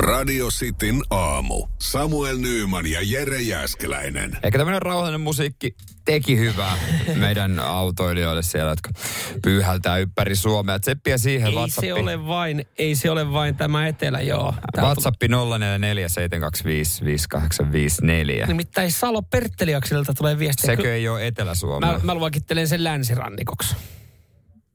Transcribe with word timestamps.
Radio 0.00 0.48
Cityn 0.48 1.02
aamu. 1.10 1.66
Samuel 1.78 2.38
Nyyman 2.38 2.86
ja 2.86 3.00
Jere 3.02 3.42
Jäskeläinen. 3.42 4.38
Ehkä 4.42 4.58
tämmöinen 4.58 4.82
rauhallinen 4.82 5.20
musiikki 5.20 5.74
teki 6.04 6.38
hyvää 6.38 6.76
meidän 7.14 7.58
autoilijoille 7.58 8.42
siellä, 8.42 8.70
jotka 8.70 8.90
pyyhältää 9.42 9.98
ympäri 9.98 10.36
Suomea. 10.36 10.78
Tseppiä 10.78 11.18
siihen 11.18 11.48
Ei 11.48 11.54
WhatsAppi. 11.54 11.86
se 11.86 11.94
ole 11.94 12.26
vain, 12.26 12.64
ei 12.78 12.94
se 12.94 13.10
ole 13.10 13.32
vain 13.32 13.56
tämä 13.56 13.88
etelä, 13.88 14.20
joo. 14.20 14.54
Tää 14.74 14.84
WhatsApp 14.84 15.22
0447255854. 15.22 15.26
Nimittäin 18.46 18.92
Salo 18.92 19.22
Pertteliaksilta 19.22 20.14
tulee 20.14 20.38
viestiä. 20.38 20.76
Sekö 20.76 20.94
ei 20.94 21.08
ole 21.08 21.26
Etelä-Suomea? 21.26 21.92
Mä, 21.92 22.00
mä 22.02 22.14
luokittelen 22.14 22.68
sen 22.68 22.84
länsirannikoksi. 22.84 23.76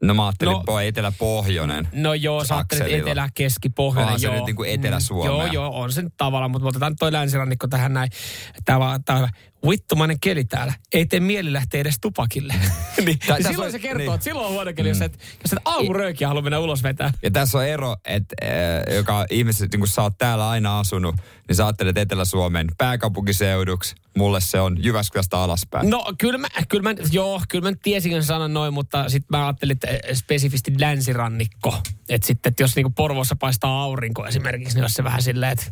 No 0.08 0.14
mä 0.14 0.26
ajattelin, 0.26 0.52
No- 0.54 0.64
no, 0.68 0.80
Etelä-Pohjoinen. 0.80 1.88
No 1.94 2.14
joo, 2.14 2.44
sä 2.46 2.56
ajattelit 2.56 2.82
Akselilla. 2.84 3.10
etelä, 3.10 3.30
keski, 3.34 3.70
pohjoinen. 3.70 4.06
Onhan 4.06 4.20
se 4.20 4.28
joo. 4.28 4.36
nyt 4.36 4.46
niinku 4.46 4.64
Etelä-Suomea. 4.64 5.32
Mm, 5.32 5.54
Joo, 5.54 5.64
joo, 5.64 5.82
on 5.82 5.92
se 5.92 6.02
nyt 6.02 6.14
tavallaan, 6.18 6.52
mutta 6.52 6.68
otetaan 6.68 6.92
nyt 6.92 7.00
toi 7.00 7.12
länsirannikko 7.12 7.68
tähän 7.68 7.94
näin. 7.94 8.10
Täällä 8.66 9.00
täällä 9.06 9.24
on 9.24 9.30
vittumainen 9.70 10.20
keli 10.20 10.46
täällä. 10.46 10.74
Ei 10.94 11.06
tee 11.06 11.20
mieli 11.20 11.54
lähteä 11.54 11.82
edes 11.82 11.96
tupakille. 12.02 12.54
niin, 12.64 12.66
Tä- 12.96 13.02
niin 13.06 13.20
tässä 13.28 13.50
silloin 13.50 13.68
on- 13.68 13.72
se 13.72 13.80
kertoo, 13.80 13.98
niin. 13.98 14.14
että 14.14 14.24
silloin 14.24 14.48
on 14.48 14.54
huono 14.54 14.74
keli, 14.74 14.90
jos 14.90 15.02
et, 15.02 15.20
jos 15.44 15.54
et 15.54 15.60
aamuröökiä 15.66 16.28
halua 16.28 16.42
mennä 16.42 16.60
ulos 16.60 16.84
vetää. 16.84 17.12
Ja 17.24 17.32
tässä 17.32 17.58
on 17.58 17.66
ero, 17.66 17.96
että 18.06 18.36
äh, 18.44 18.96
joka 18.96 19.26
ihmiset, 19.30 19.72
niin 19.72 19.80
kun 19.80 19.88
sä 19.88 20.02
oot 20.02 20.18
täällä 20.18 20.50
aina 20.50 20.80
asunut, 20.80 21.16
niin 21.48 21.56
sä 21.56 21.66
ajattelet 21.66 21.98
Etelä-Suomen 21.98 22.68
pääkaupunkiseuduksi. 22.78 23.96
Mulle 24.18 24.42
se 24.42 24.60
on 24.60 24.84
Jyväskylästä 24.84 25.40
alaspäin. 25.40 25.90
No 25.90 26.06
kyllä 26.18 26.38
mä, 26.38 26.48
kyllä 26.70 26.84
mä, 26.84 26.96
joo, 27.12 27.42
kyllä 27.50 27.70
mä 27.72 27.78
tiesin 27.84 28.24
sanan 28.24 28.54
noin, 28.54 28.74
mutta 28.74 29.10
sitten 29.10 29.38
mä 29.40 29.46
ajattelin, 29.46 29.72
että 29.72 29.88
eh, 29.88 30.00
spesifisti 30.16 30.74
länsirannikko. 30.80 31.82
Että 32.10 32.28
sitten, 32.28 32.50
että 32.50 32.64
jos 32.64 32.76
niinku 32.76 32.90
Porvoossa 32.90 33.36
paistaa 33.36 33.84
aurinko 33.84 34.26
esimerkiksi, 34.28 34.76
niin 34.76 34.84
olisi 34.84 34.96
se 34.96 35.04
vähän 35.04 35.22
silleen, 35.22 35.52
että 35.52 35.66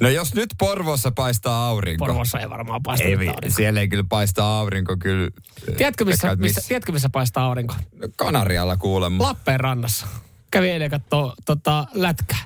No 0.00 0.08
jos 0.08 0.34
nyt 0.34 0.50
Porvoossa 0.58 1.10
paistaa 1.10 1.66
aurinko. 1.68 2.06
Porvoossa 2.06 2.40
ei 2.40 2.50
varmaan 2.50 2.82
paista 2.82 3.04
Ei, 3.06 3.12
aurinko. 3.14 3.38
siellä 3.48 3.80
ei 3.80 3.88
kyllä 3.88 4.04
paista 4.08 4.58
aurinko 4.58 4.96
kyllä. 4.96 5.30
Tiedätkö 5.76 6.04
missä, 6.04 6.28
Vaikka, 6.28 6.42
missä, 6.42 6.60
tiedätkö 6.68 6.92
missä 6.92 7.08
paistaa 7.10 7.44
aurinko? 7.44 7.74
Kanarialla 8.16 8.76
kuulemma. 8.76 9.24
Lappeenrannassa. 9.24 10.06
Kävi 10.50 10.70
eilen 10.70 10.90
kattoo 10.90 11.34
tota, 11.44 11.86
lätkää. 11.94 12.38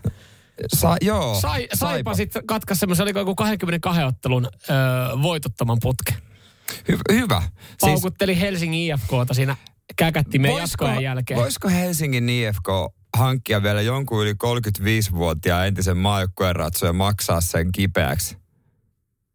Sa, 0.74 0.96
joo. 1.00 1.40
Sai, 1.40 1.68
saipa 1.74 2.14
sitten 2.14 2.46
katkaisi 2.46 2.80
semmoisen, 2.80 3.02
oliko 3.04 3.18
joku 3.18 3.34
22 3.34 4.02
ottelun 4.02 4.48
öö, 4.70 4.76
voitottoman 5.22 5.78
putke. 5.82 6.14
Hy- 6.92 7.14
hyvä. 7.14 7.42
Siis, 7.66 7.76
Paukutteli 7.80 8.40
Helsingin 8.40 8.92
IFKta 8.94 9.34
siinä 9.34 9.56
käkättimeen 9.96 10.56
jatkojen 10.56 11.02
jälkeen. 11.02 11.40
voisiko 11.40 11.68
Helsingin 11.68 12.28
IFK 12.28 12.68
hankkia 13.18 13.62
vielä 13.62 13.82
jonkun 13.82 14.22
yli 14.22 14.32
35-vuotiaan 14.32 15.66
entisen 15.66 15.96
maajoukkueen 15.96 16.56
ratsoja 16.56 16.92
maksaa 16.92 17.40
sen 17.40 17.72
kipeäksi? 17.72 18.36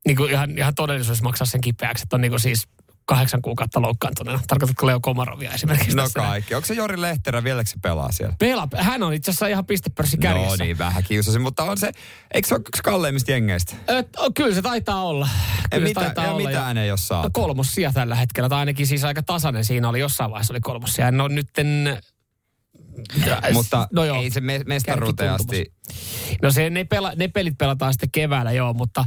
niin 0.07 0.17
kuin 0.17 0.31
ihan, 0.31 0.57
ihan 0.57 0.75
todellisuudessa 0.75 1.23
maksaa 1.23 1.45
sen 1.47 1.61
kipeäksi, 1.61 2.03
että 2.03 2.15
on 2.15 2.21
niin 2.21 2.31
kuin 2.31 2.39
siis 2.39 2.67
kahdeksan 3.05 3.41
kuukautta 3.41 3.81
loukkaantuneena. 3.81 4.41
Tarkoitatko 4.47 4.87
Leo 4.87 4.99
Komarovia 4.99 5.51
esimerkiksi? 5.51 5.95
No 5.95 6.01
näin? 6.01 6.11
kaikki. 6.29 6.55
Onko 6.55 6.65
se 6.65 6.73
Jori 6.73 7.01
Lehterä 7.01 7.43
vieläkö 7.43 7.69
se 7.69 7.75
pelaa 7.81 8.11
siellä? 8.11 8.35
Pela, 8.39 8.67
hän 8.77 9.03
on 9.03 9.13
itse 9.13 9.31
asiassa 9.31 9.47
ihan 9.47 9.65
pistepörssi 9.65 10.17
kärjessä. 10.17 10.57
No 10.57 10.65
niin, 10.65 10.77
vähän 10.77 11.03
kiusasin, 11.03 11.41
mutta 11.41 11.63
on 11.63 11.77
se, 11.77 11.91
eikö 12.33 12.47
se 12.47 12.53
ole 12.55 12.61
yksi 12.67 12.81
kalleimmista 12.83 13.31
jengeistä? 13.31 13.75
Ö, 13.89 14.03
o, 14.17 14.31
kyllä 14.31 14.55
se 14.55 14.61
taitaa 14.61 15.03
olla. 15.03 15.29
Ja, 15.63 15.69
Kyllä 15.71 15.85
se 15.85 15.89
mitä, 15.89 15.99
taitaa 16.01 16.25
ja 16.25 16.31
olla. 16.31 16.47
mitään 16.49 16.77
ei 16.77 16.91
ole 16.91 16.93
No, 16.93 16.97
saatu. 16.97 17.29
kolmos 17.33 17.75
sija 17.75 17.91
tällä 17.93 18.15
hetkellä, 18.15 18.49
tai 18.49 18.59
ainakin 18.59 18.87
siis 18.87 19.03
aika 19.03 19.23
tasainen 19.23 19.65
siinä 19.65 19.89
oli, 19.89 19.99
jossain 19.99 20.31
vaiheessa 20.31 20.53
oli 20.53 20.61
kolmos 20.61 20.93
sija. 20.93 21.11
No 21.11 21.27
nytten... 21.27 21.97
Mutta 23.53 23.87
no 23.91 24.05
joo, 24.05 24.17
ei 24.17 24.29
se 24.29 24.41
me, 24.41 24.61
mestaruuteen 24.65 25.31
asti. 25.31 25.73
No 26.41 26.51
se, 26.51 26.69
ne, 26.69 26.83
pela, 26.83 27.11
ne 27.15 27.27
pelit 27.27 27.57
pelataan 27.57 27.93
sitten 27.93 28.11
keväällä, 28.11 28.51
joo, 28.51 28.73
mutta 28.73 29.05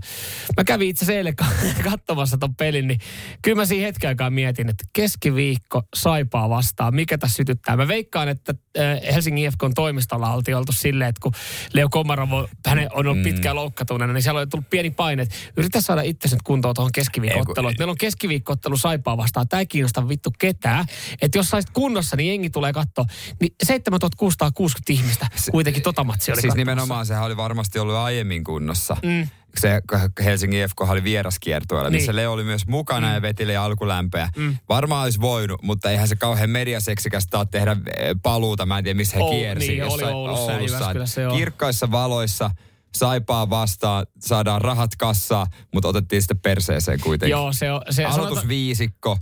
mä 0.57 0.65
kävin 0.65 0.89
itse 0.89 1.05
asiassa 1.05 1.19
eilen 1.19 1.37
ka- 1.37 1.47
katsomassa 1.91 2.39
ton 2.39 2.55
pelin, 2.55 2.89
niin 2.89 3.01
kyllä 3.43 3.57
mä 3.57 3.65
siinä 3.67 3.87
hetken 3.87 4.09
aikaa 4.09 4.31
mietin, 4.31 4.69
että 4.69 4.85
keskiviikko 4.93 5.83
saipaa 5.97 6.49
vastaan, 6.49 6.95
mikä 6.95 7.19
tässä 7.19 7.37
sytyttää. 7.37 7.77
Mä 7.77 7.89
veikkaan, 7.89 8.29
että 8.29 8.55
äh, 8.79 9.15
Helsingin 9.15 9.45
IFKn 9.45 9.75
toimistolla 9.75 10.33
oltiin 10.33 10.57
oltu 10.57 10.73
silleen, 10.73 11.09
että 11.09 11.21
kun 11.23 11.33
Leo 11.73 11.89
Komarovo, 11.89 12.49
hän 12.67 12.79
on 12.79 13.07
ollut 13.07 13.23
pitkään 13.23 13.57
loukkatuneena, 13.57 14.13
niin 14.13 14.23
siellä 14.23 14.39
oli 14.39 14.47
tullut 14.47 14.71
pieni 14.71 14.91
paine, 14.91 15.23
että 15.23 15.35
yritä 15.57 15.81
saada 15.81 16.03
itse 16.03 16.29
nyt 16.29 16.43
kuntoon 16.45 16.75
tuohon 16.75 16.93
keskiviikko-otteluun. 16.93 17.71
Että 17.71 17.81
Meillä 17.81 17.91
on 17.91 17.99
keskiviikko-ottelu 17.99 18.77
saipaa 18.77 19.17
vastaan, 19.17 19.49
tämä 19.49 19.61
ei 19.61 19.67
kiinnosta 19.67 20.09
vittu 20.09 20.31
ketään. 20.39 20.85
Että 21.23 21.39
jos 21.39 21.49
saisit 21.49 21.71
kunnossa, 21.71 22.17
niin 22.17 22.29
jengi 22.29 22.51
tulee 22.51 22.73
katsoa. 22.73 23.05
Niin 23.41 23.55
7660 23.65 24.93
ihmistä 24.93 25.27
kuitenkin 25.51 25.83
tota 25.83 26.05
matsia 26.05 26.35
oli 26.35 26.41
Siis. 26.41 26.66
Nimenomaan 26.67 27.07
sehän 27.07 27.25
oli 27.25 27.37
varmasti 27.37 27.79
ollut 27.79 27.95
aiemmin 27.97 28.45
kunnossa. 28.45 28.97
Mm. 29.03 29.29
Se 29.57 29.81
Helsingin 30.25 30.61
IFK 30.65 30.81
oli 30.81 31.05
vieraskiertueella, 31.05 31.91
Niin. 31.91 32.01
missä 32.01 32.17
Leo 32.17 32.33
oli 32.33 32.45
myös 32.45 32.67
mukana 32.67 33.15
ja 33.15 33.23
vetili 33.23 33.57
alkulämpöä. 33.57 34.29
Varmaan 34.69 35.03
olisi 35.05 35.21
voinut, 35.21 35.63
mutta 35.63 35.91
eihän 35.91 36.09
se 36.09 36.17
kauhean 36.17 36.51
mediaseksikästä 36.51 37.39
ole 37.39 37.47
tehdä 37.51 37.73
eh, 37.73 38.17
paluuta. 38.23 38.67
Mä 38.67 38.79
en 38.79 38.85
tiedä, 38.85 38.97
missä 38.97 39.17
he 39.17 39.23
kiersi. 39.31 39.69
niin, 39.69 39.85
oli 39.85 40.05
Oulussa 40.05 41.21
joo. 41.21 41.37
Kirkkaissa 41.37 41.91
valoissa, 41.91 42.51
saipaa 42.95 43.51
vastaan, 43.51 44.07
saadaan 44.21 44.61
rahat 44.61 44.91
kassaa, 44.99 45.47
mutta 45.75 45.89
otettiin 45.89 46.23
sitten 46.23 46.39
perseeseen 46.39 47.01
kuitenkin. 47.01 47.31
Joo, 47.31 47.53
se, 47.53 47.73
on- 47.73 47.83
se 47.91 48.05
Aloitusviisikko 48.05 49.19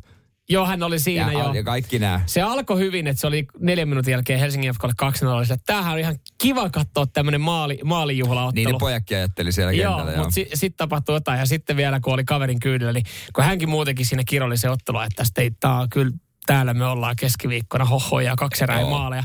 Joo, 0.49 0.67
hän 0.67 0.83
oli 0.83 0.99
siinä 0.99 1.33
ja, 1.33 1.39
joo. 1.39 1.55
ja 1.55 1.63
kaikki 1.63 1.99
nämä. 1.99 2.21
Se 2.27 2.43
alkoi 2.43 2.79
hyvin, 2.79 3.07
että 3.07 3.21
se 3.21 3.27
oli 3.27 3.47
neljän 3.59 3.89
minuutin 3.89 4.13
jälkeen 4.13 4.41
Helsingin 4.41 4.75
FKlle 4.75 4.93
2 4.97 5.25
0 5.25 5.43
että 5.43 5.57
tämähän 5.67 5.93
on 5.93 5.99
ihan 5.99 6.17
kiva 6.39 6.71
katsoa 6.71 7.07
tämmöinen 7.07 7.41
maali, 7.41 7.79
maalijuhlaottelu. 7.85 8.65
Niin 8.65 8.73
ne 8.73 8.79
pojatkin 8.79 9.17
ajatteli 9.17 9.53
siellä 9.53 9.73
Joo, 9.73 9.97
kentällä. 9.97 10.19
mutta 10.19 10.35
sitten 10.35 10.59
sit 10.59 10.77
tapahtui 10.77 11.17
jotain. 11.17 11.39
Ja 11.39 11.47
sitten 11.47 11.77
vielä, 11.77 12.01
kun 12.01 12.15
oli 12.15 12.25
kaverin 12.25 12.61
kyydillä, 12.61 12.93
niin 12.93 13.07
kun 13.35 13.45
hänkin 13.45 13.69
muutenkin 13.69 14.07
siinä 14.07 14.23
kiroili 14.29 14.57
se 14.57 14.71
ottelu, 14.71 15.01
että 15.01 15.17
tästä 15.17 15.43
ei, 15.43 15.51
tää 15.61 15.81
on 15.81 15.89
kyllä 15.89 16.13
täällä 16.47 16.75
me 16.75 16.87
ollaan 16.87 17.17
keskiviikkona 17.17 17.85
hohoja 17.85 18.31
ja 18.31 18.37
kaksi 18.37 18.65
erää 18.65 18.81
Joo. 18.81 18.91
maaleja. 18.91 19.25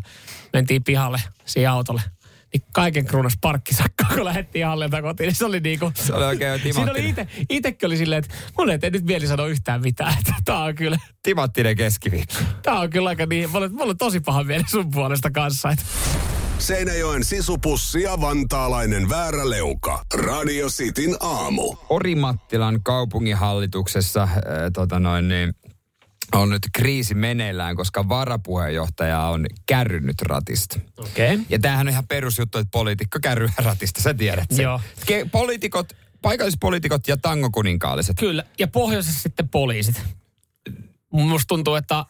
Mentiin 0.54 0.84
pihalle 0.84 1.22
siihen 1.46 1.72
autolle. 1.72 2.02
Niin 2.54 2.64
kaiken 2.74 3.06
kruunas 3.06 3.38
parkkisakko, 3.42 4.04
kun 4.14 4.26
lähdettiin 4.26 4.66
hallilta 4.66 5.02
kotiin. 5.02 5.28
Niin 5.28 5.36
se 5.36 5.46
oli 5.46 5.60
niinku... 5.60 5.92
Se 5.96 6.14
oli 6.14 6.26
oikein 6.26 6.62
Siinä 6.62 6.92
oli 6.92 7.10
ite, 7.10 7.28
itekin 7.50 7.88
oli 7.88 7.98
silleen, 7.98 8.24
että 8.24 8.36
mun 8.58 8.70
ei 8.70 8.80
nyt 8.92 9.06
mieli 9.06 9.28
sanoa 9.28 9.48
yhtään 9.48 9.82
mitään. 9.82 10.14
Että 10.20 10.34
tää 10.46 10.60
on 10.60 10.76
kyllä, 10.76 10.98
timanttinen 11.24 11.76
keskiviikko. 11.78 12.36
tää 12.62 12.80
on 12.80 12.90
kyllä 12.90 13.10
aika 13.10 13.26
niin, 13.26 13.50
mulla, 13.50 13.70
mulla 13.70 13.90
on 13.90 13.98
tosi 13.98 14.20
paha 14.20 14.44
mieli 14.44 14.64
sun 14.68 14.92
puolesta 14.92 15.32
kanssa. 15.32 15.70
Että 15.70 15.86
Seinäjoen 16.60 17.24
sisupussi 17.24 18.02
ja 18.02 18.22
vantaalainen 18.22 19.10
vääräleuka. 19.10 20.06
Radio 20.14 20.68
Cityn 20.68 21.18
aamu. 21.20 21.76
Orimattilan 21.90 22.84
kaupunginhallituksessa 22.84 24.24
äh, 24.24 24.40
tota 24.74 25.00
noin, 25.00 25.28
niin, 25.28 25.54
on 26.34 26.50
nyt 26.50 26.62
kriisi 26.74 27.16
meneillään, 27.16 27.76
koska 27.76 28.10
varapuheenjohtaja 28.10 29.20
on 29.22 29.46
kärrynyt 29.66 30.22
ratista. 30.22 30.80
Okei. 30.98 31.34
Okay. 31.34 31.46
Ja 31.50 31.60
tämähän 31.60 31.88
on 31.88 31.92
ihan 31.92 32.08
perusjuttu, 32.08 32.58
että 32.58 32.72
poliitikko 32.72 33.20
kärryy 33.22 33.50
ratista, 33.58 34.02
sä 34.02 34.14
tiedät 34.14 34.52
sen. 34.52 34.64
Joo. 34.64 34.82
Ke- 35.06 35.30
poliitikot, 35.32 35.94
paikallispoliitikot 36.22 37.08
ja 37.08 37.18
tangokuninkaaliset. 37.18 38.18
Kyllä, 38.20 38.44
ja 38.60 38.68
pohjoisessa 38.68 39.22
sitten 39.22 39.50
poliisit. 39.50 40.02
Musta 41.12 41.48
tuntuu, 41.48 41.76
että 41.76 42.06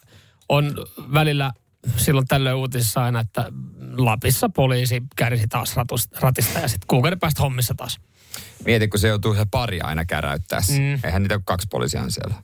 on 0.49 0.75
välillä 1.13 1.51
silloin 1.97 2.27
tällöin 2.27 2.55
uutisissa 2.55 3.03
aina, 3.03 3.19
että 3.19 3.51
Lapissa 3.97 4.49
poliisi 4.49 5.03
kärsi 5.15 5.47
taas 5.47 5.75
ratista 6.21 6.59
ja 6.59 6.67
sitten 6.67 6.87
kuukauden 6.87 7.19
päästä 7.19 7.41
hommissa 7.41 7.73
taas. 7.73 7.99
Mieti, 8.65 8.87
kun 8.87 8.99
se 8.99 9.07
joutuu 9.07 9.35
se 9.35 9.45
pari 9.51 9.81
aina 9.81 10.05
käräyttää. 10.05 10.59
Mm. 10.69 10.75
Mm. 10.75 10.99
Eihän 11.03 11.21
niitä 11.21 11.35
ole 11.35 11.41
kaksi 11.45 11.67
poliisia 11.71 12.09
siellä. 12.09 12.35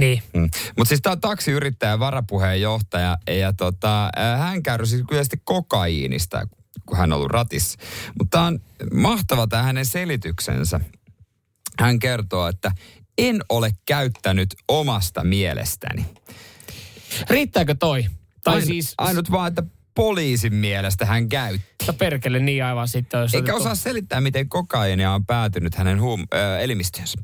Niin. 0.00 0.22
Mm. 0.34 0.50
Mutta 0.76 0.88
siis 0.88 1.00
tämä 1.02 1.12
on 1.12 1.20
taksiyrittäjä, 1.20 1.98
varapuheenjohtaja 1.98 3.18
ja 3.30 3.52
tota, 3.52 4.10
hän 4.38 4.62
kärsi 4.62 5.04
kyllä 5.08 5.22
kokaiinista, 5.44 6.48
kun 6.86 6.98
hän 6.98 7.12
on 7.12 7.16
ollut 7.16 7.30
ratissa. 7.30 7.78
Mutta 8.18 8.38
tämä 8.38 8.46
on 8.46 8.60
mahtava 8.92 9.46
tämä 9.46 9.62
hänen 9.62 9.86
selityksensä. 9.86 10.80
Hän 11.80 11.98
kertoo, 11.98 12.48
että 12.48 12.72
en 13.18 13.40
ole 13.48 13.70
käyttänyt 13.86 14.54
omasta 14.68 15.24
mielestäni. 15.24 16.06
Riittääkö 17.30 17.74
toi? 17.74 18.06
Tai 18.44 18.54
Ain, 18.54 18.66
siis, 18.66 18.94
Ainut 18.98 19.30
vaan, 19.30 19.48
että 19.48 19.62
poliisin 19.94 20.54
mielestä 20.54 21.06
hän 21.06 21.28
käytti. 21.28 21.66
että 21.80 21.92
perkele 21.92 22.38
niin 22.38 22.64
aivan 22.64 22.88
sitten. 22.88 23.20
Eikä 23.32 23.54
osaa 23.54 23.74
selittää, 23.74 24.20
miten 24.20 24.48
kokaiinia 24.48 25.12
on 25.12 25.26
päätynyt 25.26 25.74
hänen 25.74 26.00
huum- 26.00 26.26
äh, 26.34 26.62
elimistöönsä. 26.62 27.18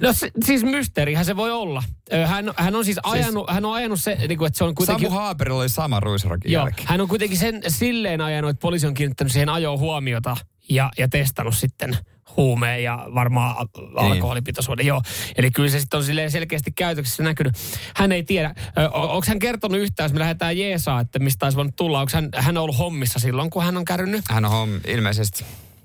No 0.00 0.12
se, 0.12 0.30
siis 0.44 0.64
mysteerihän 0.64 1.24
se 1.24 1.36
voi 1.36 1.50
olla. 1.50 1.82
Hän, 2.26 2.50
hän 2.56 2.74
on 2.74 2.84
siis 2.84 2.98
ajanut, 3.02 3.50
hän 3.50 3.64
on 3.64 3.74
ajanut 3.74 4.00
se, 4.00 4.14
niin 4.28 4.38
kuin, 4.38 4.46
että 4.46 4.58
se 4.58 4.64
on 4.64 4.74
kuitenkin... 4.74 5.08
Samu 5.08 5.18
Haaperilla 5.20 5.60
oli 5.60 5.68
sama 5.68 6.00
ruisrokin 6.00 6.52
Joo, 6.52 6.62
jälki. 6.62 6.84
hän 6.86 7.00
on 7.00 7.08
kuitenkin 7.08 7.38
sen 7.38 7.60
silleen 7.68 8.20
ajanut, 8.20 8.50
että 8.50 8.60
poliisi 8.60 8.86
on 8.86 8.94
kiinnittänyt 8.94 9.32
siihen 9.32 9.48
ajoon 9.48 9.78
huomiota 9.78 10.36
ja, 10.70 10.90
ja 10.98 11.08
testannut 11.08 11.56
sitten 11.56 11.96
huumeen 12.36 12.82
ja 12.82 13.06
varmaan 13.14 13.56
a- 13.58 14.00
alkoholipitoisuuden. 14.00 14.86
Joo, 14.86 15.02
eli 15.36 15.50
kyllä 15.50 15.70
se 15.70 15.80
sitten 15.80 15.98
on 15.98 16.04
silleen 16.04 16.30
selkeästi 16.30 16.72
käytöksessä 16.72 17.22
näkynyt. 17.22 17.54
Hän 17.96 18.12
ei 18.12 18.22
tiedä, 18.22 18.54
onko 18.92 19.24
hän 19.28 19.38
kertonut 19.38 19.78
yhtään, 19.80 20.04
jos 20.04 20.12
me 20.12 20.18
lähdetään 20.18 20.58
Jeesaa, 20.58 21.00
että 21.00 21.18
mistä 21.18 21.46
olisi 21.46 21.56
voinut 21.56 21.76
tulla. 21.76 22.00
Onko 22.00 22.10
hän, 22.14 22.28
hän 22.36 22.56
ollut 22.56 22.78
hommissa 22.78 23.18
silloin, 23.18 23.50
kun 23.50 23.62
hän 23.62 23.76
on 23.76 23.84
käynyt? 23.84 24.24
Hän 24.30 24.44
on 24.44 24.50
homm, 24.50 24.80
ilmeisesti. 24.86 25.44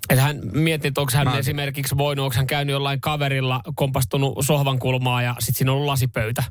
Että 0.10 0.22
hän 0.22 0.40
mietti, 0.54 0.88
että 0.88 1.02
onko 1.02 1.14
hän 1.16 1.28
Mä- 1.28 1.38
esimerkiksi 1.38 1.98
voinut, 1.98 2.24
onko 2.24 2.36
hän 2.36 2.48
käynyt 2.48 2.74
jollain 2.74 3.02
kaverilla, 3.02 3.62
kompastunut 3.76 4.38
sohvan 4.46 4.80
kulmaa 4.80 5.22
ja 5.22 5.36
sitten 5.40 5.56
siinä 5.56 5.72
on 5.72 5.76
ollut 5.76 5.88
lasipöytä. 5.88 6.44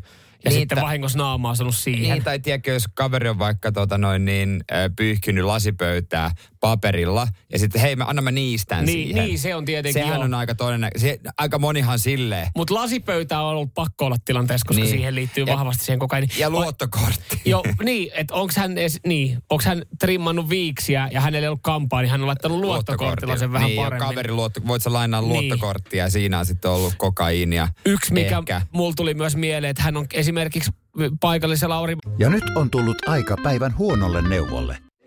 Ja 0.44 0.50
Niin, 0.50 0.60
sitten 0.60 0.80
vahingossa 0.80 1.18
naamaa 1.18 1.54
sanonut 1.54 1.74
siihen. 1.74 2.14
Niin, 2.14 2.24
tai 2.24 2.38
tiedätkö, 2.38 2.72
jos 2.72 2.84
kaveri 2.94 3.28
on 3.28 3.38
vaikka 3.38 3.72
tota 3.72 3.98
noin 3.98 4.24
niin, 4.24 4.64
pyyhkinyt 4.96 5.44
lasipöytää 5.44 6.30
paperilla, 6.68 7.28
ja 7.52 7.58
sitten 7.58 7.80
hei, 7.80 7.96
mä, 7.96 8.04
anna 8.04 8.22
mä 8.22 8.30
niistän 8.30 8.84
Niin, 8.84 9.06
siihen. 9.08 9.24
niin, 9.24 9.38
se 9.38 9.54
on 9.54 9.64
tietenkin, 9.64 10.02
Sehän 10.02 10.14
joo. 10.16 10.24
on 10.24 10.34
aika 10.34 10.54
todennäköistä. 10.54 11.08
Se, 11.08 11.18
aika 11.38 11.58
monihan 11.58 11.98
silleen. 11.98 12.48
Mutta 12.56 12.74
lasipöytä 12.74 13.40
on 13.40 13.46
ollut 13.50 13.74
pakko 13.74 14.06
olla 14.06 14.16
tilanteessa, 14.24 14.64
koska 14.68 14.82
Niin. 14.82 14.90
siihen 14.90 15.14
liittyy 15.14 15.44
Ja- 15.44 15.56
vahvasti 15.56 15.84
siihen 15.84 15.98
kokaini. 15.98 16.26
Ja 16.38 16.50
luottokortti. 16.50 17.40
Joo, 17.44 17.62
niin, 17.84 18.10
että 18.14 18.34
onko 18.34 18.52
hän, 18.56 18.78
edes, 18.78 19.00
niin, 19.06 19.38
onks 19.50 19.64
hän 19.64 19.82
trimmannut 19.98 20.48
viiksiä 20.48 21.08
ja 21.12 21.20
hänellä 21.20 21.44
ei 21.44 21.48
ollut 21.48 21.62
kampaa, 21.62 22.02
niin 22.02 22.10
hän 22.10 22.20
on 22.20 22.26
laittanut 22.26 22.58
luottokortilla 22.58 23.36
sen 23.36 23.52
vähän 23.52 23.68
niin, 23.68 23.82
paremmin. 23.82 24.08
kaveri 24.08 24.32
luotto, 24.32 24.60
voit 24.66 24.82
sä 24.82 24.92
lainaa 24.92 25.20
Niin. 25.20 25.28
luottokorttia 25.32 26.04
ja 26.04 26.10
siinä 26.10 26.38
on 26.38 26.46
sitten 26.46 26.70
ollut 26.70 26.94
kokaiinia. 26.98 27.68
Yksi, 27.86 28.12
mikä 28.12 28.38
Ehkä. 28.38 28.62
mulla 28.72 28.92
tuli 28.96 29.14
myös 29.14 29.36
mieleen, 29.36 29.70
että 29.70 29.82
hän 29.82 29.96
on 29.96 30.06
esimerkiksi 30.12 30.70
paikallisella 31.20 31.74
Lauri 31.74 31.96
Ja 32.18 32.30
nyt 32.30 32.44
on 32.56 32.70
tullut 32.70 33.08
aika 33.08 33.36
päivän 33.42 33.78
huonolle 33.78 34.22
neuvolle. 34.28 34.78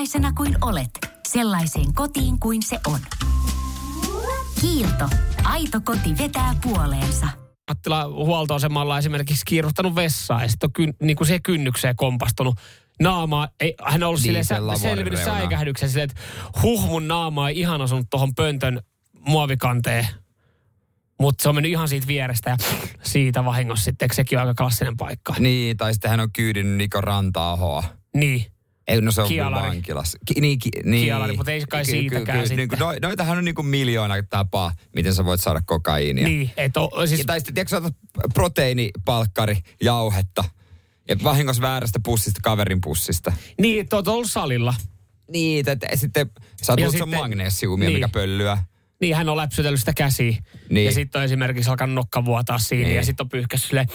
Sellaisena 0.00 0.32
kuin 0.32 0.56
olet, 0.60 0.90
sellaiseen 1.28 1.94
kotiin 1.94 2.40
kuin 2.40 2.62
se 2.62 2.80
on. 2.86 2.98
Kiilto. 4.60 5.08
Aito 5.44 5.80
koti 5.84 6.18
vetää 6.18 6.54
puoleensa. 6.62 7.26
Mattila 7.70 8.08
huoltoasemalla 8.08 8.98
esimerkiksi 8.98 9.44
kiiruhtanut 9.46 9.94
vessaa 9.94 10.42
ja 10.42 10.48
sitten 10.48 10.68
on 10.68 10.72
kyn, 10.72 10.94
niin 11.02 11.16
kuin 11.16 11.26
siihen 11.26 11.42
kynnykseen 11.42 11.96
kompastunut 11.96 12.54
naamaa. 13.00 13.48
Ei, 13.60 13.74
hän 13.84 14.02
on 14.02 14.08
ollut 14.08 14.22
Niin, 14.22 14.44
silleen 14.44 14.78
selvinnyt 14.78 15.24
säikähdyksen 15.24 15.88
silleen, 15.88 16.10
että 16.10 16.22
huh 16.62 16.86
mun 16.88 17.08
naama 17.08 17.48
ei 17.48 17.60
ihan 17.60 17.80
osunut 17.80 18.06
tuohon 18.10 18.34
pöntön 18.34 18.80
muovikanteen. 19.26 20.06
Mutta 21.20 21.42
se 21.42 21.48
on 21.48 21.54
mennyt 21.54 21.72
ihan 21.72 21.88
siitä 21.88 22.06
vierestä 22.06 22.50
ja 22.50 22.56
siitä 23.02 23.44
vahingossa 23.44 23.84
sitten, 23.84 24.08
sekin 24.12 24.38
on 24.38 24.48
aika 24.48 24.62
klassinen 24.62 24.96
paikka. 24.96 25.34
Niin, 25.38 25.76
tai 25.76 25.92
sitten 25.94 26.10
hän 26.10 26.20
on 26.20 26.32
kyydinyt 26.32 26.76
Niko 26.76 27.00
Ranta-ahoa. 27.00 27.84
Niin. 28.14 28.46
Ei, 28.90 29.00
no 29.00 29.12
se 29.12 29.22
on 29.22 29.28
Kialari. 29.28 29.60
kyllä 29.62 29.68
vankilassa. 29.72 30.18
Ki, 30.26 30.40
niin, 30.40 30.58
ki, 30.58 30.70
niin. 30.84 31.04
Kialari, 31.04 31.36
mutta 31.36 31.52
ei 31.52 31.64
kai 31.68 31.84
siitäkään 31.84 32.38
Niin 32.38 32.48
sitten. 32.48 32.68
kuin, 32.68 32.78
no, 32.78 32.92
noitahan 33.02 33.38
on 33.38 33.44
niin 33.44 33.54
kuin 33.54 33.66
miljoona 33.66 34.14
tapaa, 34.30 34.72
miten 34.96 35.14
sä 35.14 35.24
voit 35.24 35.40
saada 35.40 35.60
kokaiinia. 35.66 36.28
Niin, 36.28 36.50
että 36.56 36.80
on, 36.80 37.08
siis, 37.08 37.26
tai 37.26 37.40
sitten, 37.40 37.54
tiedätkö, 37.54 37.76
otat 37.76 37.94
proteiinipalkkari, 38.34 39.56
jauhetta. 39.82 40.44
Ja 41.08 41.16
vahingossa 41.24 41.62
väärästä 41.62 42.00
pussista, 42.04 42.40
kaverin 42.42 42.80
pussista. 42.80 43.32
niin 43.60 43.80
että 43.80 43.96
oot 43.96 44.08
ollut 44.08 44.30
salilla. 44.30 44.74
Niin, 45.32 45.68
että 45.68 45.88
sitten 45.94 46.30
sä 46.62 46.72
oot 46.72 46.90
sitten- 46.90 47.08
magnesiumia, 47.08 47.88
niin. 47.88 47.96
mikä 47.96 48.08
pöllyä. 48.08 48.58
Niin 49.00 49.16
hän 49.16 49.28
on 49.28 49.36
läpsytellyt 49.36 49.80
sitä 49.80 49.92
käsiä. 49.92 50.36
Niin. 50.70 50.86
Ja 50.86 50.92
sitten 50.92 51.18
on 51.18 51.24
esimerkiksi 51.24 51.70
alkanut 51.70 51.94
nokka 51.94 52.24
vuotaa 52.24 52.58
siinä 52.58 52.84
Niin. 52.86 52.96
ja 52.96 53.04
sitten 53.04 53.24
on 53.24 53.28
pyyhkässyt 53.28 53.68
sille 53.68 53.86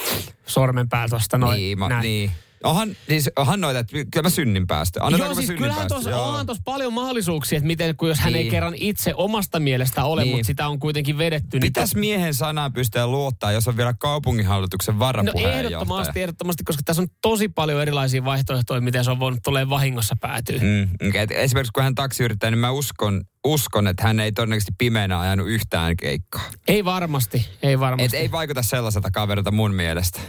sormen 0.45 0.89
päältä 0.89 1.09
tuosta 1.09 1.37
noin. 1.37 1.57
niin, 1.57 1.79
näin. 1.79 2.01
niin. 2.01 2.31
Onhan, 2.63 2.95
siis, 3.09 3.29
onhan 3.35 3.61
noita, 3.61 3.79
että 3.79 3.91
kyllä 3.93 4.23
mä 4.23 4.29
synnin. 4.29 4.65
Annetaanko 4.69 5.17
Joo, 5.17 5.33
siis 5.35 5.47
synnin 5.47 5.57
kyllähän 5.57 5.87
päästö? 5.87 5.93
tuossa 6.09 6.21
onhan 6.23 6.45
tuossa 6.45 6.61
paljon 6.65 6.93
mahdollisuuksia, 6.93 7.57
että 7.57 7.67
miten, 7.67 7.95
kun 7.95 8.09
jos 8.09 8.19
hän 8.19 8.35
ei 8.35 8.41
Niin. 8.41 8.51
kerran 8.51 8.73
itse 8.77 9.13
omasta 9.15 9.59
mielestä 9.59 10.03
ole, 10.03 10.23
Niin. 10.23 10.35
mutta 10.35 10.47
sitä 10.47 10.67
on 10.67 10.79
kuitenkin 10.79 11.17
vedetty. 11.17 11.59
Pitäis 11.59 11.95
miehen 11.95 12.33
sanaan 12.33 12.73
pystyä 12.73 13.07
luottaa, 13.07 13.51
jos 13.51 13.67
on 13.67 13.77
vielä 13.77 13.93
kaupunginhallituksen 13.99 14.95
No 14.95 14.99
varapuheenjohtaja. 14.99 15.59
ehdottomasti, 15.65 16.21
ehdottomasti, 16.21 16.63
koska 16.63 16.81
tässä 16.85 17.01
on 17.01 17.07
tosi 17.21 17.49
paljon 17.49 17.81
erilaisia 17.81 18.25
vaihtoehtoja, 18.25 18.81
miten 18.81 19.03
se 19.03 19.11
on 19.11 19.19
voinut 19.19 19.39
tulee 19.43 19.69
vahingossa 19.69 20.15
päätyä. 20.21 20.59
Mm, 20.61 21.09
okay. 21.09 21.27
esimerkiksi 21.29 21.71
kun 21.73 21.83
hän 21.83 21.95
taksiyrittäjä, 21.95 22.51
niin 22.51 22.59
mä 22.59 22.71
uskon, 22.71 23.21
uskon, 23.45 23.87
että 23.87 24.03
hän 24.03 24.19
ei 24.19 24.31
todennäköisesti 24.31 24.73
pimeänä 24.77 25.19
ajanut 25.19 25.47
yhtään 25.49 25.97
keikkaa. 25.97 26.41
Ei 26.67 26.85
varmasti, 26.85 27.49
ei 27.63 27.79
varmasti. 27.79 28.17
Et 28.17 28.21
ei 28.23 28.31
vaikuta 28.31 28.61
sellaiselta 28.63 29.11
kaverilta 29.11 29.51
mun 29.51 29.73
mielestä. 29.73 30.19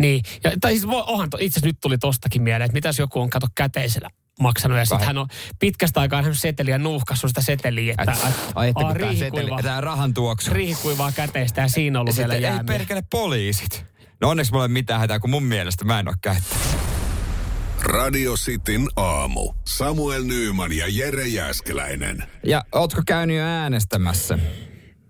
Niin, 0.00 0.22
ja, 0.44 0.52
tai 0.60 0.72
siis 0.72 0.86
voi, 0.86 1.04
onhan, 1.06 1.30
to, 1.30 1.36
itse 1.40 1.58
asiassa 1.58 1.66
nyt 1.66 1.80
tuli 1.80 1.98
tostakin 1.98 2.42
mieleen, 2.42 2.64
että 2.66 2.74
mitäs 2.74 2.98
joku 2.98 3.20
on 3.20 3.30
kato 3.30 3.46
käteisellä 3.54 4.10
maksanut 4.40 4.78
ja 4.78 4.84
sitten 4.84 5.06
hän 5.06 5.18
on 5.18 5.26
pitkästä 5.58 6.00
aikaa 6.00 6.20
nähnyt 6.20 6.38
seteliä 6.38 6.74
ja 6.74 6.78
nuuhkassut 6.78 7.30
sitä 7.30 7.42
seteliä, 7.42 7.94
että, 7.98 8.12
Et, 8.12 8.18
ai, 8.54 8.68
että 8.68 8.84
kun 8.84 8.96
tää, 9.00 9.14
seteli, 9.14 9.50
rahan 9.80 10.14
tuoksu. 10.14 10.50
riihikuivaa 10.54 11.12
käteistä 11.12 11.60
ja 11.60 11.68
siinä 11.68 11.98
on 11.98 12.00
ollut 12.00 12.16
Ja 12.16 12.18
vielä 12.18 12.34
sitten 12.34 12.50
ei 12.50 12.54
jäämiä. 12.56 12.78
perkele 12.78 13.02
poliisit. 13.10 13.84
No 14.20 14.28
onneksi 14.30 14.52
mulla 14.52 14.64
ei 14.64 14.66
ole 14.66 14.72
mitään 14.72 15.00
hätää, 15.00 15.18
kun 15.18 15.30
mun 15.30 15.42
mielestä 15.44 15.84
mä 15.84 15.98
en 15.98 16.08
ole 16.08 16.16
käyttänyt. 16.22 16.64
Radio 17.82 18.34
Cityn 18.34 18.88
aamu. 18.96 19.52
Samuel 19.64 20.24
Nyyman 20.24 20.72
ja 20.72 20.86
Jere 20.88 21.26
Jäskeläinen. 21.26 22.24
Ja 22.46 22.64
ootko 22.72 23.02
käynyt 23.06 23.36
jo 23.36 23.42
äänestämässä? 23.44 24.38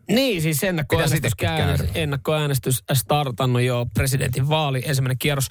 Niin, 0.08 0.42
siis 0.42 0.64
ennakkoäänestys, 0.64 1.20
Pitäisi 1.20 1.34
itsekin 1.46 1.66
käy, 1.66 1.78
käydä. 1.78 1.92
ennakkoäänestys 2.02 2.84
startannut 2.92 3.62
jo 3.62 3.86
presidentin 3.94 4.48
vaali, 4.48 4.82
ensimmäinen 4.86 5.18
kierros, 5.18 5.48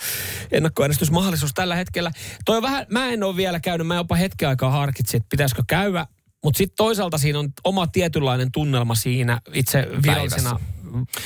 ennakkoäänestysmahdollisuus 0.52 1.54
tällä 1.54 1.76
hetkellä. 1.76 2.12
Toi 2.46 2.58
on 2.58 2.64
vähän, 2.64 2.86
mä 2.90 3.10
en 3.10 3.24
ole 3.24 3.36
vielä 3.36 3.60
käynyt, 3.60 3.88
mä 3.88 3.96
jopa 3.96 4.16
hetken 4.16 4.50
aikaa 4.50 4.72
harkitsin, 4.72 5.18
että 5.18 5.28
pitäisikö 5.30 5.64
käydä, 5.68 6.06
mutta 6.44 6.58
sitten 6.58 6.76
toisaalta 6.78 7.18
siinä 7.18 7.40
on 7.40 7.50
oma 7.64 7.88
tietynlainen 7.88 8.52
tunnelma 8.52 8.96
siinä 8.96 9.42
itse 9.54 9.88
virallisena 10.04 10.60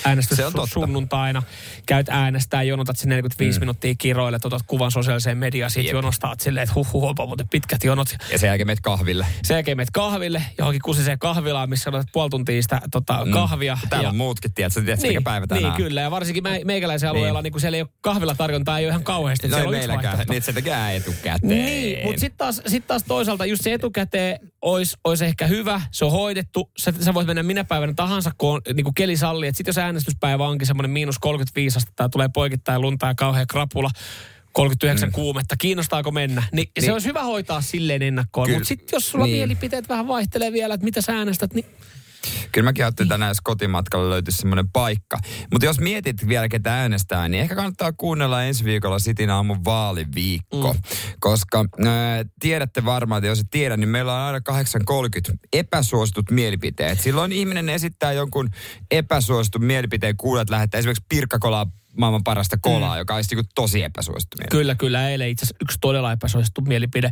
äänestys 0.05 0.37
Se 0.37 0.45
on 0.45 0.53
totta. 0.53 0.73
sunnuntaina. 0.73 1.43
Käyt 1.85 2.09
äänestää, 2.09 2.63
jonotat 2.63 2.97
sen 2.97 3.09
45 3.09 3.59
mm. 3.59 3.61
minuuttia 3.61 3.95
kiroille, 3.97 4.39
otat 4.43 4.61
kuvan 4.67 4.91
sosiaaliseen 4.91 5.37
mediaan, 5.37 5.71
siitä 5.71 5.87
Jep. 5.87 5.95
jonosta 5.95 6.29
oot 6.29 6.39
silleen, 6.39 6.63
että 6.63 6.73
huh, 6.75 6.93
huh, 6.93 7.03
onpa 7.03 7.25
muuten 7.25 7.47
pitkät 7.47 7.83
jonot. 7.83 8.07
Ja 8.31 8.39
sen 8.39 8.47
jälkeen 8.47 8.67
meet 8.67 8.79
kahville. 8.81 9.25
Sen 9.43 9.55
jälkeen 9.55 9.77
menet 9.77 9.91
kahville, 9.91 10.43
johonkin 10.57 10.81
kusiseen 10.81 11.19
kahvilaan, 11.19 11.69
missä 11.69 11.89
olet 11.89 12.07
puoli 12.13 12.29
tuntia 12.29 12.61
sitä 12.61 12.81
tota, 12.91 13.27
kahvia. 13.33 13.77
Täällä 13.89 14.05
ja, 14.05 14.09
on 14.09 14.15
muutkin, 14.15 14.53
tiedätkö, 14.53 14.81
tiedätkö 14.81 15.07
niin, 15.07 15.17
mikä 15.17 15.21
päivä 15.21 15.47
tänään 15.47 15.63
niin, 15.63 15.83
kyllä. 15.83 16.01
Ja 16.01 16.11
varsinkin 16.11 16.43
mä, 16.43 16.49
meikäläisen 16.65 17.09
alueella, 17.09 17.39
niin. 17.39 17.43
Niin. 17.43 17.51
kun 17.51 17.61
siellä 17.61 17.75
ei 17.75 17.81
ole 17.81 17.89
kahvilatarjontaa, 18.01 18.79
ei 18.79 18.85
ole 18.85 18.91
ihan 18.91 19.03
kauheasti. 19.03 19.47
No 19.47 19.57
ei 19.57 19.67
meilläkään, 19.67 20.17
niin 20.17 20.37
että 20.37 20.45
se 20.45 20.53
tekee 20.53 20.95
etukäteen. 20.95 21.39
Niin, 21.41 22.05
mutta 22.05 22.19
sitten 22.19 22.37
taas, 22.37 22.61
sit 22.67 22.87
taas 22.87 23.03
toisaalta 23.03 23.45
just 23.45 23.63
se 23.63 23.73
etukäteen 23.73 24.39
olisi 24.61 24.97
ois 25.03 25.21
ehkä 25.21 25.47
hyvä, 25.47 25.81
se 25.91 26.05
on 26.05 26.11
hoidettu. 26.11 26.71
Sä, 26.77 26.93
sä 26.99 27.13
voit 27.13 27.27
mennä 27.27 27.43
minä 27.43 27.63
päivänä 27.63 27.93
tahansa, 27.95 28.31
kun 28.37 28.53
on 28.53 28.61
niin 28.73 28.83
kuin 28.83 28.93
keli 28.93 29.17
salli. 29.57 29.67
Sitten 29.67 29.69
jos 29.69 29.77
äänestyspäivä 29.77 30.47
onkin 30.47 30.67
semmoinen 30.67 30.91
miinus 30.91 31.19
35 31.19 31.77
astetta 31.77 32.03
ja 32.03 32.09
tulee 32.09 32.29
poikittain 32.33 32.81
lunta 32.81 33.07
ja 33.07 33.15
kauhea 33.15 33.45
krapula, 33.45 33.89
39 34.51 35.09
mm. 35.09 35.13
kuumetta, 35.13 35.55
kiinnostaako 35.57 36.11
mennä? 36.11 36.43
Niin, 36.51 36.69
niin. 36.75 36.85
se 36.85 36.93
olisi 36.93 37.07
hyvä 37.07 37.23
hoitaa 37.23 37.61
silleen 37.61 38.01
ennakkoon. 38.01 38.51
Mutta 38.51 38.67
sitten 38.67 38.97
jos 38.97 39.09
sulla 39.09 39.25
Niin. 39.25 39.37
mielipiteet 39.37 39.89
vähän 39.89 40.07
vaihtelee 40.07 40.51
vielä, 40.53 40.73
että 40.73 40.85
mitä 40.85 41.01
sä 41.01 41.17
äänestät, 41.17 41.53
niin 41.53 41.65
Kyllä 42.51 42.65
mäkin 42.65 42.85
ajattelin 42.85 43.09
tänään, 43.09 43.29
jos 43.29 43.41
kotimatkalla 43.41 44.09
löytyisi 44.09 44.37
semmoinen 44.37 44.69
paikka. 44.73 45.17
Mutta 45.51 45.65
jos 45.65 45.79
mietit 45.79 46.27
vielä, 46.27 46.49
ketä 46.49 46.75
äänestää, 46.75 47.29
niin 47.29 47.41
ehkä 47.41 47.55
kannattaa 47.55 47.93
kuunnella 47.93 48.43
ensi 48.43 48.63
viikolla 48.63 48.99
Sitin 48.99 49.29
aamun 49.29 49.65
vaaliviikko. 49.65 50.73
Mm. 50.73 50.79
Koska 51.19 51.59
äh, 51.59 51.87
tiedätte 52.39 52.85
varmaan, 52.85 53.19
että 53.19 53.27
jos 53.27 53.39
et 53.39 53.47
tiedä, 53.51 53.77
niin 53.77 53.89
meillä 53.89 54.13
on 54.13 54.21
aina 54.21 54.39
8.30 55.31 55.37
epäsuositut 55.53 56.31
mielipiteet. 56.31 57.01
Silloin 57.01 57.31
ihminen 57.31 57.69
esittää 57.69 58.11
jonkun 58.11 58.49
epäsuositun 58.91 59.63
mielipiteen, 59.63 60.17
kuulet 60.17 60.49
lähettää 60.49 60.79
esimerkiksi 60.79 61.05
Pirkkakolaa 61.09 61.65
maailman 61.97 62.23
parasta 62.23 62.57
kolaa, 62.61 62.93
mm. 62.93 62.99
joka 62.99 63.15
olisi 63.15 63.35
niinku 63.35 63.49
tosi 63.55 63.83
epäsuosittu 63.83 64.37
mielipide. 64.37 64.57
Kyllä, 64.59 64.75
kyllä. 64.75 65.09
Eilen 65.09 65.29
itse 65.29 65.43
asiassa 65.45 65.57
yksi 65.61 65.77
todella 65.81 66.11
epäsuosittu 66.11 66.61
mielipide, 66.61 67.11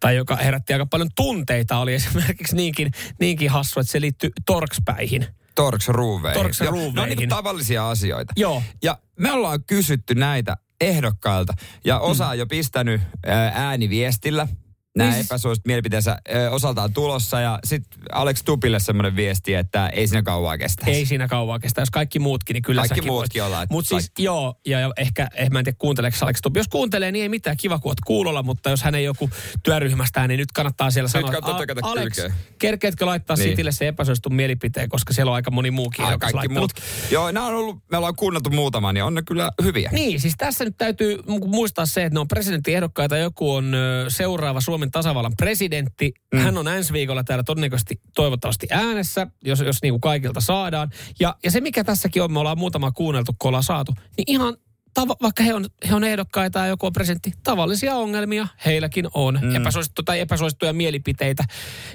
tai 0.00 0.16
joka 0.16 0.36
herätti 0.36 0.72
aika 0.72 0.86
paljon 0.86 1.08
tunteita, 1.16 1.78
oli 1.78 1.94
esimerkiksi 1.94 2.56
niinkin, 2.56 2.90
niinkin 3.20 3.50
hassu, 3.50 3.80
että 3.80 3.92
se 3.92 4.00
liittyy 4.00 4.30
torkspäihin. 4.46 5.26
Torx 5.54 5.88
ruuveihin. 5.88 6.42
Torx 6.42 6.60
Joo, 6.60 6.72
Ne 6.72 6.78
on 6.78 6.86
ruuveihin. 6.86 7.18
niin 7.18 7.28
tavallisia 7.28 7.90
asioita. 7.90 8.32
Joo. 8.36 8.62
Ja 8.82 8.98
me 9.20 9.32
ollaan 9.32 9.64
kysytty 9.64 10.14
näitä 10.14 10.56
ehdokkailta 10.80 11.52
ja 11.84 11.98
osa 11.98 12.28
on 12.28 12.38
jo 12.38 12.46
pistänyt 12.46 13.00
ää, 13.26 13.52
ääniviestillä 13.54 14.48
nämä 14.96 15.10
Niin 15.10 15.14
siis- 15.14 15.26
epäsuosit 15.26 15.66
mielipiteensä 15.66 16.10
ää, 16.10 16.50
osaltaan 16.50 16.92
tulossa 16.92 17.40
ja 17.40 17.58
sitten 17.64 18.00
Alex 18.12 18.42
Tupille 18.44 18.80
semmoinen 18.80 19.16
viesti, 19.16 19.54
että 19.54 19.88
ei 19.88 20.08
siinä 20.08 20.22
kauaa 20.22 20.58
kestä. 20.58 20.86
Ei 20.86 21.06
siinä 21.06 21.28
kauan 21.28 21.60
kestä. 21.60 21.80
Jos 21.80 21.90
kaikki 21.90 22.18
muutkin, 22.18 22.54
niin 22.54 22.62
kyllä 22.62 22.80
Kaikki 22.88 23.08
muutkin 23.10 23.42
ollaan, 23.42 23.62
että 23.62 23.72
Mutta 23.74 23.88
siis 23.88 24.12
joo, 24.18 24.54
ja 24.66 24.80
ja 24.80 24.90
ehkä, 24.96 25.28
ehkä 25.34 25.50
mä 25.52 25.58
en 25.58 25.64
tiedä 25.64 25.76
kuunteleeko 25.78 26.16
Alex 26.20 26.36
Stubb. 26.38 26.56
Jos 26.56 26.68
kuuntelee, 26.68 27.12
niin 27.12 27.22
ei 27.22 27.28
mitään. 27.28 27.56
Kiva, 27.56 27.78
kun 27.78 27.90
oot 27.90 28.00
kuulolla, 28.06 28.42
mutta 28.42 28.70
jos 28.70 28.82
hän 28.82 28.94
ei 28.94 29.04
joku 29.04 29.30
työryhmästään, 29.62 30.28
niin 30.28 30.38
nyt 30.38 30.52
kannattaa 30.52 30.90
siellä 30.90 31.08
sanoa, 31.08 31.24
kannattaa 31.30 31.56
"A- 31.56 31.58
tökätä 31.58 31.80
Alex, 31.84 32.14
kylkeen." 32.16 32.34
kerkeetkö 32.58 33.06
laittaa 33.06 33.36
Niin. 33.36 33.48
Sitille 33.48 33.72
se 33.72 33.88
epäsuositun 33.88 34.34
mielipiteen, 34.34 34.88
koska 34.88 35.12
siellä 35.12 35.30
on 35.30 35.36
aika 35.36 35.50
moni 35.50 35.70
muukin 35.70 36.04
Ai, 36.04 36.18
kaikki 36.18 36.34
laittanut. 36.36 36.58
muut. 36.60 37.10
Joo, 37.10 37.32
nämä 37.32 37.46
on 37.46 37.54
ollut, 37.54 37.78
me 37.90 37.96
ollaan 37.96 38.16
kuunneltu 38.16 38.50
muutaman 38.50 38.96
ja 38.96 39.06
on 39.06 39.14
ne 39.14 39.22
kyllä 39.22 39.50
hyviä. 39.62 39.90
Niin, 39.92 40.20
siis 40.20 40.34
tässä 40.38 40.64
nyt 40.64 40.74
täytyy 40.78 41.16
mu- 41.16 41.46
muistaa 41.46 41.86
se, 41.86 42.04
että 42.04 42.14
ne 42.16 42.20
on 42.20 42.28
presidenttiehdokkaita. 42.28 43.16
Joku 43.16 43.52
on 43.54 43.74
ö, 43.74 44.04
seuraava 44.08 44.60
Suomen 44.60 44.85
tasavallan 44.90 45.32
presidentti. 45.36 46.12
Mm. 46.34 46.38
Hän 46.38 46.58
on 46.58 46.68
ensi 46.68 46.92
viikolla 46.92 47.24
täällä 47.24 47.42
todennäköisesti 47.42 48.00
toivottavasti 48.14 48.66
äänessä, 48.70 49.26
jos, 49.44 49.60
jos 49.60 49.82
niin 49.82 49.92
kuin 49.92 50.00
kaikilta 50.00 50.40
saadaan. 50.40 50.90
Ja, 51.20 51.36
ja 51.44 51.50
se, 51.50 51.60
mikä 51.60 51.84
tässäkin 51.84 52.22
on, 52.22 52.32
me 52.32 52.38
ollaan 52.38 52.58
muutama 52.58 52.92
kuunneltu, 52.92 53.32
kun 53.38 53.48
ollaan 53.48 53.62
saatu, 53.62 53.92
niin 54.16 54.24
ihan 54.26 54.56
tava, 54.94 55.16
vaikka 55.22 55.42
he 55.42 55.54
on, 55.54 55.66
he 55.88 55.94
on 55.94 56.04
ehdokkaita 56.04 56.58
ja 56.58 56.66
joku 56.66 56.86
on 56.86 56.92
presidentti, 56.92 57.32
tavallisia 57.42 57.96
ongelmia 57.96 58.48
heilläkin 58.64 59.08
on. 59.14 59.38
Mm. 59.42 59.56
Epäsuosittu 59.56 60.02
tai 60.02 60.20
epäsuosittuja 60.20 60.72
mielipiteitä. 60.72 61.44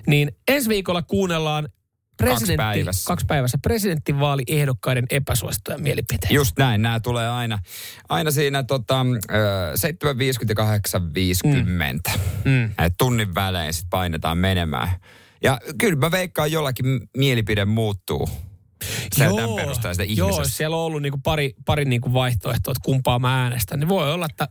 Niin 0.08 0.32
ensi 0.48 0.70
viikolla 0.70 1.02
kuunnellaan 1.02 1.70
presidentti, 2.22 2.58
päivässä. 2.58 3.08
kaksi 3.08 3.26
päivässä 3.26 3.58
presidentinvaaliehdokkaiden 3.62 5.06
epäsuosittuja 5.10 5.78
mielipiteitä. 5.78 6.34
Just 6.34 6.58
näin, 6.58 6.82
nämä 6.82 7.00
tulee 7.00 7.30
aina, 7.30 7.60
aina 8.10 8.32
siinä 8.32 8.64
tota, 8.64 9.06
ö, 9.32 9.74
7.50 9.76 10.56
ja 10.58 10.78
8.50. 12.14 12.20
Mm. 12.46 12.66
Et 12.86 12.94
tunnin 12.98 13.36
välein 13.36 13.74
sitten 13.74 13.90
painetaan 13.90 14.38
menemään. 14.38 14.90
Ja 15.44 15.60
kyllä 15.78 15.96
mä 15.96 16.12
veikkaan 16.12 16.52
jollakin 16.52 17.10
mielipide 17.18 17.66
muuttuu. 17.66 18.30
Se 19.16 19.26
tämän 19.26 19.56
perusteella 19.56 19.94
sitä 19.94 20.04
Joo, 20.04 20.30
ihmisestä. 20.30 20.58
siellä 20.58 20.76
on 20.76 20.84
ollut 20.84 21.02
niinku 21.02 21.20
pari, 21.24 21.54
pari 21.66 21.86
niinku 21.86 22.14
vaihtoehtoa, 22.14 22.72
että 22.72 22.86
kumpaa 22.86 23.20
mä 23.20 23.44
äänestän, 23.44 23.80
niin 23.80 23.90
voi 23.90 24.14
olla, 24.14 24.26
että 24.26 24.48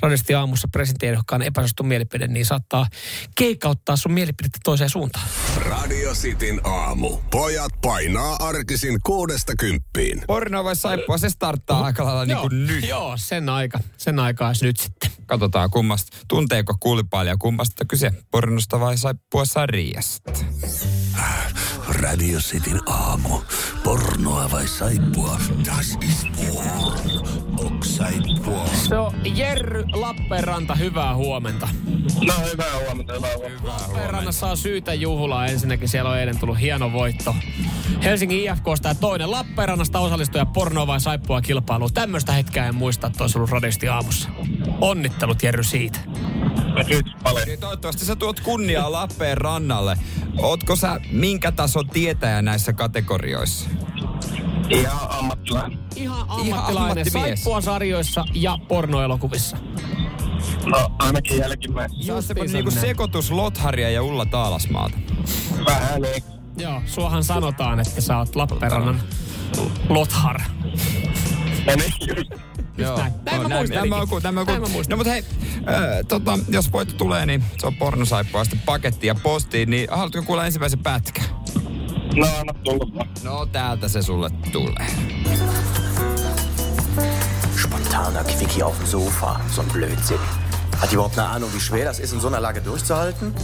radiosti 0.00 0.34
aamussa 0.34 0.68
presidenttiehdokkaan 0.68 1.42
epäsuosittu 1.42 1.82
mielipide, 1.82 2.26
niin 2.26 2.46
saattaa 2.46 2.86
keikauttaa 3.34 3.96
sun 3.96 4.12
mielipidettä 4.12 4.58
toiseen 4.64 4.90
suuntaan. 4.90 5.26
Radio 5.56 6.12
Cityn 6.14 6.60
aamu. 6.64 7.18
Pojat 7.30 7.72
painaa 7.82 8.36
arkisin 8.40 8.98
kuudesta 9.02 9.56
kymppiin. 9.56 10.22
Porno 10.26 10.64
vai 10.64 10.76
saippua, 10.76 11.18
se 11.18 11.28
starttaa 11.28 11.84
aika 11.84 12.04
lailla 12.04 12.24
niin 12.24 12.38
kuin 12.38 12.66
nyt. 12.66 12.88
Joo, 12.88 13.16
sen 13.16 13.48
aika. 13.48 13.78
Sen 13.96 14.18
aika 14.18 14.46
olisi 14.46 14.64
nyt 14.64 14.76
sitten. 14.76 15.10
Katsotaan 15.26 15.70
kummasta, 15.70 16.16
tunteeko 16.28 16.74
kuulipailija 16.80 17.36
kummasta 17.36 17.84
kyse, 17.84 18.10
pornosta 18.30 18.80
vai 18.80 18.98
saippua 18.98 19.44
sarjasta. 19.44 20.32
Radio 21.92 22.38
Cityn 22.38 22.80
aamu. 22.86 23.40
Pornoa 23.84 24.50
vai 24.52 24.68
saippua? 24.68 25.38
Das 25.66 25.98
ist 26.02 26.26
porn. 26.36 27.10
Ok 27.58 27.84
saippua. 27.84 28.66
Se 28.88 28.98
on 28.98 29.12
Jerry 29.36 29.84
Lappeenranta, 29.92 30.74
hyvää 30.74 31.14
huomenta. 31.14 31.68
No 32.26 32.34
hyvää 32.52 32.78
huomenta, 32.84 33.12
hyvää 33.12 33.36
huomenta. 33.36 33.68
Lappeenrannassa 33.68 34.46
on 34.46 34.56
syytä 34.56 34.94
juhlaa. 34.94 35.46
Ensinnäkin 35.46 35.88
siellä 35.88 36.10
on 36.10 36.18
eilen 36.18 36.38
tullut 36.38 36.60
hieno 36.60 36.92
voitto. 36.92 37.34
Helsingin 38.02 38.52
IFKsta 38.52 38.88
ja 38.88 38.94
toinen 38.94 39.30
Lappeenrannasta 39.30 39.98
osallistuja 39.98 40.46
pornoa 40.46 40.86
vai 40.86 41.00
saippua 41.00 41.40
kilpailuun. 41.40 41.92
Tämmöistä 41.94 42.32
hetkeä 42.32 42.66
en 42.66 42.74
muista, 42.74 43.06
että 43.06 43.24
olisi 43.24 43.38
ollut 43.38 43.50
radisti 43.50 43.88
aamussa. 43.88 44.28
Onnittelut 44.80 45.42
Jerry 45.42 45.64
siitä. 45.64 45.98
Kiitos 46.86 47.12
paljon. 47.22 47.58
Toivottavasti 47.60 48.04
sä 48.04 48.16
tuot 48.16 48.40
kunniaa 48.40 48.92
Lappeenrannalle. 48.92 49.96
Ootko 50.38 50.76
sä 50.76 51.00
minkä 51.10 51.52
tason 51.52 51.81
tietäjä 51.84 52.42
näissä 52.42 52.72
kategorioissa? 52.72 53.70
Ihan 54.70 55.10
ammattilainen. 55.10 55.78
Ihan 55.96 56.20
ammattilainen 56.28 56.76
ammattimies. 56.76 57.12
saippua 57.42 57.60
sarjoissa 57.60 58.24
ja 58.34 58.58
pornoelokuvissa. 58.68 59.56
No 60.66 60.92
ainakin 60.98 61.38
jälkimmäisenä. 61.38 62.02
Se 62.02 62.12
on 62.12 62.22
niinku 62.52 62.70
sekoitus 62.70 63.30
Lotharia 63.30 63.90
ja 63.90 64.02
Ulla 64.02 64.26
Taalasmaata. 64.26 64.98
Vähän 65.66 66.02
niin. 66.02 66.22
Joo, 66.58 66.82
suohan 66.86 67.24
sanotaan, 67.24 67.80
että 67.80 68.00
sä 68.00 68.18
oot 68.18 68.36
Lappeenrannan 68.36 69.00
Lothar. 69.88 70.40
No 71.66 71.72
niin. 71.76 72.26
Joo, 72.78 72.96
näin. 72.98 73.12
Näin 73.24 73.42
mä 73.42 73.48
näin, 73.48 73.60
muistelinkin. 73.60 73.90
näin 73.90 74.02
mä 74.02 74.06
ku- 74.06 74.20
näin 74.22 74.34
mä 74.34 74.44
ku- 74.44 74.50
Näin 74.50 74.62
mä 74.62 74.68
muistelin. 74.68 74.90
No 74.90 74.96
mutta 74.96 75.10
hei, 75.12 75.24
äh, 75.56 76.06
tota, 76.08 76.38
jos 76.48 76.72
voitto 76.72 76.94
tulee, 76.94 77.26
niin 77.26 77.44
se 77.58 77.66
on 77.66 77.76
pornosaippua 77.76 78.44
sitten 78.44 78.60
pakettiin 78.66 79.08
ja 79.08 79.14
postiin, 79.14 79.70
niin 79.70 79.88
haluatko 79.90 80.22
kuulla 80.22 80.46
ensimmäisen 80.46 80.78
pätkän? 80.78 81.24
No 82.16 82.26
anna 82.40 82.54
tulla 82.64 82.94
vaan. 82.94 83.08
No 83.22 83.46
täältä 83.46 83.88
se 83.88 84.02
sulle 84.02 84.30
tulee. 84.52 84.86
Spontaner 87.62 88.24
Quickie 88.24 88.62
auf 88.62 88.78
dem 88.78 88.86
Sofa. 88.86 89.40
So 89.50 89.62
ein 89.62 89.68
Blödsinn. 89.72 90.18
Hat 90.80 90.90
die 90.90 90.94
überhaupt 90.94 91.18
eine 91.18 91.28
Ahnung, 91.28 91.50
wie 91.54 91.60
schwer 91.60 91.84
das 91.84 92.00
ist, 92.00 92.12
in 92.12 92.20
so 92.20 92.26
einer 92.26 92.40
Lage 92.40 92.60
durchzuhalten? 92.60 93.34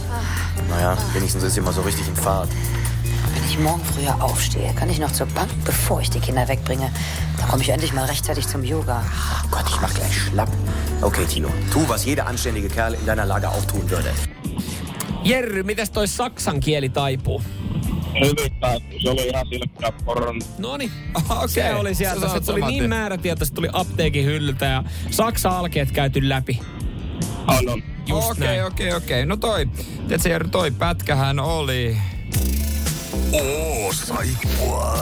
Naja, 0.69 0.97
wenigstens 1.13 1.43
ist 1.43 1.53
sie 1.53 1.61
mal 1.61 1.73
so 1.73 1.81
richtig 1.81 2.07
in 2.07 2.15
Fahrt. 2.15 2.49
Wenn 3.33 3.43
ich 3.45 3.59
morgen 3.59 3.81
früher 3.85 4.23
aufstehe, 4.23 4.73
kann 4.73 4.89
ich 4.89 4.99
noch 4.99 5.11
zur 5.11 5.27
Bank, 5.27 5.49
bevor 5.65 6.01
ich 6.01 6.09
die 6.09 6.19
Kinder 6.19 6.47
wegbringe. 6.47 6.91
Dann 7.37 7.47
komme 7.49 7.63
ich 7.63 7.69
endlich 7.69 7.93
mal 7.93 8.05
rechtzeitig 8.05 8.47
zum 8.47 8.63
Yoga. 8.63 9.01
Oh 9.43 9.47
Gott, 9.51 9.65
ich 9.69 9.81
mach 9.81 9.93
gleich 9.93 10.21
schlapp. 10.21 10.49
Okay, 11.01 11.25
Tino, 11.25 11.49
tu, 11.71 11.87
was 11.87 12.05
jeder 12.05 12.27
anständige 12.27 12.67
Kerl 12.67 12.93
in 12.93 13.05
deiner 13.05 13.25
Lage 13.25 13.49
auch 13.49 13.65
tun 13.65 13.89
würde. 13.89 14.11
Jerry, 15.23 15.63
mitäs 15.63 15.91
toi 15.91 16.07
saksan 16.07 16.59
kieli 16.59 16.89
taipuu? 16.89 17.41
Hyvin 18.13 18.59
päätty. 18.59 18.95
Se 19.03 19.09
oli 19.09 19.27
ihan 19.27 19.45
silkkää 19.47 19.91
poron. 20.05 20.41
No 20.57 20.77
niin, 20.77 20.91
Okei, 21.29 21.47
se 21.47 21.75
oli 21.75 21.95
sieltä. 21.95 22.21
Se 22.21 22.27
saat 22.27 22.45
tuli 22.45 22.61
niin 22.61 22.79
tien. 22.79 22.89
määrätietoisesti, 22.89 23.55
tuli 23.55 23.69
apteekin 23.73 24.25
hyllyltä 24.25 24.65
ja 24.65 24.83
Saksa 25.11 25.49
alkeet 25.49 25.91
käyty 25.91 26.29
läpi. 26.29 26.59
On, 27.47 27.69
on. 27.69 27.83
Just 28.07 28.31
Okei, 28.31 28.61
okei, 28.63 28.93
okei. 28.93 29.25
No 29.25 29.37
toi, 29.37 29.65
tiedätkö 30.07 30.29
Jerry, 30.29 30.49
toi 30.49 30.71
pätkähän 30.71 31.39
oli... 31.39 31.97
Oo, 33.31 33.93
saippua. 33.93 34.97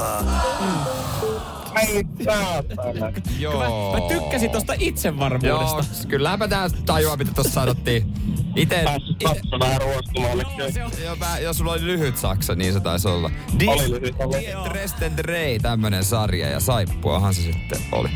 Ei 1.87 2.03
saatana. 2.25 3.11
Joo. 3.39 3.93
Mä 3.93 4.07
tykkäsin 4.07 4.51
tosta 4.51 4.73
itsevarmuudesta. 4.79 5.75
Joo, 5.75 5.83
kylläpä 6.07 6.47
tää 6.47 6.69
tajuaa, 6.85 7.17
mitä 7.17 7.31
tossa 7.35 7.53
sanottiin. 7.53 8.13
Ite, 8.57 8.81
Päässyt 8.83 9.17
katso 9.23 9.59
vähän 9.59 9.81
ruostumaan. 9.81 10.37
Joo, 10.57 10.71
se 10.71 10.83
on. 10.83 10.91
Joo, 11.03 11.15
mä, 11.15 11.39
jos 11.39 11.57
sulla 11.57 11.71
oli 11.71 11.85
lyhyt 11.85 12.17
saksa, 12.17 12.55
niin 12.55 12.73
se 12.73 12.79
taisi 12.79 13.07
olla. 13.07 13.31
Die, 13.59 13.69
Oli 13.69 13.91
lyhyt. 13.91 14.15
Die 14.39 14.55
Dresden 14.69 15.17
Drei, 15.17 15.59
tämmönen 15.59 16.03
sarja, 16.03 16.49
ja 16.49 16.59
saippuahan 16.59 17.33
se 17.33 17.41
sitten 17.41 17.81
oli. 17.91 18.09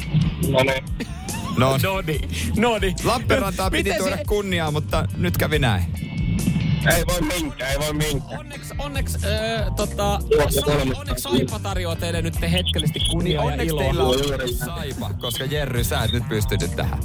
No 0.49 0.59
niin. 0.63 0.83
No, 1.57 1.77
Noni, 1.83 2.19
noni. 2.57 2.95
Lappeenrantaa 3.03 3.71
piti 3.71 3.93
tuoda 3.97 4.17
se- 4.17 4.23
kunniaa, 4.27 4.71
mutta 4.71 5.05
nyt 5.17 5.37
kävi 5.37 5.59
näin. 5.59 5.83
Ei 6.97 7.03
voi 7.07 7.21
minkään, 7.21 7.71
ei 7.71 7.79
voi 7.79 7.93
minkään. 7.93 8.39
Onneksi, 8.39 8.73
onneksi, 8.77 9.17
äh, 9.17 9.71
tota, 9.75 10.19
Joo, 10.31 10.49
sa- 10.51 10.61
kolmesta. 10.61 10.99
onneksi 10.99 11.23
Saipa 11.23 11.59
tarjoaa 11.59 11.95
teille 11.95 12.21
nyt 12.21 12.41
hetkellisesti 12.41 12.99
kunniaa 13.11 13.43
ja 13.45 13.51
Onneksi 13.51 13.75
iloa. 13.75 13.83
teillä 13.83 14.03
on 14.03 14.49
saipa, 14.65 15.09
koska 15.19 15.45
Jerry, 15.45 15.83
sä 15.83 16.03
et 16.03 16.11
nyt 16.11 16.29
pystynyt 16.29 16.75
tähän. 16.75 16.99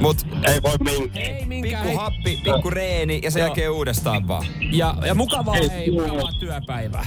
Mut 0.00 0.16
Ei 0.42 0.62
voi 0.62 0.76
minkään. 0.80 1.24
Ei 1.26 1.44
minkään. 1.46 1.82
pikku 1.82 1.88
hei. 1.88 1.96
happi, 1.96 2.40
pikku 2.44 2.70
reeni 2.70 3.20
ja 3.22 3.30
sen 3.30 3.40
Joo. 3.40 3.46
jälkeen 3.46 3.70
uudestaan 3.70 4.28
vaan. 4.28 4.46
Ja, 4.72 4.94
ja 5.06 5.14
mukavaa, 5.14 5.56
Ei, 5.56 5.68
hei, 5.70 5.86
joo. 5.94 6.06
mukavaa 6.08 6.32
työpäivää. 6.40 7.06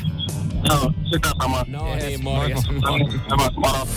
Joo, 0.69 0.91
sitä 1.11 1.31
samaa. 1.41 1.65
No 1.67 1.95
Yes, 1.95 2.03
niin, 2.05 2.23
morjes. 2.23 2.59
moi, 2.69 2.99
moi. 2.99 3.19
Tämä 3.29 3.49
moro. 3.55 3.88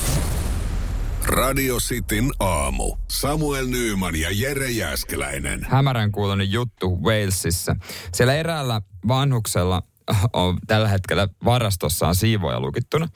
Radio 1.24 1.76
Cityn 1.76 2.30
aamu. 2.40 2.96
Samuel 3.10 3.66
Nyyman 3.66 4.16
ja 4.16 4.28
Jere 4.32 4.70
Jäskeläinen. 4.70 5.60
hämärän 5.70 6.12
kuulonen 6.12 6.52
juttu 6.52 6.98
Walesissa. 7.02 7.76
Siellä 8.14 8.34
eräällä 8.34 8.80
vanhuksella 9.08 9.82
on 10.32 10.58
tällä 10.66 10.88
hetkellä 10.88 11.28
varastossaan 11.44 12.14
siivoja 12.14 12.60
lukittuna. 12.60 13.08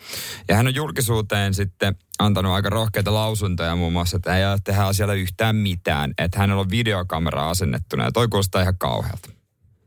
Ja 0.49 0.57
hän 0.57 0.67
on 0.67 0.75
julkisuuteen 0.75 1.55
sitten 1.55 1.97
antanut 2.19 2.53
aika 2.53 2.71
rohkeita 2.71 3.15
lausuntoja 3.15 3.77
muun 3.77 3.93
muassa, 3.93 4.17
että 4.17 4.37
ei 4.37 4.45
tehdä 4.65 4.85
asialle 4.85 5.17
yhtään 5.17 5.57
mitään. 5.57 6.15
Että 6.19 6.39
hänellä 6.39 6.61
on 6.61 6.71
videokamera 6.71 7.51
asennettuna 7.51 8.05
ja 8.05 8.13
toi 8.13 8.29
kuulostaa 8.29 8.63
ihan 8.63 8.79
kauhealta. 8.79 9.36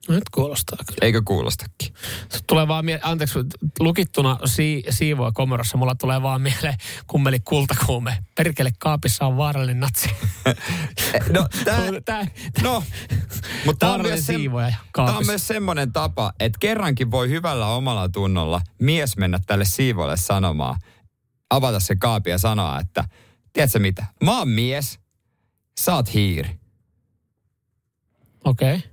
Nyt 0.10 0.30
kuulostaa 0.32 0.78
kyllä. 0.88 0.98
Eikö 1.02 1.22
kuulostakin? 1.26 1.94
Tulee 2.48 2.68
vaan 2.68 2.86
mie- 2.86 3.00
anteeksi, 3.04 3.40
lukittuna 3.80 4.40
si- 4.46 4.84
siivoa 4.90 5.32
komerossa, 5.32 5.78
mulla 5.78 5.96
tulee 5.96 6.22
vaan 6.22 6.42
mieleen 6.42 6.76
kummeli 7.08 7.40
kultakuume. 7.40 8.18
Perkele 8.36 8.72
kaapissa 8.80 9.26
on 9.26 9.38
vaarallinen 9.38 9.80
natsi. 9.80 10.10
No, 11.34 11.48
tää, 11.66 11.82
Tää, 12.06 12.28
no, 12.64 12.84
Mutta 13.66 13.80
tämä 13.80 13.94
on, 13.94 14.02
myös 14.02 14.26
sem- 14.26 14.42
on 14.98 15.26
myös 15.26 15.48
semmoinen 15.48 15.94
tapa, 15.94 16.34
että 16.40 16.58
kerrankin 16.60 17.12
voi 17.12 17.30
hyvällä 17.30 17.68
omalla 17.68 18.10
tunnolla 18.10 18.62
mies 18.82 19.18
mennä 19.18 19.40
tälle 19.48 19.66
siivoille 19.66 20.18
sanomaan, 20.18 20.80
avata 21.50 21.80
se 21.80 21.96
kaapi 21.96 22.30
ja 22.30 22.38
sanoa, 22.38 22.80
että 22.80 23.04
tiedätkö 23.54 23.80
mitä, 23.80 24.06
mä 24.24 24.38
oon 24.40 24.50
mies, 24.50 25.00
sä 25.80 25.96
oot 25.96 26.14
hiiri. 26.14 26.60
Okei. 28.46 28.76
Okay. 28.76 28.90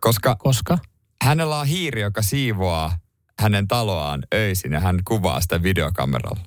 Koska, 0.00 0.36
Koska? 0.36 0.78
hänellä 1.22 1.58
on 1.58 1.66
hiiri, 1.66 2.00
joka 2.00 2.22
siivoaa 2.22 2.98
hänen 3.40 3.68
taloaan 3.68 4.22
öisin 4.34 4.72
ja 4.72 4.80
hän 4.80 5.00
kuvaa 5.04 5.40
sitä 5.40 5.62
videokameralla. 5.62 6.40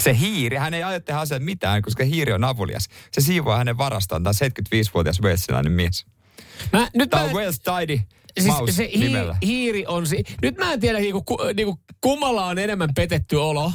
Se 0.00 0.18
hiiri, 0.18 0.56
hän 0.56 0.74
ei 0.74 0.82
aio 0.82 1.00
tehdä 1.00 1.38
mitään, 1.38 1.82
koska 1.82 2.04
hiiri 2.04 2.32
on 2.32 2.44
avulias. 2.44 2.88
Se 3.12 3.20
siivoaa 3.20 3.58
hänen 3.58 3.78
varastaan. 3.78 4.22
Tämä 4.22 4.32
on 4.42 4.50
75-vuotias 4.50 5.20
walesilainen 5.22 5.72
mies. 5.72 6.06
Mä, 6.72 6.88
nyt 6.94 7.10
Tämä 7.10 7.22
mä, 7.22 7.28
on 7.28 7.34
Wales 7.34 7.60
Tidy 7.60 8.00
siis 8.40 8.54
Mouse 8.54 8.72
se 8.72 8.90
hi, 8.96 9.12
hiiri 9.46 9.86
on... 9.86 10.06
Si- 10.06 10.24
nyt 10.42 10.56
mä 10.58 10.72
en 10.72 10.80
tiedä, 10.80 10.98
niinku, 10.98 11.22
ku, 11.22 11.38
niinku, 11.54 11.78
kummalla 12.00 12.46
on 12.46 12.58
enemmän 12.58 12.88
petetty 12.94 13.36
olo. 13.36 13.72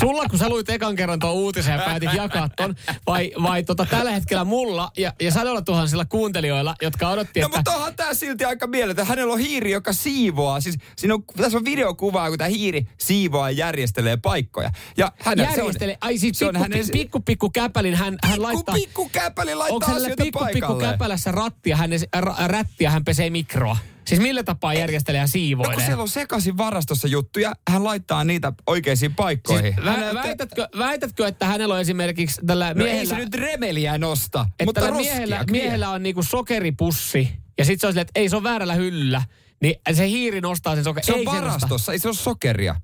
Sulla, 0.00 0.24
kun 0.28 0.38
sä 0.38 0.48
luit 0.48 0.70
ekan 0.70 0.96
kerran 0.96 1.18
tuon 1.18 1.32
uutisen 1.32 1.72
ja 1.72 1.78
päätit 1.78 2.12
jakaa 2.14 2.48
ton, 2.56 2.74
vai, 3.06 3.32
vai 3.42 3.62
tota, 3.62 3.86
tällä 3.86 4.10
hetkellä 4.10 4.44
mulla 4.44 4.90
ja, 4.96 5.12
ja 5.20 5.30
sadoilla 5.32 5.62
tuhansilla 5.62 6.04
kuuntelijoilla, 6.04 6.74
jotka 6.82 7.08
odotti, 7.08 7.40
No 7.40 7.46
että... 7.46 7.58
mutta 7.58 7.74
onhan 7.76 7.94
tää 7.96 8.14
silti 8.14 8.44
aika 8.44 8.66
mieletön. 8.66 9.06
Hänellä 9.06 9.32
on 9.32 9.38
hiiri, 9.38 9.70
joka 9.70 9.92
siivoaa. 9.92 10.60
Siis 10.60 10.78
siinä 10.96 11.14
on, 11.14 11.24
tässä 11.36 11.58
on 11.58 11.64
videokuvaa, 11.64 12.28
kun 12.28 12.38
tämä 12.38 12.48
hiiri 12.48 12.86
siivoaa 13.00 13.50
ja 13.50 13.56
järjestelee 13.56 14.16
paikkoja. 14.16 14.70
Ja 14.96 15.12
hän, 15.18 15.38
Järjestele. 15.38 15.98
Ai 16.00 16.18
siis 16.18 16.38
se 16.38 16.44
on 16.46 16.54
pikku, 16.54 16.62
hänen- 16.62 16.88
pikku, 16.92 17.20
pikku 17.20 17.50
käpälin 17.50 17.94
hän, 17.94 18.18
hän 18.24 18.42
laittaa... 18.42 18.74
pikku 18.74 19.08
käpäli 19.12 19.54
laittaa 19.54 19.74
Onko 19.74 19.86
hänellä 19.86 20.06
asioita 20.06 20.24
pikku, 20.24 20.38
pikku 20.38 20.52
paikalleen. 20.60 20.90
käpälässä 20.90 21.32
rattia, 21.32 21.76
hän, 21.76 21.90
r- 22.20 22.46
rättiä 22.46 22.90
hän 22.90 23.04
pesee 23.04 23.30
mikroa? 23.30 23.76
Siis 24.04 24.20
millä 24.20 24.42
tapaa 24.42 24.74
järjestelee 24.74 25.18
ja 25.18 25.22
No 25.22 25.26
kun 25.26 25.32
siivoilee? 25.32 25.86
siellä 25.86 26.02
on 26.02 26.08
sekaisin 26.08 26.56
varastossa 26.56 27.08
juttuja, 27.08 27.52
hän 27.68 27.84
laittaa 27.84 28.24
niitä 28.24 28.52
oikeisiin 28.66 29.14
paikkoihin. 29.14 29.74
Siis, 29.74 29.86
hän 29.86 30.00
vä, 30.00 30.22
väitätkö, 30.22 30.68
väitätkö, 30.78 31.26
että 31.26 31.46
hänellä 31.46 31.74
on 31.74 31.80
esimerkiksi 31.80 32.40
tällä 32.46 32.68
no 32.68 32.84
miehellä... 32.84 33.00
ei 33.00 33.06
se 33.06 33.16
nyt 33.16 33.34
remeliä 33.34 33.98
nosta, 33.98 34.46
että 34.50 34.64
mutta 34.64 34.80
tällä 34.80 34.96
miehellä, 34.96 35.44
miehellä 35.50 35.90
on 35.90 36.02
niinku 36.02 36.22
sokeripussi 36.22 37.28
ja 37.58 37.64
sitten 37.64 37.80
se 37.80 37.86
on 37.86 37.92
silleen, 37.92 38.02
että 38.08 38.20
ei 38.20 38.28
se 38.28 38.36
on 38.36 38.42
väärällä 38.42 38.74
hyllyllä. 38.74 39.22
Niin 39.62 39.74
se 39.92 40.08
hiiri 40.08 40.40
nostaa 40.40 40.74
sen 40.74 40.84
sokerin. 40.84 41.06
Se 41.06 41.12
on 41.12 41.18
ei 41.18 41.24
varastossa, 41.24 41.92
ei 41.92 41.98
se 41.98 42.08
ole 42.08 42.16
sokeria. 42.16 42.74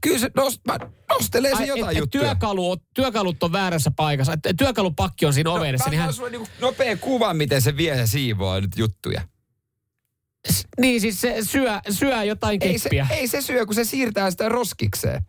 Kyllä 0.00 0.18
se 0.18 0.30
nost, 0.36 0.60
mä 0.66 0.78
nostelee 1.10 1.50
se 1.50 1.56
Ai, 1.56 1.68
jotain 1.68 1.90
et, 1.90 1.96
et 1.96 1.98
juttuja. 1.98 2.24
työkalu, 2.24 2.76
työkalut 2.94 3.42
on 3.42 3.52
väärässä 3.52 3.90
paikassa. 3.90 4.32
Et, 4.32 4.56
työkalupakki 4.58 5.26
on 5.26 5.32
siinä 5.32 5.50
oven 5.50 5.68
edessä. 5.68 5.84
Mä 5.84 5.90
niin, 5.90 6.00
hän, 6.00 6.12
sulle 6.12 6.30
niinku 6.30 6.48
nopea 6.60 6.96
kuva, 6.96 7.34
miten 7.34 7.62
se 7.62 7.76
vie 7.76 7.96
ja 7.96 8.06
siivoaa 8.06 8.60
nyt 8.60 8.70
juttuja. 8.76 9.22
Niin 10.80 11.00
siis 11.00 11.20
se 11.20 11.36
syö, 11.42 11.70
syö 11.90 12.24
jotain 12.24 12.58
Ei 12.60 12.78
se, 12.78 12.82
keppiä. 12.88 13.06
ei 13.10 13.28
se 13.28 13.40
syö, 13.42 13.66
kun 13.66 13.74
se 13.74 13.84
siirtää 13.84 14.30
sitä 14.30 14.48
roskikseen. 14.48 15.22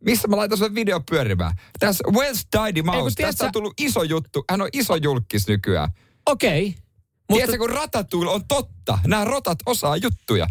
Missä 0.00 0.28
mä 0.28 0.36
laitan 0.36 0.58
sulle 0.58 0.74
video 0.74 1.00
pyörimään? 1.10 1.52
Tässä 1.78 2.04
Wells 2.12 2.46
Tidy 2.50 2.82
Mouse, 2.82 3.22
tästä 3.22 3.44
on 3.44 3.48
sä- 3.48 3.52
tullut 3.52 3.74
iso 3.80 4.02
juttu. 4.02 4.44
Hän 4.50 4.60
on 4.62 4.68
iso 4.72 4.96
julkis 4.96 5.48
nykyään. 5.48 5.88
Okei. 6.26 6.66
Mutta... 6.66 6.82
Mutta, 7.30 7.34
Tiedätkö, 7.46 7.58
kun 7.58 7.70
Ratatouille 7.70 8.30
on 8.32 8.44
totta. 8.48 8.98
Nämä 9.06 9.24
rotat 9.24 9.58
osaa 9.66 9.96
juttuja. 9.96 10.46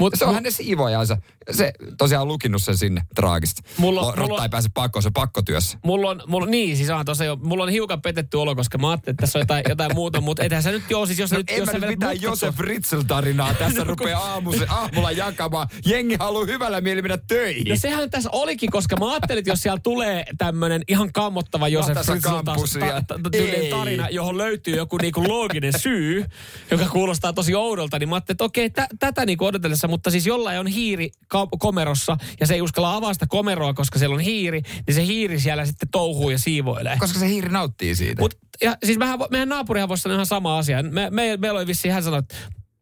mutta 0.00 0.18
Se 0.18 0.24
on 0.24 0.34
hänen 0.34 0.52
siivoajansa. 0.52 1.16
Se 1.50 1.72
tosiaan 1.98 2.22
on 2.22 2.28
lukinut 2.28 2.62
sen 2.62 2.76
sinne 2.76 3.02
traagista. 3.14 3.62
Mulla- 3.78 4.00
Rotta 4.02 4.22
mulla- 4.22 4.42
ei 4.42 4.48
pääse 4.48 4.68
pakkoon, 4.74 5.02
se 5.02 5.10
pakkotyössä. 5.14 5.78
Mulla 5.84 6.10
on, 6.10 6.22
mulla, 6.26 6.46
niin 6.46 6.76
siis 6.76 6.90
on 6.90 7.04
tosiaan, 7.04 7.26
jo- 7.26 7.36
mulla 7.48 7.62
on 7.64 7.68
hiukan 7.70 8.02
petetty 8.02 8.36
olo, 8.36 8.54
koska 8.56 8.78
mä 8.78 8.90
ajattelin, 8.90 9.14
että 9.14 9.20
tässä 9.20 9.38
on 9.38 9.40
jotain, 9.42 9.64
jotain 9.68 9.94
muuta, 9.94 10.20
mutta 10.20 10.42
ethän 10.44 10.62
sä 10.62 10.70
nyt 10.70 10.82
joo, 10.90 11.06
siis 11.06 11.18
jos 11.18 11.30
No 11.32 11.38
nyt, 11.38 11.50
en 11.50 11.56
jos 11.58 11.66
mä 11.72 11.78
nyt 11.78 11.88
mitään 11.88 12.22
Josef 12.22 12.60
Ritzel-tarinaa 12.60 13.54
tässä 13.54 13.84
rupea 13.84 14.18
aamusi, 14.18 14.64
aamulla 14.68 15.10
jakamaan. 15.10 15.68
Jengi 15.86 16.16
haluaa 16.20 16.44
hyvällä 16.46 16.80
mieli 16.80 17.02
mennä 17.02 17.18
töihin. 17.26 17.68
No 17.68 17.76
sehän 17.76 18.10
tässä 18.10 18.28
olikin, 18.32 18.70
koska 18.70 18.96
mä 18.96 19.10
ajattelin, 19.12 19.38
että 19.38 19.50
jos 19.50 19.62
siellä 19.62 19.80
tulee 19.82 20.24
tämmönen 20.38 20.82
ihan 20.88 21.12
kammottava 21.12 21.68
Josef 21.68 21.88
Vahtasa 21.88 22.12
Fritzl 22.12 22.28
taas- 22.28 22.44
kampusia. 22.44 22.86
ta- 22.86 23.02
ta- 23.06 23.18
ta- 23.22 23.30
tyylinen 23.30 23.60
Ei. 23.60 23.70
tarina, 23.70 24.08
johon 24.08 24.38
löytyy 24.38 24.76
joku 24.76 24.96
niinku 24.96 25.28
looginen 25.28 25.78
syy, 25.78 26.24
joka 26.70 26.86
kuulostaa 26.86 27.32
tosi 27.32 27.54
oudolta, 27.54 27.98
niin 27.98 28.08
mä 28.08 28.14
ajattelin, 28.16 28.34
että 28.34 28.44
okei, 28.44 28.70
tä, 28.70 28.86
tätä 28.98 29.26
niinku 29.26 29.44
odotellessa, 29.44 29.88
mutta 29.88 30.10
siis 30.10 30.26
jollain 30.26 30.60
on 30.60 30.66
hiiri 30.66 31.10
ka- 31.44 31.56
komerossa 31.58 32.16
ja 32.40 32.46
se 32.46 32.54
ei 32.54 32.62
uskalla 32.62 32.96
avaa 32.96 33.12
sitä 33.12 33.26
komeroa, 33.28 33.74
koska 33.74 33.98
siellä 33.98 34.14
on 34.14 34.20
hiiri, 34.20 34.62
niin 34.86 34.94
se 34.94 35.06
hiiri 35.06 35.40
siellä 35.40 35.66
sitten 35.66 35.88
touhuu 35.88 36.30
ja 36.30 36.38
siivoilee. 36.38 36.96
Koska 36.98 37.18
se 37.18 37.28
hiiri 37.28 37.48
nauttii 37.48 37.94
siitä. 37.94 38.22
Mut, 38.22 38.34
ja 38.62 38.76
siis 38.84 38.98
mehän, 38.98 39.18
meidän 39.30 39.48
naapurihan 39.48 39.88
voisi 39.88 40.02
sanoa 40.02 40.14
ihan 40.14 40.26
sama 40.26 40.58
asia. 40.58 40.82
Me, 40.82 41.10
me, 41.10 41.36
meillä 41.36 41.58
oli 41.58 41.66
vissiin, 41.66 41.94
hän 41.94 42.02
sanoi, 42.02 42.18
että 42.18 42.34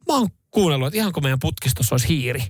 mä 0.09 0.14
oon 0.14 0.29
kuunnellut, 0.51 0.87
että 0.87 0.99
ihanko 0.99 1.21
meidän 1.21 1.38
putkistossa 1.38 1.95
olisi 1.95 2.09
hiiri. 2.09 2.43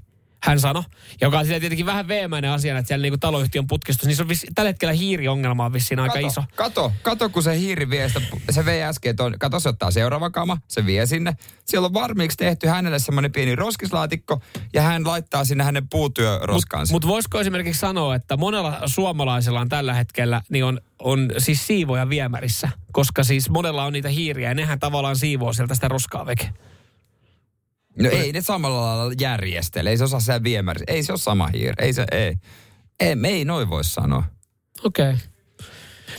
Hän 0.44 0.60
sanoi, 0.60 0.82
joka 1.20 1.38
on 1.38 1.46
tietenkin 1.46 1.86
vähän 1.86 2.08
veemäinen 2.08 2.50
asia, 2.50 2.78
että 2.78 2.88
siellä 2.88 3.02
niinku 3.02 3.18
taloyhtiön 3.18 3.66
putkistus, 3.66 4.06
niin 4.06 4.16
se 4.16 4.22
on 4.22 4.28
vissi, 4.28 4.46
tällä 4.54 4.68
hetkellä 4.68 4.92
hiiriongelma 4.92 5.64
on 5.64 5.72
vissiin 5.72 6.00
aika 6.00 6.14
kato, 6.14 6.26
iso. 6.26 6.44
Kato, 6.54 6.92
kato, 7.02 7.28
kun 7.28 7.42
se 7.42 7.58
hiiri 7.58 7.90
vie 7.90 8.08
sitä, 8.08 8.20
se 8.50 8.64
vei 8.64 8.82
äsken, 8.82 9.16
ton, 9.16 9.34
kato, 9.38 9.60
se 9.60 9.68
ottaa 9.68 9.90
seuraava 9.90 10.30
kama, 10.30 10.58
se 10.68 10.86
vie 10.86 11.06
sinne. 11.06 11.36
Siellä 11.64 11.86
on 11.86 11.94
varmiiksi 11.94 12.36
tehty 12.36 12.66
hänelle 12.66 12.98
semmoinen 12.98 13.32
pieni 13.32 13.56
roskislaatikko, 13.56 14.40
ja 14.72 14.82
hän 14.82 15.06
laittaa 15.06 15.44
sinne 15.44 15.64
hänen 15.64 15.88
puutyöroskansa. 15.88 16.92
Mutta 16.92 17.08
voisiko 17.08 17.40
esimerkiksi 17.40 17.80
sanoa, 17.80 18.14
että 18.14 18.36
monella 18.36 18.80
suomalaisella 18.86 19.60
on 19.60 19.68
tällä 19.68 19.94
hetkellä, 19.94 20.42
niin 20.48 20.64
on, 20.64 20.80
on 20.98 21.30
siis 21.38 21.66
siivoja 21.66 22.08
viemärissä, 22.08 22.68
koska 22.92 23.24
siis 23.24 23.50
monella 23.50 23.84
on 23.84 23.92
niitä 23.92 24.08
hiiriä, 24.08 24.48
ja 24.48 24.54
nehän 24.54 24.80
tavallaan 24.80 25.16
siivoo 25.16 25.52
sieltä 25.52 25.74
sitä 25.74 25.88
roskaa 25.88 26.26
veke. 26.26 26.50
No 28.02 28.10
ei 28.10 28.32
ne 28.32 28.40
samalla 28.40 28.96
lailla 28.96 29.14
järjestele, 29.20 29.90
ei 29.90 29.98
se 29.98 30.04
osaa 30.04 30.20
siellä 30.20 30.42
viemärissä, 30.42 30.84
ei 30.88 31.02
se 31.02 31.12
ole 31.12 31.18
sama 31.18 31.46
hiiri, 31.46 31.74
ei 31.78 31.92
se, 31.92 32.06
ei. 32.12 32.34
Ei, 33.00 33.14
me 33.16 33.28
ei 33.28 33.44
noin 33.44 33.70
voi 33.70 33.84
sanoa. 33.84 34.22
Okei. 34.84 35.10
Okay. 35.10 35.18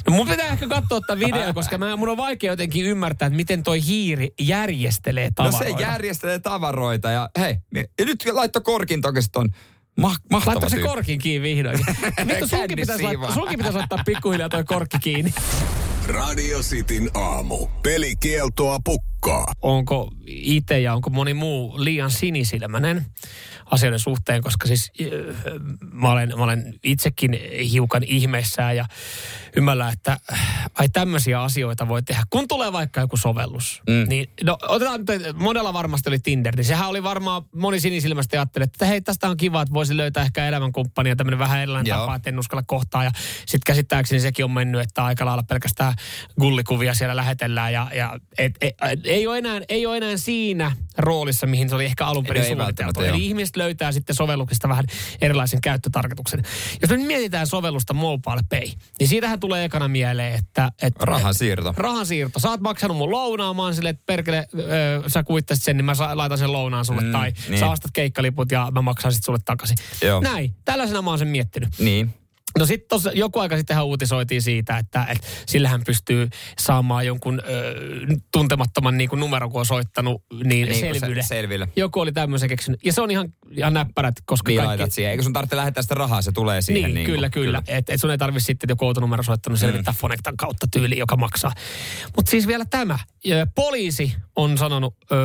No 0.08 0.14
mun 0.16 0.28
pitää 0.28 0.48
ehkä 0.48 0.68
katsoa 0.68 1.00
tätä 1.02 1.20
video, 1.20 1.54
koska 1.54 1.78
mä, 1.78 1.96
mun 1.96 2.10
on 2.10 2.18
vaikea 2.18 2.52
jotenkin 2.52 2.86
ymmärtää, 2.86 3.26
että 3.26 3.36
miten 3.38 3.64
toi 3.64 3.86
hiiri 3.86 4.34
järjestelee 4.42 5.28
No 5.28 5.32
tavaroita. 5.36 5.78
se 5.78 5.84
järjestelee 5.84 6.40
tavaroita 6.40 7.10
ja 7.12 7.30
hei, 7.40 7.58
niin- 7.74 7.88
ja 8.00 8.06
nyt 8.06 8.26
laitto 8.32 8.62
korkin 8.62 9.02
toki 9.02 9.20
on 9.36 9.50
ma- 9.98 10.16
mahtava 10.32 10.52
Laittaa 10.52 10.70
se 10.70 10.80
korkin 10.80 11.20
kiinni 11.20 11.50
vihdoin. 11.50 11.80
Vittu, 12.28 12.48
sulki 12.48 12.76
pitäisi, 12.76 13.04
laittaa, 13.04 13.34
sulki 13.34 13.58
pitäisi 13.58 13.78
laittaa 13.78 14.04
pikkuhiljaa 14.06 14.50
toi 14.50 14.64
korkki 14.64 14.98
kiinni. 15.00 15.34
Radio 16.08 16.60
Cityn 16.60 17.10
aamu. 17.14 17.68
Pelikieltoa 17.84 18.80
pukkaa. 18.84 19.46
Onko 19.62 20.12
itse 20.26 20.80
ja 20.80 20.94
onko 20.94 21.10
moni 21.10 21.34
muu 21.34 21.74
liian 21.78 22.12
sinisilmäinen 22.12 23.06
asioiden 23.66 24.00
suhteen, 24.00 24.42
koska 24.42 24.68
siis 24.68 24.92
äh, 25.02 25.10
mä 25.92 26.12
olen, 26.12 26.34
mä 26.38 26.44
olen 26.44 26.74
itsekin 26.84 27.40
hiukan 27.72 28.04
ihmeissään 28.04 28.76
ja 28.76 28.86
ymmärrän, 29.56 29.94
että 29.94 30.18
ai 30.76 30.90
tämmöisiä 30.90 31.44
asioita 31.44 31.88
voi 31.88 32.04
tehdä. 32.04 32.24
Kun 32.30 32.48
tulee 32.48 32.74
vaikka 32.74 33.02
joku 33.02 33.18
sovellus, 33.18 33.82
mm. 33.90 34.10
niin 34.10 34.30
no 34.44 34.58
otetaan 34.62 35.02
monella 35.36 35.74
varmasti 35.74 36.10
oli 36.10 36.20
Tinder, 36.20 36.56
niin 36.56 36.66
sehän 36.66 36.90
oli 36.90 37.04
varmaan 37.04 37.44
moni 37.56 37.80
sinisilmästä 37.80 38.38
ajatteli, 38.38 38.64
että 38.64 38.86
hei 38.86 39.02
tästä 39.02 39.30
on 39.30 39.38
kiva, 39.38 39.62
että 39.62 39.74
voisi 39.74 39.98
löytää 39.98 40.24
ehkä 40.24 40.48
elämänkumppania 40.48 41.16
tämmöinen 41.16 41.40
vähän 41.40 41.62
erilainen 41.62 41.90
Joo. 41.90 42.00
tapa, 42.00 42.16
että 42.16 42.30
en 42.30 42.40
uskalla 42.40 42.64
kohtaa. 42.68 43.04
Ja 43.04 43.12
sitten 43.38 43.66
käsittääkseni 43.66 44.22
sekin 44.22 44.46
on 44.46 44.52
mennyt, 44.52 44.82
että 44.82 45.06
aika 45.06 45.26
lailla 45.26 45.44
pelkästään 45.44 45.94
gullikuvia 46.40 46.94
siellä 46.94 47.16
lähetellään 47.16 47.74
ja, 47.74 47.88
ja 47.94 48.20
et, 48.38 48.54
et, 48.62 48.76
et, 48.92 49.00
ei, 49.04 49.28
ole 49.28 49.38
enää, 49.38 49.62
ei 49.70 49.86
ole 49.86 49.98
enää 49.98 50.18
siinä 50.18 50.72
roolissa, 50.98 51.48
mihin 51.48 51.70
se 51.70 51.76
oli 51.76 51.86
ehkä 51.86 52.06
alun 52.06 52.26
perin 52.26 52.46
suunniteltu. 52.46 53.02
Eli 53.02 53.26
ihmiset 53.26 53.56
löytää 53.56 53.92
sitten 53.92 54.16
sovelluksista 54.16 54.70
vähän 54.70 54.86
erilaisen 55.22 55.62
käyttötarkoituksen. 55.62 56.44
Jos 56.82 56.90
me 56.92 56.98
mietitään 56.98 57.48
sovellusta 57.48 57.94
Mobile 57.94 58.42
Pay, 58.50 58.72
niin 59.00 59.08
siitähän 59.08 59.40
tulee 59.46 59.66
ekana 59.66 59.88
mieleen, 59.88 60.34
että... 60.36 60.72
että 60.82 61.06
Rahan 61.06 61.34
siirto. 61.34 61.74
Rahan 61.78 62.06
siirto. 62.06 62.40
Sä 62.40 62.50
oot 62.50 62.62
maksanut 62.62 62.98
mun 62.98 63.12
lounaan, 63.12 63.56
mä 63.56 63.62
oon 63.62 63.76
silleen, 63.76 63.94
että 63.96 64.04
perkele, 64.06 64.48
ö, 64.60 65.04
sä 65.10 65.24
kuittasit 65.24 65.64
sen, 65.64 65.78
niin 65.78 65.86
mä 65.86 65.96
sa- 65.96 66.18
laitan 66.18 66.38
sen 66.38 66.52
lounaan 66.52 66.86
sulle. 66.86 67.02
Mm, 67.02 67.12
tai 67.12 67.34
niin. 67.50 67.60
sä 67.60 67.70
ostat 67.70 67.92
keikkaliput 67.94 68.52
ja 68.52 68.72
mä 68.72 68.82
maksan 68.82 69.14
sit 69.14 69.24
sulle 69.24 69.40
takaisin. 69.46 69.78
Joo. 70.02 70.22
Näin. 70.22 70.56
Tällaisena 70.66 71.02
mä 71.02 71.10
oon 71.10 71.20
sen 71.20 71.28
miettinyt. 71.28 71.70
Niin. 71.80 72.14
No 72.60 72.66
sitten 72.66 73.00
joku 73.14 73.40
aika 73.40 73.58
sittenhän 73.58 73.86
uutisoitiin 73.86 74.42
siitä, 74.42 74.78
että, 74.78 75.06
että 75.10 75.28
sillähän 75.48 75.82
pystyy 75.86 76.30
saamaan 76.60 77.06
jonkun 77.06 77.42
ö, 77.50 77.76
tuntemattoman 78.32 78.98
niin 78.98 79.10
kuin 79.10 79.20
numeron, 79.20 79.52
kun 79.52 79.60
on 79.60 79.66
soittanut, 79.66 80.24
niin, 80.34 80.48
Niin, 80.50 80.68
kun 80.68 80.76
se- 80.96 81.00
selville. 81.00 81.24
selville. 81.24 81.68
Joku 81.76 82.00
oli 82.00 82.12
tämmöisen 82.12 82.50
keksinyt. 82.50 82.80
Ja 82.86 82.94
se 82.94 83.02
on 83.02 83.12
ihan, 83.12 83.34
ihan 83.58 83.74
näppärät, 83.74 84.16
koska 84.26 84.50
Niin 84.50 84.62
kaikki... 84.62 84.92
siihen. 84.92 85.12
Eikö 85.12 85.24
sun 85.24 85.34
tarvitse 85.34 85.56
lähettää 85.56 85.82
sitä 85.84 85.96
rahaa, 85.96 86.22
se 86.22 86.32
tulee 86.32 86.62
siihen. 86.62 86.84
Niin, 86.84 86.94
niin 86.96 87.06
kyllä, 87.06 87.30
kuin- 87.30 87.44
kyllä. 87.44 87.62
Että 87.68 87.94
et 87.94 88.00
sun 88.02 88.12
ei 88.12 88.18
tarvitse 88.18 88.46
sitten 88.46 88.68
joku 88.70 88.86
outonumero 88.86 89.24
soittanut 89.24 89.60
selvittää 89.60 89.92
mm. 89.94 89.98
Fonectan 89.98 90.38
kautta 90.38 90.68
tyyli, 90.72 90.98
joka 90.98 91.16
maksaa. 91.18 91.52
Mutta 92.16 92.30
siis 92.32 92.48
vielä 92.48 92.66
tämä. 92.70 93.00
Poliisi 93.56 94.14
on 94.36 94.58
sanonut 94.58 94.96
ö, 95.12 95.16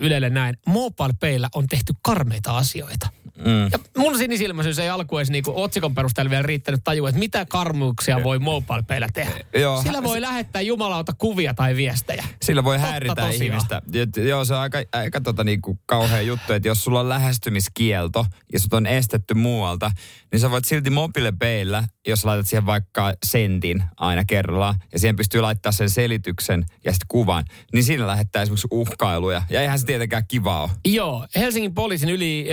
Ylelle 0.00 0.30
näin, 0.30 0.56
Mobile 0.66 1.14
Payllä 1.20 1.48
on 1.54 1.66
tehty 1.66 1.92
karmeita 2.02 2.56
asioita. 2.56 3.08
Mm. 3.38 3.64
Ja 3.72 3.78
mun 3.98 4.18
sinisilmäisyys 4.18 4.78
ei 4.78 4.88
alkuun 4.88 5.20
edes 5.20 5.30
niinku 5.30 5.52
otsikon 5.56 5.94
perusteella 5.94 6.30
vielä 6.30 6.42
riittänyt 6.42 6.80
tajua, 6.84 7.08
että 7.08 7.18
mitä 7.18 7.46
karmuuksia 7.48 8.24
voi 8.24 8.38
MobilePaylla 8.38 9.08
tehdä. 9.14 9.32
Joo. 9.54 9.82
Sillä 9.82 10.02
voi 10.02 10.20
lähettää 10.20 10.62
jumalauta 10.62 11.12
kuvia 11.18 11.54
tai 11.54 11.76
viestejä. 11.76 12.24
Sillä 12.42 12.64
voi 12.64 12.76
Totta 12.76 12.90
häiritä 12.90 13.14
tosiaan. 13.14 13.42
ihmistä. 13.42 13.82
Joo, 14.28 14.44
se 14.44 14.54
on 14.54 14.60
aika, 14.60 14.78
aika 14.92 15.20
tota 15.20 15.44
niinku 15.44 15.78
kauhea 15.86 16.20
juttu, 16.20 16.52
että 16.52 16.68
jos 16.68 16.84
sulla 16.84 17.00
on 17.00 17.08
lähestymiskielto 17.08 18.26
ja 18.52 18.60
sut 18.60 18.72
on 18.72 18.86
estetty 18.86 19.34
muualta, 19.34 19.90
niin 20.32 20.40
sä 20.40 20.50
voit 20.50 20.64
silti 20.64 20.90
mobiilepeillä, 20.90 21.84
jos 22.06 22.24
laitat 22.24 22.46
siihen 22.46 22.66
vaikka 22.66 23.14
sentin 23.26 23.84
aina 23.96 24.24
kerrallaan, 24.24 24.74
ja 24.92 24.98
siihen 24.98 25.16
pystyy 25.16 25.40
laittaa 25.40 25.72
sen 25.72 25.90
selityksen 25.90 26.64
ja 26.84 26.92
sitten 26.92 27.06
kuvan, 27.08 27.44
niin 27.72 27.84
siinä 27.84 28.06
lähettää 28.06 28.42
esimerkiksi 28.42 28.68
uhkailuja. 28.70 29.42
Ja 29.50 29.60
eihän 29.60 29.78
se 29.78 29.86
tietenkään 29.86 30.26
kiva 30.28 30.62
ole. 30.62 30.70
Joo, 30.84 31.26
Helsingin 31.36 31.74
poliisin 31.74 32.08
yli, 32.08 32.46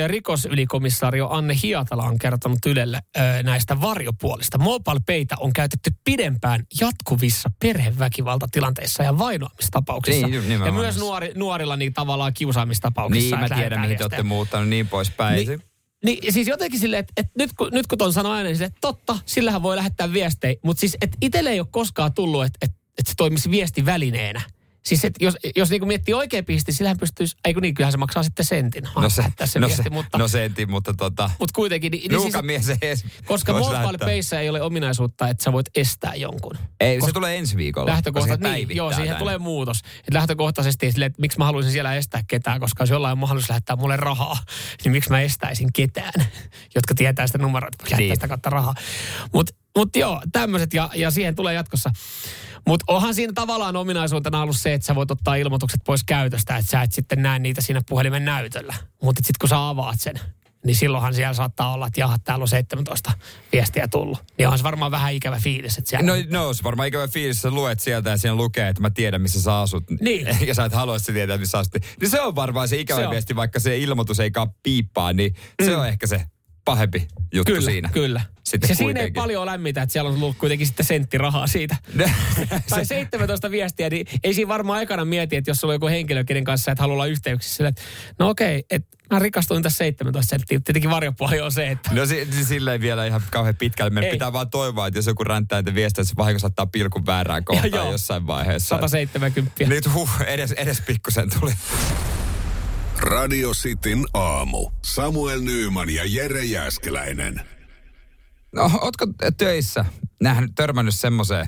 rikosylikomissario 0.72 1.30
Anne 1.30 1.56
Hiatala 1.64 2.04
on 2.04 2.18
kertonut 2.18 2.66
Ylelle 2.66 3.02
ö, 3.18 3.44
näistä 3.44 3.82
varjopuolista. 3.82 4.58
MobilePaytä 4.58 5.36
on 5.40 5.54
käytetty 5.54 5.92
pidempään 6.04 6.64
jatkuvissa 6.82 7.50
perheväkivaltatilanteissa 7.60 9.04
ja 9.04 9.18
vainoamistapauksissa. 9.18 10.28
Niin, 10.28 10.36
ja 10.36 10.42
nimenomaan. 10.42 10.84
myös 10.84 10.98
nuori, 10.98 11.32
nuorilla 11.36 11.76
niin 11.76 11.94
tavallaan 11.94 12.34
kiusaamistapauksissa. 12.34 13.36
Niin, 13.36 13.50
mä 13.50 13.56
tiedän, 13.56 13.82
mihin 13.82 13.98
te 13.98 14.04
olette 14.04 14.24
muuttanut 14.24 14.68
niin 14.68 14.88
poispäin. 14.88 15.48
Niin, 15.48 15.62
niin 16.06 16.34
siis 16.34 16.48
jotenkin 16.48 16.80
silleen, 16.80 17.00
että, 17.00 17.14
että 17.18 17.32
nyt, 17.38 17.54
kun, 17.54 17.70
nyt 17.72 17.88
kun 17.88 17.98
ton 17.98 18.14
sanoo 18.14 18.34
ääneen, 18.34 18.54
niin 18.54 18.64
että 18.64 18.78
totta, 18.82 19.18
sillähän 19.26 19.64
voi 19.64 19.76
lähettää 19.76 20.14
viestejä, 20.14 20.56
mutta 20.64 20.80
siis 20.80 20.98
että 21.02 21.18
itselle 21.22 21.50
ei 21.50 21.60
ole 21.60 21.68
koskaan 21.72 22.14
tullut, 22.14 22.46
että, 22.46 22.58
että, 22.62 22.78
että 22.98 23.10
se 23.12 23.16
toimisi 23.18 23.52
viestivälineenä. 23.52 24.42
Siis 24.84 25.06
että 25.06 25.26
jos, 25.26 25.38
jos 25.56 25.70
niinku 25.70 25.86
miettii 25.86 26.14
oikein 26.14 26.46
pisti, 26.46 26.74
sillähän 26.74 26.98
pystyisi, 26.98 27.36
ei 27.46 27.54
kun 27.54 27.62
niin, 27.62 27.74
kyllähän 27.74 27.92
se 27.92 27.98
maksaa 27.98 28.24
sitten 28.24 28.46
sentin. 28.46 28.84
No 28.96 29.10
se, 29.10 29.24
se 29.46 29.60
no 29.60 29.68
viesti, 29.68 29.84
se, 29.84 29.90
mutta, 29.90 30.18
no 30.18 30.28
sentin, 30.28 30.72
mutta 30.72 30.94
tota... 30.94 31.30
mutta 31.40 31.54
kuitenkin. 31.56 31.92
Niin, 31.92 32.12
niin 32.12 32.64
siis, 32.64 32.78
edes 32.82 33.06
koska 33.26 33.54
Mobile 33.54 34.40
ei 34.40 34.50
ole 34.50 34.62
ominaisuutta, 34.62 35.28
että 35.28 35.44
sä 35.44 35.52
voit 35.52 35.70
estää 35.76 36.16
jonkun. 36.16 36.58
Ei, 36.80 36.96
se 36.96 37.00
Koska- 37.00 37.14
tulee 37.14 37.38
ensi 37.38 37.58
viikolla. 37.58 37.92
Lähtökohta, 37.92 38.38
se 38.42 38.50
niin, 38.50 38.76
joo, 38.76 38.94
siihen 38.94 39.16
tulee 39.16 39.38
muutos. 39.38 39.78
Et 39.78 40.14
lähtökohtaisesti 40.14 40.92
sille, 40.92 41.06
että 41.06 41.22
miksi 41.22 41.38
mä 41.38 41.46
haluaisin 41.46 41.72
siellä 41.72 41.96
estää 41.96 42.24
ketään, 42.28 42.60
koska 42.60 42.84
jos 42.84 42.90
jollain 42.90 43.12
on 43.12 43.18
mahdollisuus 43.18 43.50
lähettää 43.50 43.76
mulle 43.76 43.98
rahaa, 43.98 44.38
niin 44.84 44.92
miksi 44.92 45.10
mä 45.10 45.22
estäisin 45.22 45.74
ketään, 45.74 46.14
jotka 46.76 46.96
tietää 46.96 47.28
sitä 47.28 47.38
numeroa, 47.38 47.70
että 47.74 47.98
Niin. 47.98 48.16
sitä 48.16 48.28
kautta 48.28 48.50
rahaa. 48.50 48.74
Mutta 49.34 49.54
mut 49.78 49.96
joo, 49.96 50.22
tämmöiset 50.32 50.74
ja, 50.74 50.90
ja 50.96 51.12
siihen 51.12 51.36
tulee 51.36 51.54
jatkossa. 51.54 51.92
Mutta 52.68 52.86
onhan 52.88 53.16
siinä 53.16 53.34
tavallaan 53.34 53.76
ominaisuutena 53.76 54.42
ollut 54.42 54.58
se, 54.58 54.74
että 54.74 54.88
sä 54.88 54.96
voit 54.96 55.12
ottaa 55.12 55.36
ilmoitukset 55.36 55.82
pois 55.86 56.04
käytöstä, 56.04 56.58
että 56.58 56.72
sä 56.72 56.82
et 56.82 56.92
sitten 56.92 57.22
näe 57.22 57.40
niitä 57.40 57.62
siinä 57.62 57.82
puhelimen 57.90 58.26
näytöllä. 58.26 58.76
Mutta 59.04 59.20
sitten 59.20 59.36
kun 59.40 59.50
sä 59.50 59.70
avaat 59.70 60.00
sen, 60.00 60.20
niin 60.66 60.76
silloinhan 60.76 61.14
siellä 61.14 61.34
saattaa 61.34 61.74
olla, 61.74 61.88
että 61.88 62.00
jaha, 62.00 62.18
täällä 62.20 62.44
on 62.44 62.48
17 62.48 63.12
viestiä 63.52 63.88
tullut. 63.88 64.24
Niin 64.38 64.48
onhan 64.48 64.58
se 64.58 64.64
varmaan 64.64 64.92
vähän 64.92 65.14
ikävä 65.14 65.40
fiilis, 65.40 65.78
että 65.78 65.90
siellä... 65.90 66.08
No, 66.08 66.14
no 66.30 66.54
se 66.54 66.64
varmaan 66.64 66.88
ikävä 66.88 67.08
fiilis, 67.08 67.42
sä 67.42 67.52
luet 67.52 67.80
sieltä 67.80 68.10
ja 68.10 68.18
siinä 68.18 68.36
lukee, 68.36 68.68
että 68.68 68.82
mä 68.82 68.90
tiedän, 68.90 69.22
missä 69.22 69.42
sä 69.42 69.60
asut. 69.60 69.84
Niin. 70.02 70.28
Ja 70.48 70.54
sä 70.54 70.66
et 70.66 70.74
halua, 70.74 70.96
että 70.96 71.06
sä 71.06 71.14
tietää, 71.14 71.38
missä 71.38 71.60
asut. 71.60 71.74
Niin 72.02 72.10
se 72.10 72.22
on 72.22 72.36
varmaan 72.36 72.68
se 72.68 72.78
ikävä 72.78 73.00
Se 73.00 73.06
on. 73.08 73.12
viesti, 73.12 73.36
vaikka 73.36 73.60
se 73.60 73.78
ilmoitus 73.78 74.20
ei 74.20 74.32
piippaa, 74.64 75.14
niin 75.14 75.36
se 75.66 75.76
on 75.76 75.88
ehkä 75.88 76.08
se 76.08 76.26
pahempi 76.66 77.08
juttu 77.34 77.54
kyllä, 77.54 77.66
siinä. 77.72 77.90
Kyllä. 77.94 78.22
Sitten 78.44 78.70
ja 78.70 78.76
siinä 78.76 78.90
ei 78.90 78.94
kuitenkin. 78.94 79.22
paljon 79.22 79.46
lämmitä, 79.46 79.82
että 79.82 79.94
siellä 79.94 80.08
on 80.10 80.14
tullut 80.16 80.38
kuitenkin 80.38 80.68
sitten 80.68 80.86
sentti 80.86 81.18
rahaa 81.18 81.48
siitä. 81.48 81.76
tai 82.70 82.86
17 82.86 83.52
viestiä, 83.52 83.90
niin 83.90 84.08
ei 84.24 84.34
siinä 84.34 84.48
varmaan 84.48 84.82
ekana 84.82 85.06
mieti, 85.06 85.36
että 85.36 85.52
jos 85.52 85.58
sulla 85.58 85.72
on 85.72 85.76
joku 85.76 85.88
henkilö, 85.88 86.24
kenen 86.24 86.44
kanssa 86.44 86.72
et 86.72 86.80
halua 86.80 86.94
olla 86.94 87.06
yhteyksissä, 87.06 87.56
sille, 87.56 87.70
että 87.70 87.82
no 88.20 88.30
okei, 88.30 88.64
että 88.70 88.98
mä 89.12 89.20
rikastuin 89.20 89.64
tässä 89.64 89.78
17 89.78 90.30
senttiä. 90.30 90.60
Tietenkin 90.60 90.90
varjopuoli 90.92 91.42
on 91.42 91.52
se, 91.52 91.68
että 91.72 91.90
No 91.94 92.06
si- 92.06 92.28
si- 92.32 92.46
sillä 92.46 92.74
ei 92.74 92.80
vielä 92.82 93.06
ihan 93.06 93.22
kauhean 93.32 93.56
pitkälle. 93.56 93.90
Meidän 93.90 94.08
Ei. 94.08 94.12
pitää 94.16 94.34
vaan 94.34 94.50
toivoa, 94.50 94.88
että 94.88 94.98
jos 94.98 95.06
joku 95.08 95.24
räntää 95.24 95.60
niitä 95.62 95.76
viestejä, 95.76 96.02
että 96.02 96.10
se 96.10 96.18
vahingossa 96.18 96.48
saattaa 96.48 96.66
pilkun 96.68 97.06
väärään 97.06 97.46
kohtaan 97.46 97.92
jossain 97.92 98.28
vaiheessa. 98.28 98.76
170. 98.76 99.66
Nyt 99.68 99.94
huh, 99.94 100.10
edes, 100.28 100.52
edes 100.52 100.82
pikkusen 100.82 101.30
tuli. 101.40 101.52
Radio 103.02 103.52
Cityn 103.52 104.06
aamu. 104.14 104.70
Samuel 104.82 105.42
Nyyman 105.42 105.90
ja 105.90 106.04
Jere 106.06 106.46
Jäskeläinen. 106.46 107.42
No, 108.56 108.72
ootko 108.82 109.08
töissä 109.38 109.86
nähnyt, 110.22 110.52
törmännyt 110.56 110.96
semmoiseen 110.96 111.48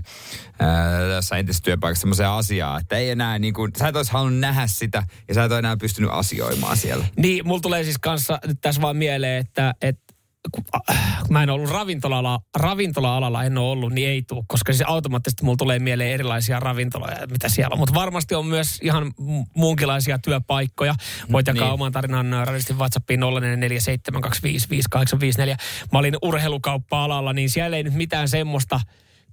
ää, 0.59 1.09
tässä 1.09 1.37
entisessä 1.37 1.63
työpaikassa 1.63 2.01
semmoiseen 2.01 2.29
asiaan, 2.29 2.81
että 2.81 2.95
ei 2.95 3.09
enää 3.09 3.39
niin 3.39 3.53
kuin, 3.53 3.71
sä 3.77 3.87
et 3.87 3.95
olisi 3.95 4.11
halunnut 4.11 4.39
nähdä 4.39 4.67
sitä 4.67 5.03
ja 5.27 5.33
sä 5.33 5.43
et 5.43 5.51
ole 5.51 5.59
enää 5.59 5.77
pystynyt 5.77 6.11
asioimaan 6.13 6.77
siellä. 6.77 7.05
Niin, 7.17 7.47
mulla 7.47 7.61
tulee 7.61 7.83
siis 7.83 7.97
kanssa 7.97 8.39
nyt 8.47 8.57
tässä 8.61 8.81
vaan 8.81 8.97
mieleen, 8.97 9.45
että, 9.45 9.73
että 9.81 10.02
kun, 10.51 10.63
mä 11.29 11.43
en 11.43 11.49
ollut 11.49 11.69
ravintola-alalla, 11.69 12.39
ravintola-alalla 12.55 13.43
en 13.43 13.57
ole 13.57 13.71
ollut, 13.71 13.93
niin 13.93 14.09
ei 14.09 14.21
tule, 14.21 14.43
koska 14.47 14.73
siis 14.73 14.89
automaattisesti 14.89 15.43
mulla 15.43 15.57
tulee 15.57 15.79
mieleen 15.79 16.11
erilaisia 16.11 16.59
ravintoloja, 16.59 17.27
mitä 17.27 17.49
siellä 17.49 17.73
on. 17.73 17.79
Mutta 17.79 17.93
varmasti 17.93 18.35
on 18.35 18.45
myös 18.45 18.79
ihan 18.81 19.03
mu- 19.21 19.45
muunkinlaisia 19.55 20.19
työpaikkoja. 20.19 20.95
Voit 21.31 21.47
jakaa 21.47 21.63
Niin. 21.63 21.73
oman 21.73 21.91
tarinan 21.91 22.33
äh, 22.33 22.45
radistin 22.47 22.77
WhatsAppiin 22.77 23.19
0447255854. 23.19 23.25
Mä 25.93 25.99
olin 25.99 26.15
urheilukauppa-alalla, 26.21 27.33
niin 27.33 27.49
siellä 27.49 27.77
ei 27.77 27.83
nyt 27.83 27.93
mitään 27.93 28.29
semmoista 28.29 28.79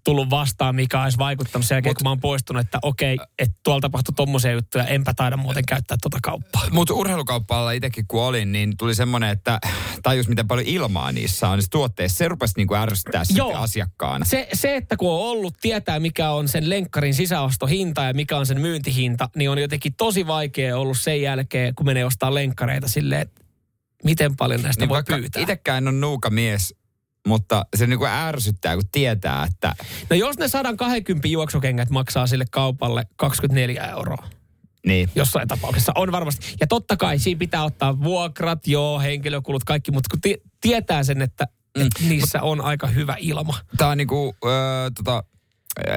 tullut 0.04 0.30
vastaan, 0.30 0.74
mikä 0.74 1.02
olisi 1.02 1.18
vaikuttanut 1.18 1.66
sen 1.66 1.76
jälkeen, 1.76 1.90
Mut- 1.90 1.96
kun 1.98 2.04
mä 2.04 2.10
oon 2.10 2.20
poistunut, 2.20 2.64
että 2.64 2.78
okei, 2.82 3.18
että 3.38 3.54
tuolla 3.64 3.80
tapahtui 3.80 4.14
tommosia 4.14 4.52
juttuja, 4.52 4.84
enpä 4.84 5.14
taida 5.16 5.36
muuten 5.36 5.64
käyttää 5.68 5.96
tuota 6.02 6.18
kauppaa. 6.22 6.62
Mutta 6.70 6.94
urheilukauppaalla 6.94 7.72
itsekin 7.72 8.04
kun 8.08 8.22
olin, 8.22 8.52
niin 8.52 8.76
tuli 8.76 8.94
semmoinen, 8.94 9.30
että 9.30 9.58
tajus 10.02 10.28
miten 10.28 10.48
paljon 10.48 10.66
ilmaa 10.66 11.12
niissä 11.12 11.48
on 11.48 11.58
niissä 11.58 11.70
tuotteissa. 11.70 12.18
Se 12.18 12.28
rupesi 12.28 12.54
niinku 12.56 12.74
ärsyttää 12.74 13.24
sitten 13.24 13.56
asiakkaana. 13.56 14.24
Se, 14.24 14.48
se, 14.52 14.76
että 14.76 14.96
kun 14.96 15.10
on 15.12 15.20
ollut, 15.20 15.54
tietää 15.62 16.00
mikä 16.00 16.30
on 16.30 16.48
sen 16.48 16.70
lenkkarin 16.70 17.14
sisäostohinta 17.14 18.04
ja 18.04 18.14
mikä 18.14 18.36
on 18.36 18.46
sen 18.46 18.60
myyntihinta, 18.60 19.28
niin 19.36 19.50
on 19.50 19.58
jotenkin 19.58 19.94
tosi 19.94 20.26
vaikea 20.26 20.78
ollut 20.78 20.98
sen 20.98 21.22
jälkeen, 21.22 21.74
kun 21.74 21.86
menee 21.86 22.04
ostaa 22.04 22.34
lenkkareita 22.34 22.88
silleen, 22.88 23.20
että 23.20 23.40
miten 24.04 24.36
paljon 24.36 24.62
näistä 24.62 24.82
Niin 24.82 24.88
voi 24.88 25.02
pyytää. 25.02 25.42
itsekään 25.42 25.78
en 25.78 25.88
ole 25.88 25.96
nuuka 25.96 26.30
mies, 26.30 26.74
mutta 27.26 27.66
se 27.76 27.86
niinku 27.86 28.04
ärsyttää, 28.06 28.74
kun 28.74 28.84
tietää, 28.92 29.44
että 29.52 29.74
No 30.10 30.16
jos 30.16 30.38
ne 30.38 30.48
120 30.48 31.28
juoksukengät 31.28 31.90
maksaa 31.90 32.26
sille 32.26 32.44
kaupalle 32.50 33.04
24 33.16 33.86
euroa, 33.86 34.28
niin, 34.86 35.10
jossain 35.14 35.48
tapauksessa 35.48 35.92
on 35.94 36.12
varmasti. 36.12 36.54
Ja 36.60 36.66
totta 36.66 36.96
kai 36.96 37.18
siinä 37.18 37.38
pitää 37.38 37.64
ottaa 37.64 38.02
vuokrat, 38.02 38.66
joo, 38.66 39.00
henkilökulut, 39.00 39.64
kaikki, 39.64 39.90
mutta 39.92 40.08
kun 40.10 40.20
ti- 40.20 40.42
tietää 40.60 41.02
sen, 41.04 41.22
että 41.22 41.46
Mm. 41.78 41.82
et 41.86 42.08
niissä 42.08 42.42
on 42.42 42.60
aika 42.60 42.86
hyvä 42.86 43.16
ilma. 43.18 43.58
Tämä 43.76 43.90
on 43.90 43.98
niinku, 43.98 44.36
öö, 44.44 44.90
tota, 44.96 45.24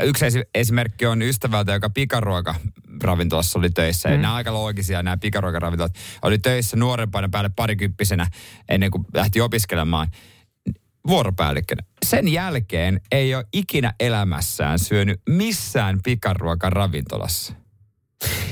yksi 0.04 0.26
esi- 0.26 0.44
esimerkki 0.56 1.06
on 1.06 1.22
ystävältä, 1.22 1.74
joka 1.74 1.90
pikaruoka 1.90 2.56
ravintolassa 3.04 3.60
oli 3.60 3.70
töissä. 3.70 4.10
Mm. 4.10 4.16
Ja 4.16 4.22
nämä 4.22 4.34
aika 4.36 4.54
loogisia 4.54 5.04
nämä 5.04 5.18
pikaruokaravintolat. 5.18 5.96
Oli 6.22 6.38
töissä 6.38 6.78
nuorempana 6.78 7.30
päälle 7.30 7.50
parikymppisenä 7.56 8.28
ennen 8.70 8.92
kuin 8.92 9.06
lähti 9.14 9.42
opiskelemaan 9.42 10.08
vuoropäällikkönä. 11.08 11.84
Sen 12.06 12.28
jälkeen 12.28 13.02
ei 13.12 13.36
ole 13.36 13.46
ikinä 13.54 13.94
elämässään 14.00 14.80
syönyt 14.80 15.22
missään 15.30 16.00
pikaruokaravintolassa. 16.04 17.54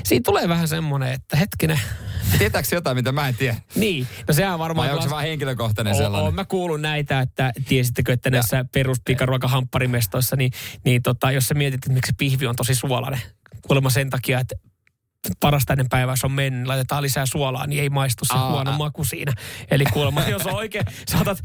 Siinä 0.03 0.23
tulee 0.25 0.49
vähän 0.49 0.67
semmoinen, 0.67 1.11
että 1.13 1.37
hetkinen, 1.37 1.79
Tietääkö 2.37 2.67
jotain, 2.71 2.97
mitä 2.97 3.11
mä 3.11 3.27
en 3.27 3.35
tiedä? 3.35 3.55
niin, 3.75 4.07
no 4.27 4.33
sehän 4.33 4.59
varmaan... 4.59 4.87
Vai 4.87 4.93
onko 4.93 5.03
se 5.03 5.09
vain 5.09 5.27
henkilökohtainen 5.27 5.95
sellainen? 5.95 6.25
oo, 6.25 6.31
mä 6.31 6.45
kuulun 6.45 6.81
näitä, 6.81 7.19
että 7.19 7.51
tiesittekö, 7.67 8.13
että 8.13 8.29
näissä 8.29 8.65
peruspikaruokahampparimestoissa, 8.73 10.35
niin, 10.35 10.51
niin 10.85 11.01
tota, 11.01 11.31
jos 11.31 11.47
sä 11.47 11.53
mietit, 11.53 11.77
että 11.77 11.93
miksi 11.93 12.11
pihvi 12.17 12.47
on 12.47 12.55
tosi 12.55 12.75
suolainen, 12.75 13.21
kuulemma 13.67 13.89
sen 13.89 14.09
takia, 14.09 14.39
että 14.39 14.55
parasta 15.41 15.73
ennen 15.73 15.89
päivää 15.89 16.15
se 16.15 16.25
on 16.25 16.31
mennyt, 16.31 16.67
laitetaan 16.67 17.03
lisää 17.03 17.25
suolaa, 17.25 17.67
niin 17.67 17.81
ei 17.81 17.89
maistu 17.89 18.25
se 18.25 18.33
Aa. 18.33 18.51
huono 18.51 18.71
maku 18.77 19.03
siinä. 19.03 19.33
Eli 19.71 19.83
kuulemma, 19.93 20.21
jos 20.29 20.45
on 20.45 20.55
oikein, 20.55 20.85
saatat, 21.07 21.41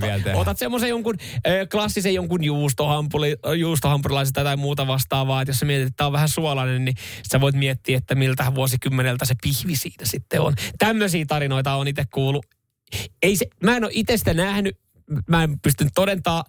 tehdä? 0.00 0.36
otat 0.36 0.58
semmoisen 0.58 0.88
jonkun 0.88 1.14
ö, 1.46 1.66
klassisen 1.70 2.14
jonkun 2.14 2.44
juustohampuri, 2.44 3.34
juustohampurilaisen 3.58 4.32
tai 4.32 4.56
muuta 4.56 4.86
vastaavaa, 4.86 5.42
että 5.42 5.50
jos 5.50 5.58
sä 5.58 5.66
mietit, 5.66 5.86
että 5.86 5.96
tämä 5.96 6.06
on 6.06 6.12
vähän 6.12 6.28
suolainen, 6.28 6.84
niin 6.84 6.96
sä 7.32 7.40
voit 7.40 7.54
miettiä, 7.54 7.98
että 7.98 8.14
miltä 8.14 8.54
vuosikymmeneltä 8.54 9.24
se 9.24 9.34
pihvi 9.42 9.76
siitä 9.76 10.04
sitten 10.06 10.40
on. 10.40 10.54
Tämmöisiä 10.78 11.24
tarinoita 11.28 11.74
on 11.74 11.88
itse 11.88 12.04
kuullut. 12.14 12.46
Ei 13.22 13.36
se, 13.36 13.46
mä 13.62 13.76
en 13.76 13.84
ole 13.84 13.92
itse 13.94 14.16
sitä 14.16 14.34
nähnyt, 14.34 14.78
mä 15.28 15.42
en 15.42 15.60
pystynyt 15.60 15.92
todentaa, 15.94 16.44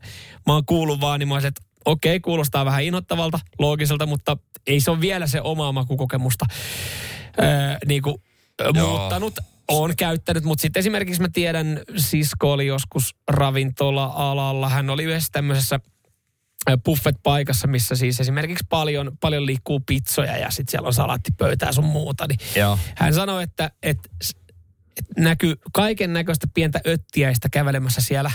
mä 0.48 0.54
oon 0.54 0.66
kuullut 0.66 1.02
vaan, 1.02 1.20
niin 1.20 1.28
mä 1.28 1.34
olisin, 1.34 1.48
että 1.48 1.67
okei, 1.88 2.20
kuulostaa 2.20 2.66
vähän 2.66 2.84
inhottavalta, 2.84 3.40
loogiselta, 3.60 4.06
mutta 4.06 4.38
ei 4.68 4.80
se 4.80 4.92
ole 4.92 5.02
vielä 5.02 5.28
se 5.28 5.42
omaa 5.42 5.72
makukokemusta 5.72 6.46
öö, 7.42 7.48
niin 7.86 8.02
kuin, 8.02 8.16
Joo. 8.74 8.88
muuttanut. 8.88 9.40
On 9.68 9.96
käyttänyt, 9.98 10.44
mutta 10.44 10.62
sitten 10.62 10.80
esimerkiksi 10.80 11.22
mä 11.22 11.28
tiedän, 11.34 11.82
sisko 11.98 12.52
oli 12.52 12.68
joskus 12.68 13.16
ravintola-alalla. 13.28 14.70
Hän 14.70 14.90
oli 14.90 15.04
yhdessä 15.04 15.30
tämmöisessä 15.32 15.80
buffet-paikassa, 16.86 17.68
missä 17.68 17.96
siis 17.96 18.20
esimerkiksi 18.20 18.66
paljon, 18.70 19.12
paljon 19.20 19.46
liikkuu 19.46 19.80
pizzoja 19.86 20.38
ja 20.38 20.50
sitten 20.52 20.72
siellä 20.72 20.88
on 20.88 20.94
salaattipöytää 20.94 21.72
sun 21.72 21.86
muuta. 21.86 22.26
Niin 22.28 22.40
Joo. 22.56 22.80
hän 22.96 23.14
sanoi, 23.14 23.44
että, 23.44 23.72
että 23.84 24.10
näkyy 25.18 25.56
kaiken 25.74 26.14
näköistä 26.14 26.48
pientä 26.54 26.80
öttiäistä 26.88 27.50
kävelemässä 27.52 28.02
siellä 28.02 28.32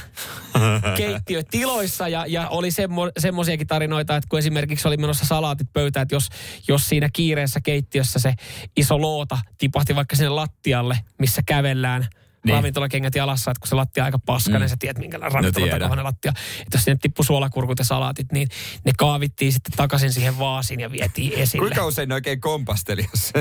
keittiötiloissa. 0.96 2.09
Ja, 2.09 2.27
ja 2.27 2.48
oli 2.48 2.70
semmo, 2.70 3.11
semmoisiakin 3.18 3.66
tarinoita, 3.66 4.16
että 4.16 4.29
kun 4.31 4.38
esimerkiksi 4.38 4.88
oli 4.88 4.96
menossa 4.96 5.27
salaatit 5.27 5.72
pöytään, 5.72 6.03
että 6.03 6.14
jos, 6.14 6.29
jos 6.68 6.88
siinä 6.88 7.09
kiireessä 7.12 7.61
keittiössä 7.61 8.18
se 8.18 8.35
iso 8.77 9.01
loota 9.01 9.38
tipahti 9.59 9.94
vaikka 9.94 10.16
sinne 10.16 10.29
lattialle, 10.29 10.98
missä 11.18 11.42
kävellään– 11.46 12.07
niin. 12.44 12.55
ravintolakengät 12.55 13.14
jalassa, 13.14 13.50
että 13.50 13.61
kun 13.61 13.68
se 13.68 13.74
lattia 13.74 14.02
on 14.02 14.05
aika 14.05 14.18
paskainen, 14.18 14.62
mm. 14.62 14.70
sä 14.70 14.76
tiedät 14.78 14.98
minkälainen 14.98 15.33
ravintolatakainen 15.33 16.05
lattia. 16.05 16.33
Että 16.61 16.76
jos 16.76 16.85
sinne 16.85 16.98
tippui 17.02 17.24
suolakurkut 17.24 17.78
ja 17.78 17.85
salaatit, 17.85 18.33
niin 18.33 18.48
ne 18.85 18.92
kaavittiin 18.98 19.52
sitten 19.52 19.76
takaisin 19.76 20.12
siihen 20.12 20.38
vaasiin 20.38 20.81
ja 20.81 20.92
vietiin 20.92 21.33
esille. 21.42 21.66
Kuinka 21.66 21.87
usein 21.87 22.09
ne 22.09 22.14
oikein 22.14 22.40
kompasteli, 22.40 23.07
jos 23.11 23.33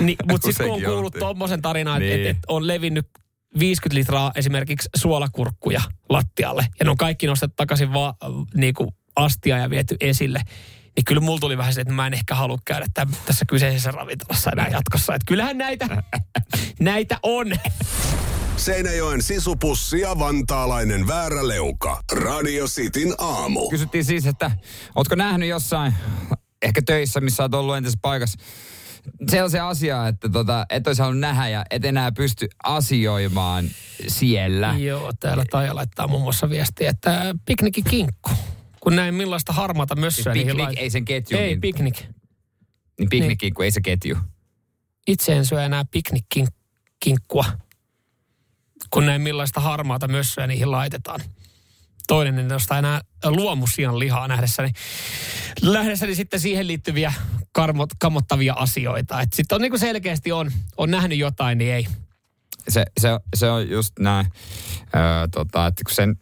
niin, 0.00 0.16
Mutta 0.30 0.46
sitten 0.46 0.66
kun 0.66 0.76
on 0.76 0.82
kuullut 0.82 1.14
tuommoisen 1.18 1.62
tarinan, 1.62 2.00
niin. 2.00 2.14
että 2.14 2.30
et, 2.30 2.36
et 2.36 2.42
on 2.48 2.66
levinnyt 2.66 3.08
50 3.58 3.98
litraa 3.98 4.32
esimerkiksi 4.34 4.88
suolakurkkuja 4.96 5.80
lattialle, 6.08 6.66
ja 6.78 6.84
ne 6.84 6.90
on 6.90 6.96
kaikki 6.96 7.26
nostettu 7.26 7.54
takaisin 7.56 7.92
vaan 7.92 8.14
niin 8.54 8.74
kuin 8.74 8.90
astia 9.16 9.58
ja 9.58 9.70
viety 9.70 9.96
esille, 10.00 10.42
niin 10.96 11.04
kyllä 11.04 11.20
mulla 11.20 11.38
tuli 11.38 11.58
vähän 11.58 11.74
se, 11.74 11.80
että 11.80 11.94
mä 11.94 12.06
en 12.06 12.14
ehkä 12.14 12.34
halua 12.34 12.58
käydä 12.64 12.86
tämän, 12.94 13.14
tässä 13.26 13.44
kyseisessä 13.44 13.90
ravintolassa 13.90 14.50
enää 14.50 14.68
jatkossa. 14.68 15.14
Että 15.14 15.26
kyllähän 15.26 15.58
näitä, 15.58 16.02
näitä 16.80 17.18
on. 17.22 17.46
Seinäjoen 18.58 19.22
sisupussi 19.22 20.00
ja 20.00 20.18
vantaalainen 20.18 21.06
vääräleuka. 21.06 22.02
Radio 22.12 22.66
Cityn 22.66 23.14
aamu. 23.18 23.68
Kysyttiin 23.68 24.04
siis, 24.04 24.26
että 24.26 24.50
ootko 24.94 25.14
nähnyt 25.14 25.48
jossain, 25.48 25.94
ehkä 26.62 26.82
töissä, 26.86 27.20
missä 27.20 27.42
olet 27.42 27.54
ollut 27.54 27.76
entisessä 27.76 27.98
paikassa, 28.02 28.38
sellaisia 29.30 29.68
asiaa, 29.68 30.08
että 30.08 30.28
tota, 30.28 30.66
et 30.70 30.86
olisi 30.86 31.02
halunnut 31.02 31.20
nähdä 31.20 31.48
ja 31.48 31.64
et 31.70 31.84
enää 31.84 32.12
pysty 32.12 32.48
asioimaan 32.64 33.68
siellä. 34.08 34.74
Joo, 34.78 35.12
täällä 35.20 35.44
Taija 35.50 35.74
laittaa 35.74 36.08
muun 36.08 36.22
muassa 36.22 36.50
viestiä, 36.50 36.90
että 36.90 37.34
pikniki 37.46 37.82
kinkku. 37.82 38.30
Kun 38.80 38.96
näin 38.96 39.14
millaista 39.14 39.52
harmaata 39.52 39.96
mössöä. 39.96 40.34
Siis 40.34 40.46
piknik, 40.46 40.68
ei 40.76 40.90
sen 40.90 41.04
ketju. 41.04 41.38
Ei, 41.38 41.58
piknik. 41.58 42.04
Niin 42.98 43.08
piknikkinkku, 43.08 43.62
niin. 43.62 43.64
ei 43.64 43.70
se 43.70 43.80
ketju. 43.80 44.16
Itse 45.06 45.32
en 45.32 45.46
syö 45.46 45.64
enää 45.64 45.84
piknikkinkkua 45.90 47.44
kun 48.90 49.06
näin 49.06 49.22
millaista 49.22 49.60
harmaata 49.60 50.08
mössöä 50.08 50.46
niihin 50.46 50.70
laitetaan. 50.70 51.20
Toinen 52.06 52.38
en 52.38 52.48
nostaa 52.48 52.78
enää 52.78 53.00
luomusian 53.24 53.98
lihaa 53.98 54.28
nähdessäni, 54.28 54.72
nähdessäni 55.62 56.14
sitten 56.14 56.40
siihen 56.40 56.66
liittyviä 56.66 57.12
karmot, 57.52 57.90
kammottavia 57.98 58.54
asioita. 58.54 59.18
Sitten 59.32 59.56
on 59.56 59.62
niin 59.62 59.72
kuin 59.72 59.80
selkeästi 59.80 60.32
on, 60.32 60.52
on 60.76 60.90
nähnyt 60.90 61.18
jotain, 61.18 61.58
niin 61.58 61.74
ei. 61.74 61.86
Se, 62.68 62.84
se, 63.00 63.08
se 63.36 63.50
on 63.50 63.70
just 63.70 63.98
näin, 63.98 64.26
öö, 64.94 65.28
tota, 65.32 65.66
että 65.66 65.84
kun 65.84 65.94
sen 65.94 66.16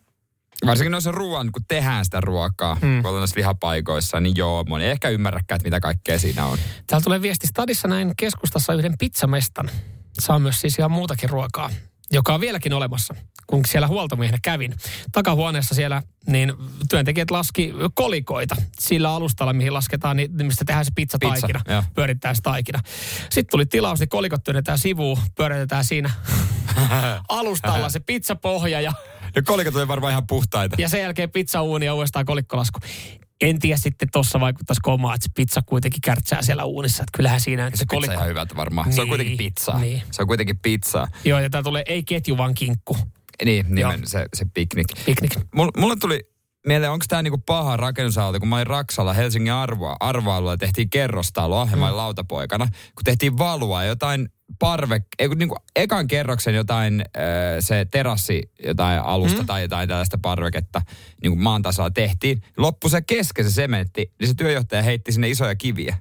Varsinkin 0.67 0.93
noissa 0.93 1.13
ruoan, 1.13 1.53
kun 1.53 1.65
tehdään 1.69 2.05
sitä 2.05 2.21
ruokaa, 2.21 2.75
hmm. 2.75 3.03
kun 3.03 3.11
ollaan 3.11 3.29
lihapaikoissa, 3.37 4.21
niin 4.21 4.37
joo, 4.37 4.65
moni 4.69 4.85
ei 4.85 4.91
ehkä 4.91 5.09
ymmärräkään, 5.09 5.57
että 5.57 5.67
mitä 5.67 5.81
kaikkea 5.81 6.19
siinä 6.19 6.47
on. 6.47 6.59
Täällä 6.87 7.05
tulee 7.05 7.23
viesti 7.23 7.47
Stadissa 7.47 7.89
näin 7.89 8.13
keskustassa 8.17 8.75
yhden 8.75 8.99
pizzamestan. 8.99 9.71
Saa 10.19 10.39
myös 10.39 10.61
siis 10.61 10.79
ihan 10.79 10.91
muutakin 10.91 11.31
ruokaa 11.31 11.71
joka 12.11 12.35
on 12.35 12.41
vieläkin 12.41 12.73
olemassa, 12.73 13.15
kun 13.47 13.65
siellä 13.67 13.89
huoltomiehenä 13.89 14.39
kävin. 14.43 14.75
Takahuoneessa 15.13 15.75
siellä 15.75 16.03
niin 16.27 16.53
työntekijät 16.91 17.31
laski 17.31 17.73
kolikoita 17.95 18.57
sillä 18.79 19.11
alustalla, 19.11 19.53
mihin 19.53 19.75
lasketaan, 19.75 20.17
niin, 20.17 20.47
mistä 20.47 20.65
tehdään 20.65 20.85
se 20.85 20.93
pizzataikina, 20.95 21.61
Pizza, 21.67 21.85
pyörittää 21.95 22.35
se 22.35 22.43
taikina. 22.43 22.81
Sitten 23.31 23.51
tuli 23.51 23.67
tilaus, 23.67 24.01
niin 24.01 24.09
kolikot 24.09 24.45
työnnetään 24.45 24.79
sivuun, 24.79 25.19
pyöritetään 25.35 25.85
siinä 25.85 26.11
alustalla 27.29 27.89
se 27.89 28.01
pizzapohja 28.01 28.81
ja 28.81 28.93
ja 29.37 29.43
kolikot 29.43 29.77
oli 29.77 29.89
varmaan 29.89 30.11
ihan 30.11 30.27
puhtaita. 30.27 30.77
Ja 30.79 30.89
sen 30.89 31.03
jälkeen 31.03 31.31
pizzauuni 31.31 31.87
ja 31.87 31.95
uudestaan 31.95 32.25
kolikkolasku 32.25 32.81
en 33.41 33.59
tiedä 33.59 33.77
sitten 33.77 34.09
tuossa 34.13 34.41
vaikuttaisi 34.41 34.81
komaa, 34.83 35.15
että 35.15 35.25
se 35.25 35.31
pizza 35.35 35.63
kuitenkin 35.67 36.01
kärtsää 36.01 36.43
siellä 36.43 36.65
uunissa. 36.65 37.03
Että 37.03 37.17
kyllähän 37.17 37.41
siinä... 37.41 37.71
Se, 37.71 37.77
se 37.77 37.85
kolikko... 37.87 38.15
ihan 38.15 38.29
hyvältä 38.29 38.57
varmaan. 38.57 38.87
Niin, 38.87 38.95
se 38.95 39.03
on 39.03 39.09
kuitenkin 39.09 39.37
niin, 39.37 39.53
pizza. 39.55 39.79
Niin. 39.79 40.03
Se 40.11 40.23
on 40.23 40.29
kuitenkin 40.29 40.59
pizza. 40.59 41.09
Joo, 41.25 41.41
ja 41.41 41.51
tää 41.51 41.63
tulee 41.63 41.83
ei 41.87 42.03
ketju, 42.03 42.37
vaan 42.37 42.55
kinkku. 42.55 42.97
Niin, 43.45 43.67
nimen, 43.69 44.07
se, 44.07 44.27
se 44.35 44.47
piknik. 44.55 44.87
Piknik. 45.07 45.33
Mulle 45.77 45.97
tuli 46.01 46.21
mieleen, 46.67 46.93
onko 46.93 47.05
tämä 47.09 47.23
niinku 47.23 47.43
paha 47.47 47.77
rakennusauto, 47.77 48.39
kun 48.39 48.49
mä 48.49 48.57
olin 48.57 48.67
Raksalla 48.67 49.13
Helsingin 49.13 49.53
arvoa, 49.53 49.97
arvoalueella 50.01 50.57
tehtiin 50.57 50.91
kerrostaloa, 50.91 51.69
ja 51.71 51.77
mä 51.77 51.85
olin 51.85 51.95
mm. 51.95 51.97
lautapoikana, 51.97 52.67
kun 52.67 53.05
tehtiin 53.05 53.39
valua 53.39 53.85
jotain 53.85 54.29
parve, 54.59 55.03
niin 55.37 55.49
kuin 55.49 55.59
ekan 55.77 56.09
kerroksen 56.09 56.55
jotain 56.55 57.05
se 57.61 57.87
terassi, 57.91 58.51
jotain 58.65 59.01
alusta 59.01 59.41
mm. 59.41 59.47
tai 59.47 59.63
jotain 59.63 59.89
tällaista 59.89 60.19
parveketta 60.23 60.83
niin 61.23 61.33
kuin 61.33 61.43
maan 61.43 61.63
tasolla 61.63 61.91
tehtiin. 61.91 62.43
Loppu 62.57 62.89
se 62.89 63.03
kesken 63.03 63.45
se 63.45 63.51
sementti, 63.51 64.13
niin 64.21 64.29
se 64.29 64.35
työjohtaja 64.35 64.83
heitti 64.83 65.13
sinne 65.13 65.29
isoja 65.31 65.55
kiviä. 65.55 65.97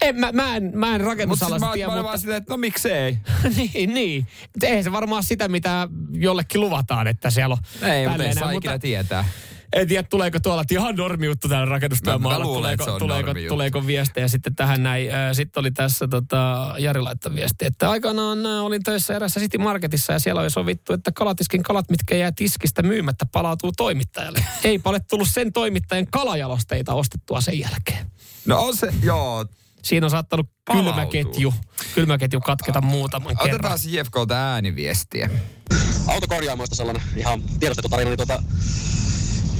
En, 0.00 0.20
mä, 0.20 0.32
mä 0.32 0.56
en, 0.56 0.70
mä 0.74 0.94
en 0.94 1.00
rakennusalasta 1.00 1.66
siis 1.66 1.74
tiedä, 1.74 1.88
mutta... 1.88 2.04
vaan 2.04 2.18
sitä, 2.18 2.36
että 2.36 2.52
no 2.52 2.56
miksei. 2.56 3.18
niin, 3.56 3.94
niin. 3.94 4.26
Eihän 4.62 4.84
se 4.84 4.92
varmaan 4.92 5.24
sitä, 5.24 5.48
mitä 5.48 5.88
jollekin 6.12 6.60
luvataan, 6.60 7.06
että 7.06 7.30
siellä 7.30 7.56
on 7.82 7.88
Ei, 7.90 8.08
mutta 8.08 8.24
ei 8.24 8.34
saa 8.34 8.50
ikinä 8.50 8.78
tietää 8.78 9.24
en 9.72 9.88
tiedä, 9.88 10.02
tuleeko 10.02 10.40
tuolla, 10.40 10.62
että 10.62 10.74
ihan 10.74 10.96
normi 10.96 11.26
juttu 11.26 11.48
täällä 11.48 11.66
rakennustyömaalla. 11.66 12.44
Tuleeko, 12.44 12.98
tuleeko, 12.98 13.34
tuleeko 13.48 13.86
viestejä 13.86 14.28
sitten 14.28 14.54
tähän 14.54 14.82
näin. 14.82 15.08
Sitten 15.32 15.60
oli 15.60 15.70
tässä 15.70 16.08
tota, 16.08 16.74
Jari 16.78 17.00
laittaa 17.00 17.34
viesti, 17.34 17.64
että 17.64 17.90
aikanaan 17.90 18.46
olin 18.46 18.82
töissä 18.82 19.16
erässä 19.16 19.40
City 19.40 19.58
Marketissa 19.58 20.12
ja 20.12 20.18
siellä 20.18 20.40
oli 20.40 20.50
sovittu, 20.50 20.92
että 20.92 21.12
kalatiskin 21.12 21.62
kalat, 21.62 21.90
mitkä 21.90 22.16
jää 22.16 22.32
tiskistä 22.36 22.82
myymättä, 22.82 23.26
palautuu 23.26 23.72
toimittajalle. 23.76 24.44
Ei 24.64 24.80
ole 24.84 25.00
tullut 25.10 25.28
sen 25.28 25.52
toimittajan 25.52 26.06
kalajalosteita 26.10 26.94
ostettua 26.94 27.40
sen 27.40 27.58
jälkeen. 27.58 28.06
No 28.46 28.60
on 28.60 28.76
se, 28.76 28.94
joo, 29.02 29.46
Siinä 29.82 30.06
on 30.06 30.10
saattanut 30.10 30.50
kylmäketju, 30.72 31.54
kylmäketju 31.94 32.40
katketa 32.40 32.80
muutaman 32.80 33.36
kerran. 33.36 33.72
Otetaan 33.72 33.78
JFKlta 33.86 34.34
ääniviestiä. 34.34 35.30
Autokorjaamoista 36.06 36.76
sellainen 36.76 37.02
ihan 37.16 37.42
tiedostettu 37.60 37.88
tarina, 37.88 38.10
niin 38.10 38.16
tuota, 38.16 38.42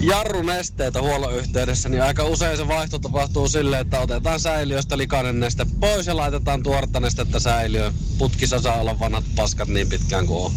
jarrunesteitä 0.03 1.03
huollon 1.03 1.35
yhteydessä, 1.35 1.89
niin 1.89 2.03
aika 2.03 2.25
usein 2.25 2.57
se 2.57 2.69
vaihto 2.69 2.99
tapahtuu 2.99 3.49
silleen, 3.49 3.83
että 3.83 4.01
otetaan 4.01 4.41
säiliöstä 4.41 4.99
likainen 4.99 5.41
neste 5.41 5.67
pois 5.81 6.07
ja 6.07 6.17
laitetaan 6.17 6.63
tuoretta 6.63 7.01
nestettä 7.01 7.41
säiliöön. 7.41 7.95
Putkissa 8.19 8.61
saa 8.61 8.81
olla 8.81 8.99
vanhat 8.99 9.25
paskat 9.37 9.69
niin 9.69 9.89
pitkään 9.89 10.27
kuin 10.27 10.45
on. 10.45 10.53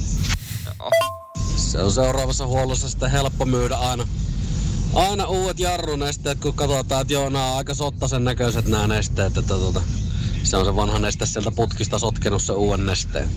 Se 1.56 1.82
on 1.82 1.92
seuraavassa 1.92 2.48
huollossa 2.48 2.90
sitten 2.90 3.12
helppo 3.12 3.46
myydä 3.46 3.76
aina. 3.76 4.08
Aina 4.94 5.26
uudet 5.26 5.60
jarrunesteet, 5.60 6.40
kun 6.40 6.54
katsotaan, 6.54 7.02
että 7.02 7.14
joo, 7.14 7.30
nämä 7.30 7.52
on 7.52 7.58
aika 7.58 7.74
sottasen 7.74 8.24
näköiset 8.24 8.68
nämä 8.68 8.88
nesteet, 8.88 9.38
että 9.38 9.54
tota, 9.54 9.82
se 10.44 10.58
on 10.58 10.66
se 10.66 10.76
vanha 10.76 11.00
neste 11.00 11.26
sieltä 11.26 11.52
putkista 11.52 12.00
sotkenut 12.00 12.42
se 12.42 12.54
uuden 12.54 12.86
nesteen. 12.86 13.30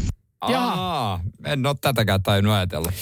Jaa, 0.48 1.20
en 1.44 1.66
ole 1.66 1.76
tätäkään 1.80 2.22
tainnut 2.22 2.54
ajatella. 2.54 2.92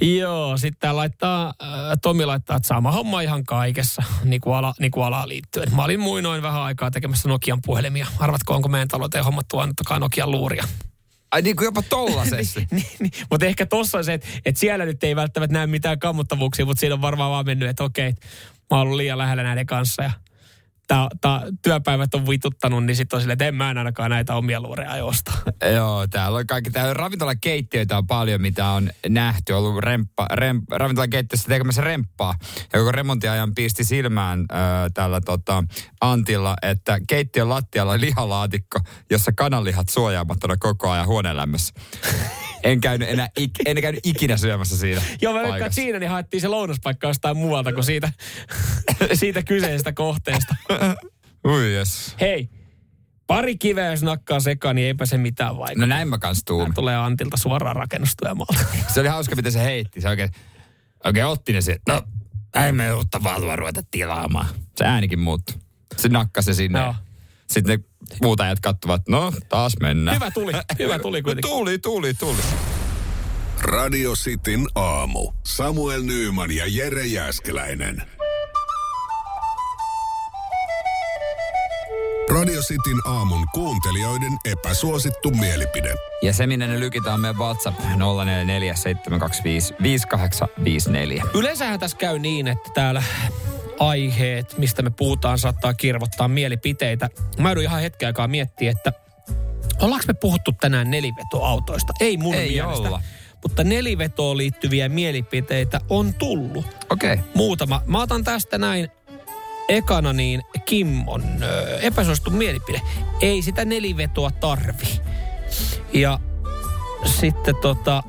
Joo, 0.00 0.56
sitten 0.56 0.96
laittaa, 0.96 1.54
äh, 1.62 1.68
Tomi 2.02 2.26
laittaa, 2.26 2.56
että 2.56 2.68
sama 2.68 2.92
homma 2.92 3.20
ihan 3.20 3.44
kaikessa, 3.44 4.02
niin 4.24 4.40
kuin, 4.40 4.56
ala, 4.56 4.74
niin 4.78 4.90
kuin 4.90 5.04
alaan 5.04 5.28
liittyen. 5.28 5.74
Mä 5.76 5.84
olin 5.84 6.00
muinoin 6.00 6.42
vähän 6.42 6.62
aikaa 6.62 6.90
tekemässä 6.90 7.28
Nokian 7.28 7.58
puhelimia. 7.64 8.06
Arvatko, 8.18 8.54
onko 8.54 8.68
meidän 8.68 8.88
talouteen 8.88 9.24
hommattu 9.24 9.58
annettukaan 9.58 10.00
Nokian 10.00 10.30
luuria? 10.30 10.64
Ai 11.32 11.42
niin 11.42 11.56
kuin 11.56 11.64
jopa 11.64 11.82
tollasessa. 11.82 12.60
niin, 12.70 12.86
niin, 12.98 13.12
mutta 13.30 13.46
ehkä 13.46 13.66
tossa 13.66 13.98
on 13.98 14.04
se, 14.04 14.14
että, 14.14 14.28
että 14.44 14.60
siellä 14.60 14.84
nyt 14.84 15.04
ei 15.04 15.16
välttämättä 15.16 15.52
näe 15.54 15.66
mitään 15.66 15.98
kammottavuuksia, 15.98 16.66
mutta 16.66 16.80
siinä 16.80 16.94
on 16.94 17.02
varmaan 17.02 17.30
vaan 17.30 17.46
mennyt, 17.46 17.68
että 17.68 17.84
okei, 17.84 18.10
mä 18.70 18.76
oon 18.76 18.80
ollut 18.80 18.96
liian 18.96 19.18
lähellä 19.18 19.42
näiden 19.42 19.66
kanssa 19.66 20.02
ja 20.02 20.10
tää, 20.90 21.08
tää, 21.20 21.42
työpäivät 21.62 22.14
on 22.14 22.26
vituttanut, 22.26 22.84
niin 22.84 22.96
sitten 22.96 23.16
on 23.16 23.20
silleen, 23.20 23.32
että 23.34 23.46
en 23.46 23.54
mä 23.54 23.70
en 23.70 23.78
ainakaan 23.78 24.10
näitä 24.10 24.34
omia 24.34 24.60
luureja 24.60 25.04
osta. 25.04 25.32
Joo, 25.74 26.06
täällä 26.06 26.38
on 26.38 26.46
kaikki, 26.46 26.70
täällä 26.70 26.94
ravintolakeittiöitä 26.94 27.98
on 27.98 28.06
paljon, 28.06 28.40
mitä 28.40 28.68
on 28.68 28.90
nähty. 29.08 29.52
Ollut 29.52 29.84
remppa, 29.84 30.26
rem, 30.32 30.62
ravintolakeittiössä 30.70 31.48
tekemässä 31.48 31.82
remppaa. 31.82 32.34
Ja 32.72 32.78
koko 32.78 32.92
remontiajan 32.92 33.54
pisti 33.54 33.84
silmään 33.84 34.40
äh, 34.40 34.58
tällä 34.94 35.20
tota, 35.20 35.64
Antilla, 36.00 36.56
että 36.62 36.98
keittiön 37.08 37.48
lattialla 37.48 37.92
on 37.92 38.00
lihalaatikko, 38.00 38.78
jossa 39.10 39.32
kananlihat 39.32 39.88
suojaamattuna 39.88 40.56
koko 40.56 40.90
ajan 40.90 41.06
huoneenlämmössä. 41.06 41.74
en 42.62 42.80
käynyt 42.80 43.08
enää, 43.08 43.28
ik, 43.36 43.50
en 43.66 43.82
käynyt 43.82 44.06
ikinä 44.06 44.36
syömässä 44.36 44.76
siinä 44.76 45.02
Joo, 45.22 45.32
mä 45.32 45.56
että 45.56 45.74
siinä 45.74 45.98
niin 45.98 46.10
haettiin 46.10 46.40
se 46.40 46.48
lounaspaikka 46.48 47.08
jostain 47.08 47.36
muualta 47.36 47.72
kuin 47.72 47.84
siitä, 47.84 48.12
siitä 49.14 49.42
kyseisestä 49.42 49.92
kohteesta. 49.92 50.54
Ui 51.46 51.72
yes. 51.72 52.16
Hei, 52.20 52.48
pari 53.26 53.56
kiveä 53.56 53.90
jos 53.90 54.02
nakkaa 54.02 54.40
sekaan, 54.40 54.76
niin 54.76 54.86
eipä 54.86 55.06
se 55.06 55.18
mitään 55.18 55.58
vaikuta. 55.58 55.80
No 55.80 55.86
näin 55.86 56.08
mä 56.08 56.18
kans 56.18 56.44
tuun. 56.44 56.74
tulee 56.74 56.96
Antilta 56.96 57.36
suoraan 57.36 57.76
rakennustyömaalta. 57.76 58.64
se 58.88 59.00
oli 59.00 59.08
hauska, 59.08 59.36
miten 59.36 59.52
se 59.52 59.64
heitti. 59.64 60.00
Se 60.00 60.08
oikein, 60.08 60.30
oikein 61.04 61.26
otti 61.26 61.52
ne 61.52 61.60
sieltä. 61.60 61.82
No, 61.88 62.02
ei 62.64 62.72
me 62.72 62.92
uutta 62.92 63.22
valua 63.22 63.56
ruveta 63.56 63.82
tilaamaan. 63.90 64.46
Se 64.76 64.84
äänikin 64.84 65.18
muuttui. 65.18 65.54
Se 65.96 66.08
nakkasi 66.08 66.54
sinne. 66.54 66.80
No. 66.80 66.94
Sitten 67.50 67.78
ne 67.78 67.84
muut 68.22 68.40
ajat 68.40 68.60
kattuvat, 68.60 69.02
no 69.08 69.32
taas 69.48 69.72
mennään. 69.80 70.14
Hyvä 70.14 70.30
tuli, 70.30 70.52
hyvä 70.78 70.98
tuli 70.98 71.22
kuitenkin. 71.22 71.50
Tuli, 71.50 71.78
tuli, 71.78 72.14
tuli. 72.14 72.36
Radio 73.60 74.12
Cityn 74.12 74.66
aamu. 74.74 75.32
Samuel 75.46 76.02
Nyyman 76.02 76.50
ja 76.50 76.64
Jere 76.68 77.06
Jäskeläinen. 77.06 78.02
Radio 82.30 82.60
Cityn 82.62 83.00
aamun 83.06 83.46
kuuntelijoiden 83.54 84.32
epäsuosittu 84.44 85.30
mielipide. 85.30 85.94
Ja 86.22 86.32
se, 86.32 86.46
minne 86.46 86.66
ne 86.66 86.80
lykitään 86.80 87.20
meidän 87.20 87.38
WhatsApp 87.38 87.80
0447255854. 87.80 87.84
Yleensähän 91.34 91.80
tässä 91.80 91.96
käy 91.96 92.18
niin, 92.18 92.48
että 92.48 92.70
täällä 92.74 93.02
aiheet, 93.80 94.58
mistä 94.58 94.82
me 94.82 94.90
puhutaan, 94.90 95.38
saattaa 95.38 95.74
kirvottaa 95.74 96.28
mielipiteitä. 96.28 97.08
Mä 97.38 97.48
joudun 97.48 97.62
ihan 97.62 97.80
hetken 97.80 98.06
aikaa 98.06 98.28
miettiä, 98.28 98.70
että 98.70 98.92
ollaanko 99.80 100.04
me 100.08 100.14
puhuttu 100.14 100.52
tänään 100.52 100.90
nelivetoautoista? 100.90 101.92
Ei 102.00 102.16
mun 102.16 102.34
Ei 102.34 102.48
mielestä. 102.48 102.88
olla. 102.88 103.02
Mutta 103.42 103.64
nelivetoon 103.64 104.36
liittyviä 104.36 104.88
mielipiteitä 104.88 105.80
on 105.88 106.14
tullut. 106.14 106.66
Okei. 106.90 107.12
Okay. 107.12 107.24
Muutama. 107.34 107.82
Mä 107.86 108.02
otan 108.02 108.24
tästä 108.24 108.58
näin 108.58 108.88
ekana 109.68 110.12
niin 110.12 110.42
Kimmon 110.64 111.24
ö, 111.42 111.78
epäsuosittu 111.78 112.30
mielipide. 112.30 112.80
Ei 113.20 113.42
sitä 113.42 113.64
nelivetoa 113.64 114.30
tarvi. 114.30 115.00
Ja 115.92 116.20
sitten 117.04 117.54
tota... 117.56 118.02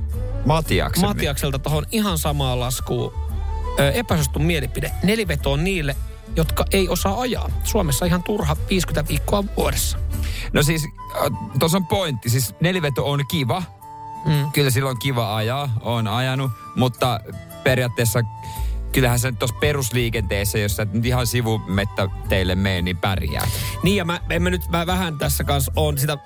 Matiaksen. 0.46 1.10
Matiakselta 1.10 1.60
tuohon 1.60 1.86
ihan 1.92 2.18
samaan 2.18 2.60
laskuun 2.60 3.21
epäsuosittu 3.94 4.40
mielipide. 4.40 4.92
Neliveto 5.04 5.52
on 5.52 5.64
niille, 5.64 5.96
jotka 6.36 6.66
ei 6.72 6.90
osaa 6.90 7.22
ajaa. 7.22 7.50
Suomessa 7.64 8.06
ihan 8.06 8.24
turha 8.24 8.58
50 8.70 9.08
viikkoa 9.10 9.44
vuodessa. 9.58 9.98
No 10.54 10.64
siis, 10.64 10.88
tuossa 11.60 11.78
on 11.78 11.88
pointti. 11.88 12.30
Siis 12.30 12.56
neliveto 12.60 13.12
on 13.12 13.20
kiva. 13.28 13.64
Mm. 14.26 14.52
Kyllä 14.52 14.70
silloin 14.70 14.96
on 14.96 15.00
kiva 15.00 15.36
ajaa, 15.36 15.70
on 15.82 16.08
ajanut, 16.08 16.52
mutta 16.76 17.20
periaatteessa 17.64 18.20
kyllähän 18.92 19.20
se 19.20 19.32
tuossa 19.32 19.58
perusliikenteessä, 19.60 20.58
jos 20.58 20.76
sä 20.76 20.88
nyt 20.94 21.06
ihan 21.06 21.28
sivumettä 21.28 22.10
teille 22.30 22.56
mene, 22.56 22.82
niin 22.82 22.98
pärjää. 22.98 23.48
Niin 23.84 23.98
ja 23.98 24.06
mä, 24.06 24.20
en 24.30 24.44
mä 24.44 24.50
nyt 24.50 24.70
mä 24.70 24.88
vähän 24.88 25.18
tässä 25.18 25.44
kanssa 25.44 25.72
on 25.76 25.98
sitä, 25.98 26.18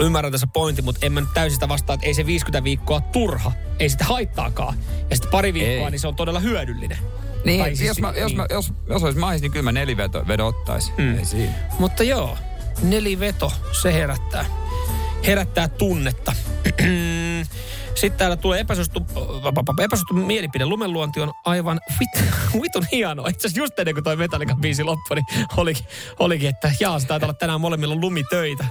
ymmärrän 0.00 0.32
tässä 0.32 0.46
pointti, 0.46 0.82
mutta 0.82 1.06
en 1.06 1.12
mä 1.12 1.20
nyt 1.20 1.28
täysin 1.34 1.54
sitä 1.54 1.68
vastaa, 1.68 1.94
että 1.94 2.06
ei 2.06 2.14
se 2.14 2.26
50 2.26 2.64
viikkoa 2.64 3.00
turha, 3.00 3.52
ei 3.78 3.88
sitä 3.88 4.04
haittaakaan. 4.04 4.74
Ja 5.10 5.16
sitten 5.16 5.30
pari 5.30 5.54
viikkoa, 5.54 5.84
Ei. 5.86 5.90
niin 5.90 6.00
se 6.00 6.08
on 6.08 6.16
todella 6.16 6.40
hyödyllinen. 6.40 6.98
Niin, 7.44 7.60
Tai 7.60 7.76
siis- 7.76 7.88
jos, 7.88 8.00
mä, 8.00 8.12
jos, 8.16 8.26
niin. 8.26 8.36
mä, 8.36 8.46
jos, 8.50 8.72
jos 8.88 9.02
olisi 9.02 9.18
mahis, 9.18 9.42
niin 9.42 9.52
kyllä 9.52 9.62
mä 9.62 9.72
neliveto 9.72 10.24
vedo 10.28 10.46
ottaisin. 10.46 10.94
Mm. 10.98 11.18
Ei 11.18 11.24
siinä. 11.24 11.52
Mutta 11.78 12.02
joo, 12.02 12.38
neliveto, 12.82 13.52
se 13.82 13.92
herättää, 13.92 14.44
herättää 15.26 15.68
tunnetta. 15.68 16.32
Sitten 18.00 18.18
täällä 18.18 18.36
tulee 18.36 18.60
epäsuosittu, 18.60 19.06
epäsuosittu 19.82 20.14
mielipide. 20.14 20.64
Lumenluonti 20.64 21.20
on 21.20 21.32
aivan 21.44 21.80
vit, 22.00 22.24
vitun 22.62 22.86
hienoa. 22.92 23.28
Itse 23.28 23.46
asiassa 23.46 23.60
just 23.60 23.78
ennen 23.78 23.94
kuin 23.94 24.04
toi 24.04 24.16
Metallica 24.16 24.56
biisi 24.56 24.84
loppui, 24.84 25.16
niin 25.16 25.46
olikin, 25.56 25.86
olikin 26.18 26.48
että 26.48 26.72
jaa, 26.80 26.98
se 26.98 27.06
taitaa 27.06 27.26
olla 27.26 27.34
tänään 27.34 27.60
molemmilla 27.60 27.94
lumitöitä. 27.94 28.64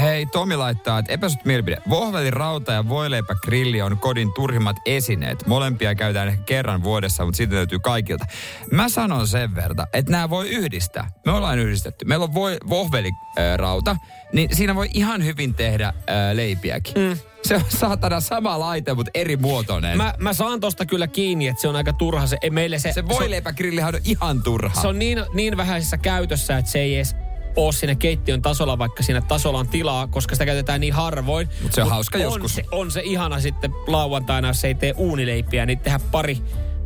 Hei, 0.00 0.26
Tomi 0.26 0.56
laittaa, 0.56 0.98
että 0.98 1.12
epäsut 1.12 1.44
mielipide. 1.44 1.76
Vohveli, 1.88 2.30
rauta 2.30 2.72
ja 2.72 2.88
voileipä 2.88 3.34
grilli 3.34 3.82
on 3.82 3.98
kodin 3.98 4.34
turhimmat 4.34 4.76
esineet. 4.86 5.46
Molempia 5.46 5.94
käytetään 5.94 6.28
ehkä 6.28 6.42
kerran 6.44 6.82
vuodessa, 6.82 7.24
mutta 7.24 7.36
siitä 7.36 7.54
löytyy 7.54 7.78
kaikilta. 7.78 8.24
Mä 8.70 8.88
sanon 8.88 9.28
sen 9.28 9.54
verran, 9.54 9.86
että 9.92 10.12
nämä 10.12 10.30
voi 10.30 10.48
yhdistää. 10.48 11.10
Me 11.26 11.32
ollaan 11.32 11.58
yhdistetty. 11.58 12.04
Meillä 12.04 12.24
on 12.24 12.34
voi, 12.34 12.56
vohveli, 12.68 13.10
äh, 13.38 13.56
rauta, 13.56 13.96
niin 14.32 14.56
siinä 14.56 14.74
voi 14.74 14.90
ihan 14.94 15.24
hyvin 15.24 15.54
tehdä 15.54 15.86
äh, 15.86 15.94
leipiäkin. 16.32 16.94
Mm. 16.96 17.33
Se 17.44 17.54
on 17.56 17.62
saatana 17.68 18.20
sama 18.20 18.60
laite, 18.60 18.94
mutta 18.94 19.10
eri 19.14 19.36
muotoinen. 19.36 19.96
Mä, 19.96 20.14
mä 20.18 20.32
saan 20.32 20.60
tosta 20.60 20.86
kyllä 20.86 21.06
kiinni, 21.06 21.48
että 21.48 21.62
se 21.62 21.68
on 21.68 21.76
aika 21.76 21.92
turha. 21.92 22.26
Se, 22.26 22.36
ei 22.42 22.50
meille 22.50 22.78
se, 22.78 22.92
se 22.92 23.08
voileipägrillihan 23.08 23.94
on 23.94 24.00
ihan 24.04 24.42
turha. 24.42 24.80
Se 24.80 24.88
on 24.88 24.98
niin, 24.98 25.24
niin 25.34 25.56
vähäisessä 25.56 25.96
käytössä, 25.96 26.58
että 26.58 26.70
se 26.70 26.78
ei 26.78 26.94
edes 26.96 27.16
ole 27.56 27.72
siinä 27.72 27.94
keittiön 27.94 28.42
tasolla, 28.42 28.78
vaikka 28.78 29.02
siinä 29.02 29.20
tasolla 29.20 29.58
on 29.58 29.68
tilaa, 29.68 30.06
koska 30.06 30.34
sitä 30.34 30.46
käytetään 30.46 30.80
niin 30.80 30.92
harvoin. 30.92 31.48
Mutta 31.62 31.74
se 31.74 31.80
on 31.82 31.86
Mut 31.86 31.92
hauska 31.92 32.18
on 32.18 32.22
joskus. 32.24 32.54
Se, 32.54 32.64
on 32.72 32.90
se 32.90 33.00
ihana 33.04 33.40
sitten 33.40 33.72
lauantaina, 33.86 34.48
jos 34.48 34.64
ei 34.64 34.74
tee 34.74 34.94
uunileipiä, 34.96 35.66
niin 35.66 35.78
tehdä 35.78 36.00
pari, 36.10 36.38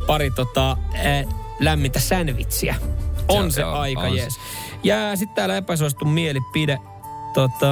pari 0.06 0.30
tota, 0.30 0.70
äh, 0.94 1.34
lämmintä 1.60 2.00
sandwichia. 2.00 2.74
On 3.28 3.50
Se- 3.50 3.54
se, 3.54 3.60
joo, 3.60 3.72
aika 3.74 4.00
on 4.00 4.10
se. 4.10 4.16
jees. 4.16 4.34
Ja 4.84 5.16
sitten 5.16 5.34
täällä 5.34 5.56
epäsuosittu 5.56 6.04
mielipide. 6.04 6.78
Tota, 7.34 7.68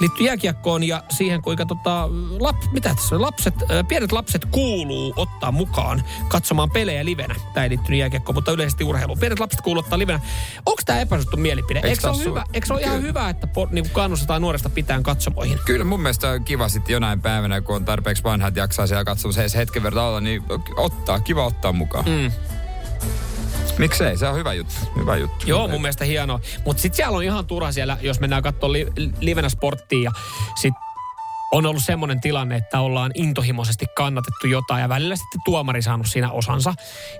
liittyy 0.00 0.26
jääkiekkoon 0.26 0.82
ja 0.82 1.02
siihen, 1.10 1.42
kuinka 1.42 1.66
tota, 1.66 2.08
lap, 2.38 2.56
mitä 2.72 2.94
tässä 2.94 3.14
on? 3.14 3.22
lapset, 3.22 3.54
ö, 3.70 3.84
pienet 3.84 4.12
lapset 4.12 4.44
kuuluu 4.44 5.12
ottaa 5.16 5.52
mukaan 5.52 6.02
katsomaan 6.28 6.70
pelejä 6.70 7.04
livenä. 7.04 7.34
Tämä 7.54 7.64
ei 7.64 7.70
liittynyt 7.70 8.00
jääkiekkoon, 8.00 8.34
mutta 8.34 8.52
yleisesti 8.52 8.84
urheiluun. 8.84 9.18
Pienet 9.18 9.40
lapset 9.40 9.60
kuuluu 9.60 9.82
ottaa 9.82 9.98
livenä. 9.98 10.20
Onko 10.66 10.82
tämä 10.86 11.00
epäsuosittu 11.00 11.36
mielipide? 11.36 11.80
Eikö 11.84 12.00
se 12.00 12.08
ole, 12.08 12.24
hyvä, 12.24 12.44
eikö 12.52 12.66
se 12.66 12.72
ole 12.72 12.80
ihan 12.80 13.02
hyvä, 13.02 13.28
että 13.28 13.46
po, 13.46 13.68
niin 13.70 13.90
kannustetaan 13.90 14.42
nuoresta 14.42 14.70
pitään 14.70 15.02
katsomoihin? 15.02 15.58
Kyllä 15.64 15.84
mun 15.84 16.00
mielestä 16.00 16.30
on 16.30 16.44
kiva 16.44 16.68
sitten 16.68 16.92
jonain 16.92 17.20
päivänä, 17.20 17.60
kun 17.60 17.76
on 17.76 17.84
tarpeeksi 17.84 18.24
vanha, 18.24 18.48
että 18.48 18.60
jaksaa 18.60 18.86
siellä 18.86 19.04
katsomassa 19.04 19.40
edes 19.40 19.54
hetken 19.54 19.82
verran 19.82 20.04
olla, 20.04 20.20
niin 20.20 20.42
ottaa, 20.76 21.20
kiva 21.20 21.44
ottaa 21.44 21.72
mukaan. 21.72 22.04
Mm. 22.04 22.30
Miksei? 23.78 24.16
Se 24.16 24.28
on 24.28 24.36
hyvä 24.36 24.52
juttu. 24.52 24.74
Hyvä 24.96 25.16
juttu. 25.16 25.46
Joo, 25.46 25.68
mun 25.68 25.82
mielestä 25.82 26.04
hienoa. 26.04 26.40
Mutta 26.64 26.80
sitten 26.82 26.96
siellä 26.96 27.16
on 27.16 27.24
ihan 27.24 27.46
turha 27.46 27.72
siellä, 27.72 27.96
jos 28.00 28.20
mennään 28.20 28.42
katsomaan 28.42 28.72
li, 28.72 28.86
livenä 29.20 29.48
sporttiin 29.48 30.02
ja 30.02 30.10
sit 30.60 30.74
on 31.52 31.66
ollut 31.66 31.82
semmoinen 31.84 32.20
tilanne, 32.20 32.56
että 32.56 32.80
ollaan 32.80 33.10
intohimoisesti 33.14 33.86
kannatettu 33.96 34.46
jotain 34.46 34.80
ja 34.82 34.88
välillä 34.88 35.16
sitten 35.16 35.40
tuomari 35.44 35.82
saanut 35.82 36.06
siinä 36.06 36.30
osansa, 36.32 36.74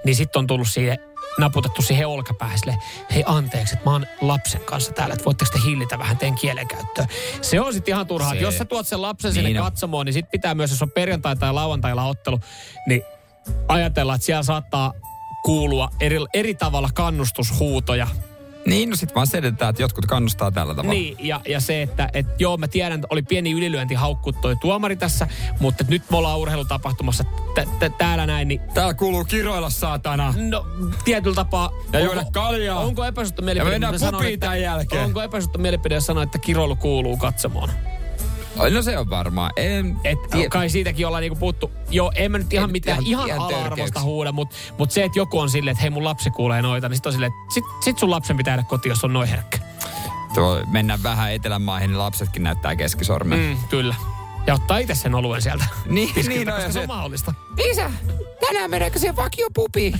niin 0.04 0.16
sitten 0.16 0.40
on 0.40 0.46
tullut 0.46 0.68
siihen 0.68 0.98
naputettu 1.38 1.82
siihen 1.82 2.06
olkapäähän 2.08 2.58
silleen, 2.58 2.78
hei 3.14 3.22
anteeksi, 3.26 3.74
että 3.74 3.84
mä 3.84 3.92
oon 3.92 4.06
lapsen 4.20 4.60
kanssa 4.64 4.92
täällä, 4.92 5.12
että 5.12 5.24
voitteko 5.24 5.50
te 5.52 5.58
hillitä 5.64 5.98
vähän 5.98 6.16
teidän 6.16 6.38
kielenkäyttöä. 6.38 7.06
Se 7.42 7.60
on 7.60 7.72
sitten 7.72 7.92
ihan 7.92 8.06
turhaa. 8.06 8.30
Se- 8.34 8.40
Jos 8.40 8.58
sä 8.58 8.64
tuot 8.64 8.86
sen 8.86 9.02
lapsen 9.02 9.32
sinne 9.32 9.48
Niin 9.48 9.60
on. 9.60 9.64
katsomoon, 9.64 10.06
niin 10.06 10.12
sitten 10.14 10.30
pitää 10.30 10.54
myös, 10.54 10.70
jos 10.70 10.82
on 10.82 10.90
perjantai 10.90 11.36
tai 11.36 11.52
lauantailla 11.52 12.04
ottelu, 12.04 12.40
niin 12.86 13.02
ajatella, 13.68 14.14
että 14.14 14.24
siellä 14.24 14.42
saattaa 14.42 14.92
kuulua 15.48 15.88
eri, 16.00 16.16
eri 16.34 16.54
tavalla 16.54 16.88
kannustushuutoja 16.94 18.06
Niin, 18.66 18.90
no 18.90 18.96
sit 18.96 19.14
vaan 19.14 19.26
selitetään, 19.26 19.70
että 19.70 19.82
jotkut 19.82 20.06
kannustaa 20.06 20.50
tällä 20.50 20.74
tavalla. 20.74 20.92
niin, 20.92 21.16
ja, 21.20 21.40
ja 21.48 21.60
se, 21.60 21.82
että 21.82 22.08
et 22.14 22.26
joo, 22.38 22.56
mä 22.56 22.68
tiedän, 22.68 22.92
että 22.98 23.06
oli 23.10 23.22
pieni 23.22 23.52
ylilyönti 23.52 23.94
haukkuu 23.94 24.32
toi 24.32 24.56
tuomari 24.56 24.96
tässä, 24.96 25.28
mutta 25.60 25.84
nyt 25.88 26.02
me 26.10 26.16
ollaan 26.16 26.38
urheilutapahtumassa 26.38 27.24
t- 27.24 27.78
t- 27.78 27.98
täällä 27.98 28.26
näin, 28.26 28.48
niin 28.48 28.60
Täällä 28.74 28.94
kuuluu 28.94 29.24
kiroilla, 29.24 29.70
saatana. 29.70 30.34
no, 30.36 30.66
tietyllä 31.04 31.34
tapaa... 31.34 31.70
Ja 31.92 31.98
onko- 32.00 32.12
juoda 32.14 32.24
kaljaa. 32.32 32.80
Onko 32.80 33.04
epäsuhta 33.04 33.42
Ja 33.42 33.44
mielipide? 33.44 33.70
mennään 33.70 33.94
että- 33.94 34.10
tämän 34.40 34.62
jälkeen. 34.62 35.04
Onko 35.04 35.22
epäsuhta 35.22 35.58
mielipide, 35.58 35.94
jos 35.94 36.06
sanoo, 36.06 36.22
että 36.22 36.38
kiroilu 36.38 36.76
kuuluu 36.76 37.16
katsomaan? 37.16 37.70
No 38.70 38.82
se 38.82 38.98
on 38.98 39.10
varmaan. 39.10 39.50
En, 39.56 39.96
Et, 40.04 40.18
tie- 40.30 40.48
kai 40.48 40.70
siitäkin 40.70 41.06
ollaan 41.06 41.20
niinku 41.20 41.36
puhuttu. 41.38 41.70
Joo, 41.90 42.12
en 42.14 42.32
mä 42.32 42.38
nyt 42.38 42.52
ihan 42.52 42.64
En 42.68 42.72
mitään 42.72 43.02
ihan- 43.06 43.26
ihan, 43.28 43.40
ala-arvosta 43.40 44.00
huuda, 44.02 44.32
mutta 44.32 44.56
mut 44.78 44.90
se, 44.90 45.04
että 45.04 45.18
joku 45.18 45.38
on 45.38 45.50
silleen, 45.50 45.72
että 45.72 45.80
hei 45.82 45.90
mun 45.90 46.04
lapsi 46.04 46.30
kuulee 46.30 46.62
noita, 46.62 46.88
niin 46.88 46.96
sit 46.96 47.06
on 47.06 47.12
silleen, 47.12 47.32
että 47.32 47.54
sit, 47.54 47.64
sit 47.84 47.98
sun 47.98 48.10
lapsen 48.10 48.36
pitää 48.36 48.52
jäädä 48.52 48.62
kotiin, 48.62 48.90
jos 48.90 49.04
on 49.04 49.12
noin 49.12 49.28
herkkä. 49.28 49.58
Tuo, 50.34 50.60
mennään 50.70 51.02
vähän 51.02 51.32
etelänmaihin, 51.32 51.90
niin 51.90 51.98
lapsetkin 51.98 52.42
näyttää 52.42 52.76
keskisormen. 52.76 53.38
Mm, 53.38 53.56
kyllä. 53.68 53.94
Ja 54.46 54.54
ottaa 54.54 54.78
itse 54.78 54.94
sen 54.94 55.14
oluen 55.14 55.42
sieltä. 55.42 55.64
Niin, 55.86 56.14
Tiskiltä, 56.14 56.38
niin 56.38 56.48
on, 56.48 56.54
koska 56.54 56.68
se 56.68 56.72
se- 56.72 56.80
on 56.80 56.86
mahdollista. 56.86 57.34
Isä, 57.70 57.90
tänään 58.46 58.70
mennäänkö 58.70 58.98
siihen 58.98 59.16
vakiopubiin? 59.16 59.94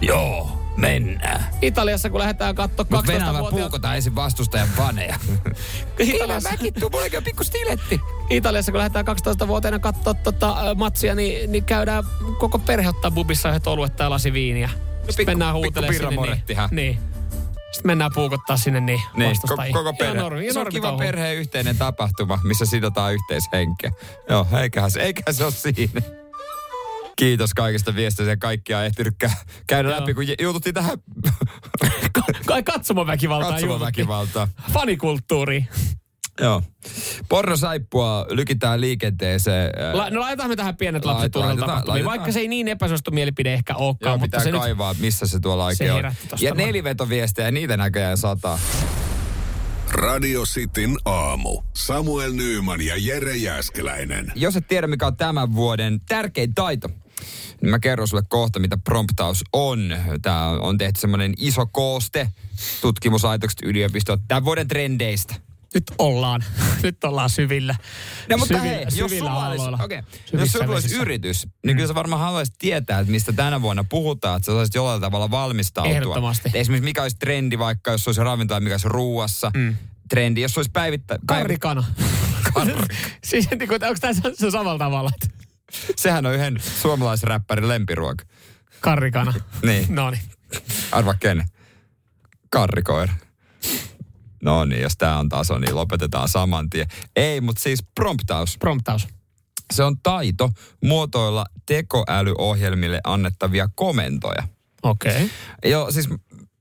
Joo, 0.00 0.59
mennään. 0.80 1.46
Italiassa, 1.62 2.10
kun 2.10 2.20
lähdetään 2.20 2.54
katsoa 2.54 2.86
Mutta 2.90 3.12
Venäjä 3.12 3.30
12-vuotiaat... 3.32 3.50
puukotaan 3.50 3.96
ensin 3.96 4.14
vastustajan 4.14 4.68
vaneja. 4.78 5.16
Italiassa, 5.98 6.50
mäkin 6.50 6.74
tuu, 6.74 6.90
on 7.16 7.24
pikku 7.24 7.44
stiletti. 7.44 8.00
Italiassa, 8.30 8.72
kun 8.72 8.78
lähdetään 8.78 9.06
12-vuotiaana 9.06 9.78
katsoa 9.78 10.14
tota, 10.14 10.56
matsia, 10.74 11.14
niin, 11.14 11.52
niin 11.52 11.64
käydään 11.64 12.04
koko 12.38 12.58
perhe 12.58 12.88
ottaa 12.88 13.10
bubissa 13.10 13.48
yhdet 13.48 13.66
oluet 13.66 13.96
tai 13.96 14.08
lasi 14.08 14.32
viiniä. 14.32 14.68
Sitten 14.68 15.16
pikku- 15.16 15.30
mennään 15.30 15.54
pikku 15.54 15.64
huutelemaan 15.64 15.94
sinne. 15.94 16.08
Niin, 16.10 16.18
pirramorettihan. 16.18 16.68
niin. 16.72 16.98
Sitten 17.72 17.86
mennään 17.90 18.10
puukottaa 18.14 18.56
sinne 18.56 18.80
niin, 18.80 19.00
Niin, 19.16 19.30
vastustajia. 19.30 19.72
koko, 19.72 19.84
koko 19.84 19.96
perhe. 19.96 20.12
Ihan 20.12 20.22
normi, 20.24 20.42
ihan 20.42 20.52
se 20.52 20.58
on 20.58 20.64
normi 20.64 20.80
kiva 20.80 20.92
perheen 20.96 21.36
yhteinen 21.36 21.78
tapahtuma, 21.78 22.38
missä 22.44 22.66
sidotaan 22.66 23.14
yhteishenkeä. 23.14 23.92
Joo, 24.28 24.46
eiköhän 24.60 24.90
se, 24.90 25.00
eiköhän 25.00 25.34
se 25.34 25.44
ole 25.44 25.52
siinä. 25.52 26.19
Kiitos 27.20 27.54
kaikista 27.54 27.94
viesteistä 27.94 28.30
ja 28.32 28.36
kaikkia 28.36 28.78
on 28.78 28.84
ehtinyt 28.84 29.14
kä- 29.24 29.36
käydä 29.66 29.88
Joo. 29.90 30.00
läpi, 30.00 30.14
kun 30.14 30.28
j- 30.28 30.32
juututtiin 30.42 30.74
tähän 30.74 30.98
Kai 32.46 32.62
katsomaväkivaltaa. 32.62 33.50
katsomaväkivaltaan. 33.52 34.48
Fanikulttuuri. 34.72 35.66
Joo. 36.40 36.62
Pornosaippua 37.28 38.26
lykitään 38.30 38.80
liikenteeseen. 38.80 39.70
La, 39.92 40.10
no 40.10 40.20
laitetaan 40.20 40.48
me 40.50 40.56
tähän 40.56 40.76
pienet 40.76 41.04
lapset 41.04 41.20
Laitetaan, 41.20 41.46
laitetaan, 41.46 41.68
tapahtumiin, 41.68 41.88
laitetaan. 41.92 42.18
vaikka 42.18 42.32
se 42.32 42.40
ei 42.40 42.48
niin 42.48 42.68
epäsuosittu 42.68 43.10
mielipide 43.10 43.54
ehkä 43.54 43.74
olekaan, 43.74 44.10
Joo, 44.10 44.18
mutta 44.18 44.26
pitää 44.26 44.44
se 44.44 44.50
nyt... 44.50 44.60
kaivaa, 44.60 44.94
missä 44.98 45.26
se 45.26 45.40
tuolla 45.40 45.64
oikein 45.64 45.90
se 45.90 46.06
on. 46.06 46.12
Ja 46.40 46.54
nelivetoviestejä, 46.54 47.50
niitä 47.50 47.76
näköjään 47.76 48.16
sataa. 48.16 48.58
Radio 49.92 50.42
Cityn 50.42 50.96
aamu. 51.04 51.62
Samuel 51.76 52.32
Nyyman 52.32 52.80
ja 52.80 52.94
Jere 52.98 53.36
Jäskeläinen. 53.36 54.32
Jos 54.34 54.56
et 54.56 54.68
tiedä, 54.68 54.86
mikä 54.86 55.06
on 55.06 55.16
tämän 55.16 55.54
vuoden 55.54 56.00
tärkein 56.08 56.54
taito, 56.54 56.88
mä 57.62 57.78
kerron 57.78 58.08
sulle 58.08 58.22
kohta, 58.28 58.58
mitä 58.58 58.76
promptaus 58.76 59.44
on. 59.52 59.96
Tämä 60.22 60.48
on 60.48 60.78
tehty 60.78 61.00
semmoinen 61.00 61.34
iso 61.38 61.66
kooste 61.66 62.28
tutkimuslaitokset 62.80 63.60
yliopistot 63.62 64.20
tämän 64.28 64.44
vuoden 64.44 64.68
trendeistä. 64.68 65.34
Nyt 65.74 65.84
ollaan, 65.98 66.44
nyt 66.82 67.04
ollaan 67.04 67.30
syvillä. 67.30 67.74
No, 68.28 68.36
mutta 68.36 68.54
syvillä, 68.54 68.76
hei, 68.76 68.86
jos 68.94 69.10
sulla 69.10 69.48
olisi, 69.48 69.84
okay, 69.84 70.02
jos 70.32 70.52
sulla 70.52 70.72
olisi 70.74 70.96
yritys, 70.96 71.48
niin 71.66 71.76
kyllä 71.76 71.88
sä 71.88 71.94
varmaan 71.94 72.22
haluaisit 72.22 72.54
tietää, 72.58 73.00
että 73.00 73.10
mistä 73.10 73.32
tänä 73.32 73.62
vuonna 73.62 73.84
puhutaan, 73.84 74.36
että 74.36 74.46
sä 74.46 74.52
saisit 74.52 74.74
jollain 74.74 75.00
tavalla 75.00 75.30
valmistautua. 75.30 75.92
Ehdottomasti. 75.94 76.48
Et 76.48 76.56
Esimerkiksi 76.56 76.84
mikä 76.84 77.02
olisi 77.02 77.16
trendi 77.16 77.58
vaikka, 77.58 77.90
jos 77.90 78.08
olisi 78.08 78.20
ravintola, 78.20 78.60
mikä 78.60 78.74
olisi 78.74 78.88
ruuassa. 78.88 79.50
Mm. 79.56 79.76
Trendi, 80.08 80.40
jos 80.40 80.56
olisi 80.56 80.70
päivittä... 80.70 81.18
Karrikana. 81.26 81.84
siis 83.24 83.50
niin 83.50 83.68
kuin, 83.68 83.84
onko 83.84 83.98
tämä 84.00 84.12
se 84.34 84.50
samalla 84.50 84.78
tavalla? 84.78 85.10
että 85.14 85.39
Sehän 85.96 86.26
on 86.26 86.34
yhden 86.34 86.60
suomalaisräppärin 86.80 87.68
lempiruoka. 87.68 88.24
Karrikana. 88.80 89.34
Niin. 89.62 89.86
No 89.94 90.10
niin. 90.10 90.22
Arva 90.92 91.14
ken? 91.14 91.44
Karrikoira. 92.50 93.12
No 94.42 94.64
niin, 94.64 94.82
jos 94.82 94.96
tämä 94.98 95.18
on 95.18 95.28
taso, 95.28 95.58
niin 95.58 95.74
lopetetaan 95.74 96.28
saman 96.28 96.70
tien. 96.70 96.86
Ei, 97.16 97.40
mutta 97.40 97.62
siis 97.62 97.82
promptaus. 97.94 98.58
Promptaus. 98.58 99.08
Se 99.72 99.82
on 99.84 99.96
taito 100.02 100.50
muotoilla 100.84 101.46
tekoälyohjelmille 101.66 103.00
annettavia 103.04 103.68
komentoja. 103.74 104.48
Okei. 104.82 105.12
Okay. 105.16 105.28
Joo, 105.64 105.90
siis 105.90 106.08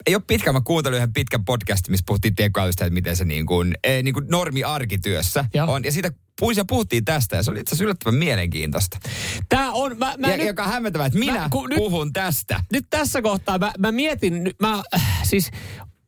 ei 0.10 0.16
ole 0.16 0.24
pitkä, 0.28 0.54
mä 0.54 0.62
kuuntelin 0.62 0.98
yhden 0.98 1.14
pitkän 1.14 1.46
podcastin, 1.46 1.92
missä 1.92 2.04
puhuttiin 2.08 2.36
tekoälystä, 2.36 2.86
että 2.86 2.94
miten 2.94 3.16
se 3.16 3.26
niin 3.26 3.46
kuin, 3.46 3.78
eh, 3.84 4.04
niin 4.04 4.14
kuin 4.14 4.26
normi 4.30 4.64
arkityössä 4.64 5.46
on. 5.68 5.84
Ja 5.84 5.92
siitä 5.92 6.12
puhuin 6.40 6.58
ja 6.58 6.66
puhuttiin 6.66 7.06
tästä 7.06 7.36
ja 7.36 7.44
se 7.44 7.52
oli 7.52 7.60
itse 7.60 7.70
asiassa 7.70 7.84
yllättävän 7.84 8.16
mielenkiintoista. 8.20 8.98
Tää 9.50 9.72
on, 9.72 9.98
mä, 9.98 10.14
mä 10.18 10.28
ja, 10.28 10.38
nyt, 10.38 10.48
joka 10.48 10.64
on 10.64 10.70
hämmentävää, 10.72 11.08
että 11.08 11.20
minä 11.20 11.40
Mä- 11.40 11.48
kun 11.52 11.70
nyt- 11.70 11.78
puhun 11.78 12.14
tästä. 12.14 12.64
nyt 12.72 12.86
tässä 12.90 13.22
kohtaa 13.22 13.58
mä, 13.58 13.74
mä 13.80 13.92
mietin, 13.92 14.44
nyt 14.44 14.56
mä, 14.60 14.84
äh, 14.96 15.20
siis 15.24 15.52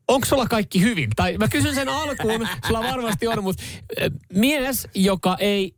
onko 0.08 0.26
sulla 0.26 0.48
kaikki 0.48 0.82
hyvin? 0.82 1.10
Tai 1.16 1.38
mä 1.38 1.48
kysyn 1.48 1.76
sen 1.76 1.90
alkuun, 1.90 2.48
sulla 2.68 2.80
varmasti 2.84 3.28
on, 3.28 3.44
mutta 3.44 3.64
äh, 4.02 4.10
mies, 4.34 4.88
joka 4.96 5.38
ei 5.40 5.76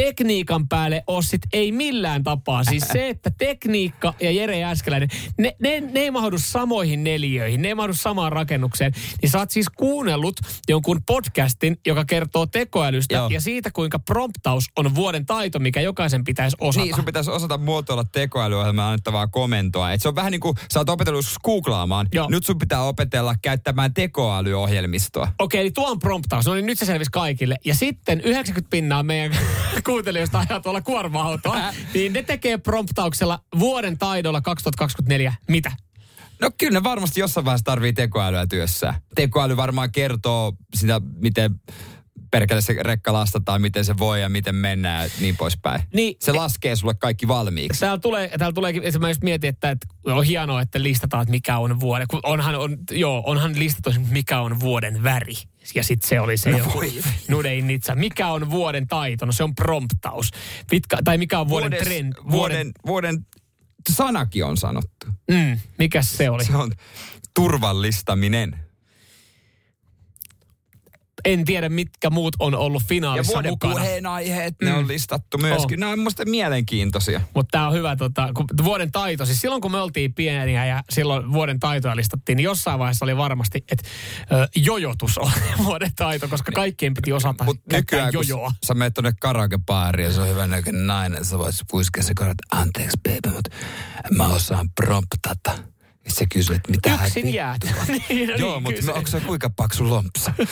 tekniikan 0.00 0.68
päälle 0.68 1.04
ole 1.06 1.22
sit 1.22 1.42
ei 1.52 1.72
millään 1.72 2.22
tapaa. 2.22 2.64
Siis 2.64 2.84
se, 2.92 3.08
että 3.12 3.30
tekniikka 3.38 4.14
ja 4.20 4.30
Jere 4.30 4.58
Jääskeläinen, 4.58 5.08
ne, 5.38 5.56
ne, 5.62 5.80
ne 5.80 6.00
ei 6.00 6.10
mahdu 6.10 6.38
samoihin 6.38 7.04
neliöihin, 7.04 7.62
ne 7.62 7.68
ei 7.68 7.74
mahdu 7.74 7.94
samaan 7.94 8.32
rakennukseen. 8.32 8.92
Niin 9.22 9.30
sä 9.30 9.38
oot 9.38 9.50
siis 9.50 9.68
kuunnellut 9.68 10.36
jonkun 10.68 11.00
podcastin, 11.06 11.76
joka 11.86 12.04
kertoo 12.04 12.46
tekoälystä 12.46 13.14
Joo. 13.14 13.28
ja 13.28 13.40
siitä, 13.40 13.70
kuinka 13.70 13.98
promptaus 13.98 14.64
on 14.76 14.94
vuoden 14.94 15.26
taito, 15.26 15.58
mikä 15.58 15.80
jokaisen 15.80 16.24
pitäisi 16.24 16.56
osata. 16.60 16.84
Niin, 16.84 16.96
sun 16.96 17.04
pitäisi 17.04 17.30
osata 17.30 17.58
muotoilla 17.58 18.04
tekoälyohjelmaa 18.04 18.86
annettavaa 18.88 19.26
komentoa. 19.26 19.92
Et 19.92 20.02
se 20.02 20.08
on 20.08 20.14
vähän 20.14 20.32
niin 20.32 20.40
kuin, 20.40 20.56
sä 20.72 20.80
oot 20.80 20.88
opetellut 20.88 21.24
googlaamaan. 21.44 22.08
Joo. 22.12 22.28
Nyt 22.30 22.46
sun 22.46 22.58
pitää 22.58 22.82
opetella 22.82 23.34
käyttämään 23.42 23.94
tekoälyohjelmistoa. 23.94 25.28
Okei, 25.38 25.60
eli 25.60 25.70
tuo 25.70 25.90
on 25.90 25.98
promptaus. 25.98 26.46
No 26.46 26.54
niin, 26.54 26.66
nyt 26.66 26.78
se 26.78 26.86
selvisi 26.86 27.10
kaikille. 27.10 27.56
Ja 27.64 27.74
sitten 27.74 28.20
90 28.20 28.70
pinnaa 28.70 29.02
meidän 29.02 29.38
kuuntelijoista 29.86 30.38
ajaa 30.38 30.60
tuolla 30.60 30.80
kuorma-autoa, 30.80 31.56
niin 31.94 32.12
ne 32.12 32.22
tekee 32.22 32.58
promptauksella 32.58 33.38
vuoden 33.58 33.98
taidolla 33.98 34.40
2024 34.40 35.34
mitä? 35.48 35.72
No 36.40 36.50
kyllä 36.58 36.78
ne 36.78 36.84
varmasti 36.84 37.20
jossain 37.20 37.44
vaiheessa 37.44 37.64
tarvii 37.64 37.92
tekoälyä 37.92 38.46
työssä. 38.46 38.94
Tekoäly 39.14 39.56
varmaan 39.56 39.92
kertoo 39.92 40.52
sitä, 40.74 41.00
miten 41.20 41.60
perkele 42.30 42.60
se 42.60 42.76
rekka 42.80 43.12
lastataan, 43.12 43.60
miten 43.60 43.84
se 43.84 43.98
voi 43.98 44.20
ja 44.22 44.28
miten 44.28 44.54
mennään 44.54 45.04
ja 45.04 45.10
niin 45.20 45.36
poispäin. 45.36 45.82
Niin, 45.94 46.16
se 46.20 46.32
laskee 46.32 46.76
sulle 46.76 46.94
kaikki 46.94 47.28
valmiiksi. 47.28 47.80
Täällä, 47.80 47.98
tulee, 47.98 48.28
täällä 48.38 48.54
tuleekin, 48.54 48.82
just 49.08 49.22
mietin, 49.22 49.48
että, 49.48 49.70
että 49.70 49.86
on 50.04 50.24
hienoa, 50.24 50.60
että 50.60 50.82
listataan, 50.82 51.22
että 51.22 51.30
mikä 51.30 51.58
on 51.58 51.80
vuoden. 51.80 52.06
Kun 52.10 52.20
onhan, 52.22 52.54
on, 52.54 52.78
joo, 52.90 53.22
onhan 53.26 53.58
listattu, 53.58 53.90
esimerkiksi, 53.90 54.12
mikä 54.12 54.40
on 54.40 54.60
vuoden 54.60 55.02
väri. 55.02 55.34
Ja 55.74 55.84
sitten 55.84 56.08
se 56.08 56.20
oli 56.20 56.36
se 56.36 56.50
No 56.50 56.58
joku 56.58 56.74
voi. 56.74 56.92
Nudein 57.28 57.66
Nitsa. 57.66 57.94
Mikä 57.94 58.28
on 58.28 58.50
vuoden 58.50 58.86
taito? 58.86 59.26
No 59.26 59.32
se 59.32 59.44
on 59.44 59.54
promptaus. 59.54 60.30
Mitkä, 60.72 60.98
tai 61.04 61.18
mikä 61.18 61.40
on 61.40 61.48
vuoden 61.48 61.72
Vuodes- 61.72 61.84
trend? 61.84 62.12
Vuoden, 62.30 62.72
vuoden 62.86 63.26
sanakin 63.90 64.44
on 64.44 64.56
sanottu. 64.56 65.06
Mm, 65.30 65.58
mikäs 65.78 66.16
se 66.16 66.30
oli? 66.30 66.44
Se 66.44 66.56
on 66.56 66.72
turvallistaminen. 67.34 68.65
En 71.26 71.44
tiedä, 71.44 71.68
mitkä 71.68 72.10
muut 72.10 72.36
on 72.38 72.54
ollut 72.54 72.82
Ja 72.82 72.86
finaalissa 72.88 73.32
vuoden 73.32 73.52
mukana. 73.52 73.74
puheenaiheet, 73.74 74.54
ne 74.62 74.70
Mm. 74.72 74.78
on 74.78 74.88
listattu 74.88 75.38
myöskin. 75.38 75.76
On. 75.76 75.80
Nämä 75.80 75.92
on 75.92 75.98
musta 75.98 76.24
mielenkiintoisia. 76.24 77.20
Mutta 77.34 77.48
tämä 77.50 77.68
on 77.68 77.74
hyvä, 77.74 77.96
tota, 77.96 78.28
kun 78.34 78.44
vuoden 78.64 78.92
taito, 78.92 79.26
siis 79.26 79.40
silloin 79.40 79.62
kun 79.62 79.72
me 79.72 79.80
oltiin 79.80 80.14
pieniä 80.14 80.66
ja 80.66 80.82
silloin 80.90 81.32
vuoden 81.32 81.60
taitoa 81.60 81.96
listattiin, 81.96 82.36
niin 82.36 82.44
jossain 82.44 82.78
vaiheessa 82.78 83.04
oli 83.04 83.16
varmasti, 83.16 83.64
että 83.70 83.88
jojotus 84.56 85.18
on 85.18 85.30
vuoden 85.64 85.90
taito, 85.96 86.28
koska 86.28 86.52
kaikkien 86.52 86.94
piti 86.94 87.12
osata 87.12 87.44
Mut 87.44 87.56
käyttää 87.56 87.78
nykyään, 87.78 88.12
kun 88.14 88.28
jojoa. 88.28 88.52
sä 88.66 88.74
menet 88.74 88.94
tonne 88.94 89.12
karaokebaariin 89.20 90.06
ja 90.06 90.12
se 90.12 90.20
on 90.20 90.28
hyvän 90.28 90.50
näköinen 90.50 90.86
nainen, 90.86 91.24
sä 91.24 91.38
voisit 91.38 91.62
puiskea 91.70 92.02
se 92.02 92.14
karat, 92.14 92.36
anteeksi 92.52 92.96
baby, 93.08 93.34
mutta 93.36 93.50
mä 94.10 94.26
osaan 94.26 94.70
promptata. 94.70 95.58
Ja 96.04 96.12
se 96.12 96.26
kysyy, 96.32 96.56
että 96.56 96.70
mitä 96.70 96.98
Yksin 97.06 97.34
jäät. 97.34 97.58
niin, 98.08 98.28
no 98.28 98.34
Joo, 98.36 98.54
niin, 98.54 98.62
mutta 98.62 98.86
no, 98.86 98.92
onko 98.92 99.06
se- 99.10 99.20
se 99.20 99.26
kuinka 99.26 99.50
paksu 99.50 99.88
lompsa? 99.90 100.32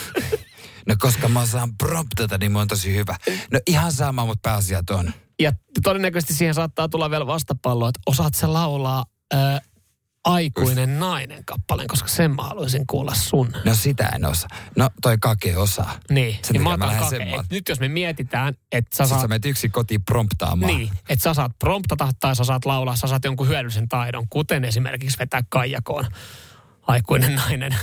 no 0.87 0.95
koska 0.99 1.27
mä 1.27 1.41
osaan 1.41 1.77
promptata, 1.77 2.37
niin 2.37 2.51
mä 2.51 2.59
oon 2.59 2.67
tosi 2.67 2.95
hyvä. 2.95 3.15
No 3.51 3.59
ihan 3.67 3.91
sama, 3.91 4.25
mutta 4.25 4.49
pääasiat 4.49 4.89
on. 4.89 5.13
Ja 5.39 5.51
todennäköisesti 5.83 6.33
siihen 6.33 6.53
saattaa 6.53 6.89
tulla 6.89 7.09
vielä 7.09 7.27
vastapallo, 7.27 7.87
että 7.87 7.99
osaat 8.05 8.33
sä 8.33 8.53
laulaa 8.53 9.05
ö, 9.33 9.37
aikuinen 10.25 10.99
nainen 10.99 11.45
kappaleen, 11.45 11.87
koska 11.87 12.07
sen 12.07 12.35
mä 12.35 12.43
haluaisin 12.43 12.87
kuulla 12.87 13.13
sun. 13.15 13.53
No 13.65 13.75
sitä 13.75 14.07
en 14.15 14.25
osaa. 14.25 14.49
No 14.75 14.89
toi 15.01 15.17
kake 15.21 15.57
osaa. 15.57 15.99
Niin, 16.09 16.39
Sen 16.43 16.53
niin 16.53 16.61
mä 16.63 16.73
otan 16.73 16.95
kake. 16.95 17.09
sen 17.09 17.21
Et. 17.21 17.45
Nyt 17.49 17.69
jos 17.69 17.79
me 17.79 17.87
mietitään, 17.87 18.53
että 18.71 18.97
sä 18.97 19.03
Sitten 19.03 19.07
saat... 19.07 19.21
sä 19.21 19.27
menet 19.27 19.45
yksin 19.45 19.71
kotiin 19.71 20.03
promptaamaan. 20.03 20.77
Niin, 20.77 20.89
että 21.09 21.23
sä 21.23 21.33
saat 21.33 21.51
promptata 21.59 22.09
tai 22.19 22.35
sä 22.35 22.43
saat 22.43 22.65
laulaa, 22.65 22.95
sä 22.95 23.07
saat 23.07 23.23
jonkun 23.23 23.47
hyödyllisen 23.47 23.89
taidon, 23.89 24.29
kuten 24.29 24.65
esimerkiksi 24.65 25.19
vetää 25.19 25.41
kaijakoon 25.49 26.05
aikuinen 26.81 27.35
nainen 27.35 27.75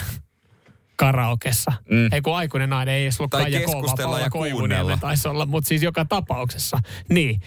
karaokessa. 1.07 1.73
Mm. 1.91 2.09
Ei 2.13 2.21
kun 2.21 2.37
aikuinen 2.37 2.71
nainen, 2.71 2.95
ei 2.95 3.03
edes 3.03 3.21
ollut 3.21 3.31
Tai 3.31 3.41
vaan 3.41 3.53
keskustella 3.53 4.21
ja 4.21 4.31
kuunnella. 4.31 4.97
taisi 4.97 5.29
olla, 5.29 5.47
mutta 5.47 5.69
siis 5.69 5.83
joka 5.83 6.05
tapauksessa. 6.05 6.79
Niin. 7.09 7.41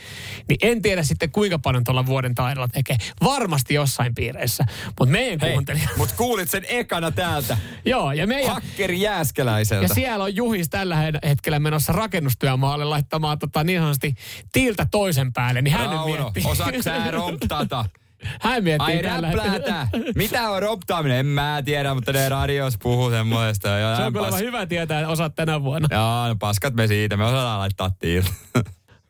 niin 0.50 0.58
en 0.62 0.82
tiedä 0.82 1.04
sitten 1.04 1.32
kuinka 1.32 1.60
paljon 1.60 1.84
tuolla 1.84 2.06
vuoden 2.06 2.36
taidolla 2.36 2.68
tekee. 2.68 2.98
Varmasti 3.24 3.74
jossain 3.74 4.16
piireissä, 4.16 4.66
mutta 5.00 5.12
meidän 5.12 5.40
Hei, 5.42 5.52
kuuntelija... 5.52 5.90
mut 5.98 6.12
kuulit 6.12 6.50
sen 6.50 6.66
ekana 6.70 7.12
täältä. 7.12 7.58
Joo, 7.86 8.12
ja 8.12 8.28
meidän... 8.28 8.54
Hakkeri 8.54 9.02
Jääskeläiseltä. 9.02 9.86
Ja 9.86 9.90
siellä 9.90 10.24
on 10.24 10.36
Juhis 10.36 10.70
tällä 10.70 10.96
he- 10.96 11.12
hetkellä 11.24 11.60
menossa 11.60 11.94
rakennustyömaalle 11.94 12.86
laittamaan 12.86 13.40
tota, 13.40 13.64
niin 13.64 13.80
sanotusti 13.80 14.16
tiiltä 14.52 14.88
toisen 14.92 15.34
päälle, 15.34 15.62
niin 15.62 15.74
hän 15.74 15.90
Rauno, 15.90 16.06
miettii. 16.06 16.44
osaatko 16.46 16.82
sä 16.82 17.12
romptata? 17.12 17.86
Hän 18.42 18.64
miettii 18.64 18.96
Ai 18.96 19.04
tällä 19.04 19.32
räplätä. 19.32 19.88
Mitä 20.16 20.50
on 20.50 20.62
roptaaminen? 20.62 21.18
En 21.20 21.26
mä 21.26 21.62
tiedä, 21.66 21.94
mutta 21.94 22.14
ne 22.14 22.30
radios 22.30 22.78
puhuu 22.78 23.10
semmoista. 23.10 23.68
Ja 23.68 23.96
Se 23.98 24.04
on 24.04 24.14
kuulemma 24.14 24.38
hyvä 24.38 24.66
tietää, 24.66 25.00
että 25.00 25.10
osaat 25.12 25.36
tänä 25.36 25.64
vuonna. 25.64 25.88
Joo, 25.92 26.28
no 26.28 26.36
paskat 26.40 26.74
me 26.74 26.88
siitä. 26.88 27.18
Me 27.18 27.26
osataan 27.26 27.60
laittaa 27.60 27.90
tiiltä. 28.00 28.30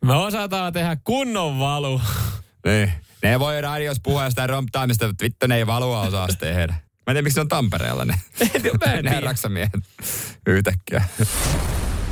Me 0.05 0.13
osataan 0.13 0.73
tehdä 0.73 0.97
kunnon 1.03 1.59
valu. 1.59 2.01
niin. 2.65 2.91
Ne 3.23 3.39
voi 3.39 3.61
radios 3.61 3.97
puhua 4.03 4.29
sitä 4.29 4.47
romptaamista, 4.47 5.07
mutta 5.07 5.23
vittu 5.23 5.47
ne 5.47 5.55
ei 5.55 5.67
valua 5.67 6.01
osaa 6.01 6.27
tehdä. 6.39 6.73
Mä 6.73 7.11
en 7.11 7.13
tiedä, 7.15 7.21
miksi 7.21 7.37
ne 7.37 7.41
on 7.41 7.47
Tampereella 7.47 8.05
ne. 8.05 8.13
Mä 8.85 8.93
en 8.93 9.05
ne 9.05 9.19
raksamiehet 9.19 9.71
yhtäkkiä. 10.47 11.03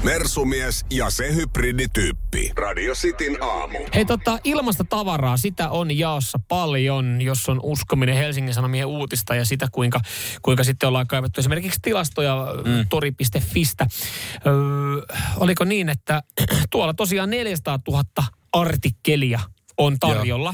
Mersumies 0.04 0.86
ja 0.90 1.10
se 1.10 1.36
hybridityyppi. 1.36 2.52
Radio 2.56 2.94
Cityn 2.94 3.44
aamu. 3.44 3.78
Hei 3.96 4.06
tota, 4.06 4.40
ilmasta 4.44 4.84
tavaraa, 4.84 5.38
sitä 5.38 5.70
on 5.70 5.98
jaossa 5.98 6.40
paljon, 6.48 7.22
jos 7.22 7.50
on 7.50 7.60
uskominen 7.64 8.16
Helsingin 8.16 8.54
Sanomien 8.54 8.86
uutista 8.86 9.36
ja 9.36 9.46
sitä, 9.46 9.68
kuinka, 9.72 10.00
kuinka 10.42 10.64
sitten 10.64 10.88
ollaan 10.90 11.08
kaivettu 11.08 11.42
esimerkiksi 11.42 11.80
tilastoja 11.82 12.48
mm. 12.66 12.88
tori.fistä. 12.90 13.88
Öö, 14.48 14.54
oliko 15.38 15.66
niin, 15.66 15.90
että 15.90 16.24
tuolla 16.72 16.94
tosiaan 16.94 17.30
400 17.30 17.80
000 17.88 18.04
artikkelia 18.54 19.40
on 19.78 20.00
tarjolla. 20.00 20.54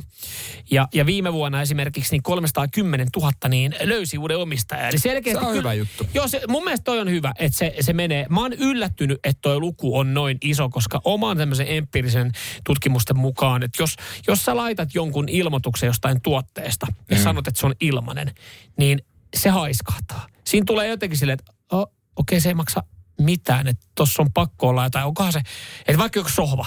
Ja, 0.72 0.88
ja 0.94 1.06
viime 1.06 1.34
vuonna 1.34 1.62
esimerkiksi 1.62 2.12
niin 2.12 2.24
310 2.24 3.08
000 3.16 3.32
niin 3.50 3.76
löysi 3.84 4.18
uuden 4.18 4.38
omistajan. 4.38 4.90
Eli 4.90 5.00
selkeästi 5.00 5.40
Se 5.42 5.46
on 5.48 5.54
kyllä- 5.54 5.58
hyvä 5.72 5.74
juttu. 5.74 6.08
Joo, 6.14 6.28
se, 6.28 6.42
mun 6.48 6.64
mielestä 6.64 6.84
toi 6.84 7.00
on 7.00 7.10
hyvä, 7.10 7.32
että 7.40 7.58
se, 7.58 7.76
se 7.82 7.94
menee. 7.94 8.26
Mä 8.30 8.42
oon 8.42 8.54
yllättynyt, 8.54 9.20
että 9.24 9.42
toi 9.42 9.60
luku 9.60 9.98
on 9.98 10.14
noin 10.14 10.38
iso, 10.42 10.70
koska 10.70 11.02
oman 11.04 11.38
tämmöisen 11.38 11.66
empiirisen 11.70 12.32
tutkimusten 12.64 13.18
mukaan, 13.18 13.64
että 13.64 13.84
jos, 13.84 13.96
jos 14.28 14.46
sä 14.46 14.56
laitat 14.56 14.90
jonkun 14.96 15.30
ilmoituksen 15.30 15.88
jostain 15.88 16.22
tuotteesta 16.22 16.88
ja 17.10 17.18
Mm. 17.18 17.24
sanot, 17.24 17.48
että 17.48 17.60
se 17.60 17.66
on 17.66 17.76
ilmanen, 17.82 18.32
niin 18.78 19.02
se 19.38 19.50
haiskahtaa. 19.50 20.28
Siinä 20.48 20.64
tulee 20.68 20.88
jotenkin 20.88 21.18
silleen, 21.18 21.40
että 21.40 21.54
oh, 21.72 21.82
okei, 21.82 21.94
okay, 22.16 22.40
se 22.40 22.50
ei 22.50 22.56
maksa 22.56 22.84
mitään, 23.22 23.68
että 23.68 23.86
tossa 23.96 24.22
on 24.22 24.34
pakko 24.34 24.68
olla 24.68 24.84
jotain. 24.84 25.06
Onkohan 25.06 25.34
se, 25.34 25.42
että 25.88 25.98
vaikka 25.98 26.20
joku 26.20 26.30
sohva. 26.30 26.66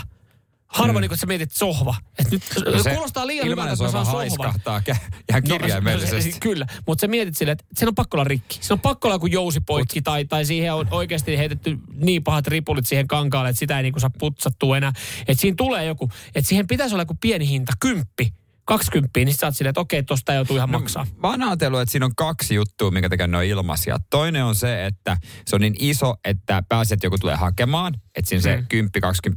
Harva 0.66 0.92
mm. 0.92 1.00
niin 1.00 1.08
kun 1.08 1.18
sä 1.18 1.26
mietit 1.26 1.52
sohva. 1.52 1.94
Nyt 2.32 2.42
No 2.74 2.82
se 2.82 2.90
kuulostaa 2.90 3.26
liian 3.26 3.46
hyvältä, 3.48 3.72
että 3.72 3.84
mä 3.84 3.90
saan 3.90 4.06
haiskahtaa 4.06 4.82
kä- 4.90 4.96
ihan 5.30 5.42
kirjaimellisesti. 5.42 6.16
No, 6.30 6.32
se- 6.32 6.40
kyllä, 6.40 6.66
mutta 6.86 7.00
sä 7.00 7.08
mietit 7.08 7.36
silleen, 7.36 7.52
että 7.52 7.64
siinä 7.74 7.88
on 7.88 7.94
pakko 7.94 8.16
olla 8.16 8.24
rikki. 8.24 8.58
Siinä 8.60 8.74
on 8.74 8.80
pakko 8.80 9.08
olla 9.08 9.14
joku 9.14 9.26
jousipoikki 9.26 10.02
tai, 10.02 10.24
tai 10.24 10.44
siihen 10.44 10.74
on 10.74 10.88
oikeasti 10.90 11.38
heitetty 11.38 11.78
niin 11.94 12.24
pahat 12.24 12.46
ripulit 12.46 12.86
siihen 12.86 13.08
kankaalle, 13.08 13.48
että 13.50 13.60
sitä 13.60 13.76
ei 13.76 13.82
niinku 13.82 14.00
saa 14.00 14.10
putsattua 14.18 14.76
enää. 14.76 14.92
Että 15.28 15.40
siinä 15.40 15.54
tulee 15.56 15.84
joku, 15.84 16.10
että 16.34 16.48
siihen 16.48 16.66
pitäisi 16.66 16.94
olla 16.94 17.02
joku 17.02 17.16
pieni 17.20 17.48
hinta, 17.48 17.72
kymppi, 17.80 18.32
kaksikymppiä, 18.64 19.24
niin 19.24 19.32
sit 19.32 19.40
sä 19.40 19.46
oot 19.46 19.56
silleen, 19.56 19.70
että 19.70 19.80
okei, 19.80 20.02
tosta 20.02 20.32
ei 20.32 20.36
joutu 20.36 20.56
ihan 20.56 20.70
maksaa. 20.70 21.06
Mä 21.22 21.28
oon 21.28 21.42
ajatellut, 21.42 21.80
että 21.80 21.92
siinä 21.92 22.06
on 22.06 22.14
kaksi 22.16 22.54
juttua, 22.54 22.90
minkä 22.90 23.08
takia 23.08 23.26
ne 23.26 23.36
on 23.36 23.44
ilmaisia. 23.44 23.96
Toinen 24.10 24.44
on 24.44 24.54
se, 24.54 24.86
että 24.86 25.16
se 25.46 25.56
on 25.56 25.60
niin 25.60 25.74
iso, 25.78 26.14
että 26.24 26.62
pääset 26.68 26.92
että 26.92 27.06
joku 27.06 27.18
tulee 27.18 27.36
hakemaan, 27.36 27.94
että 28.14 28.28
siinä 28.28 28.42
se 28.42 28.56
Mm. 28.56 28.66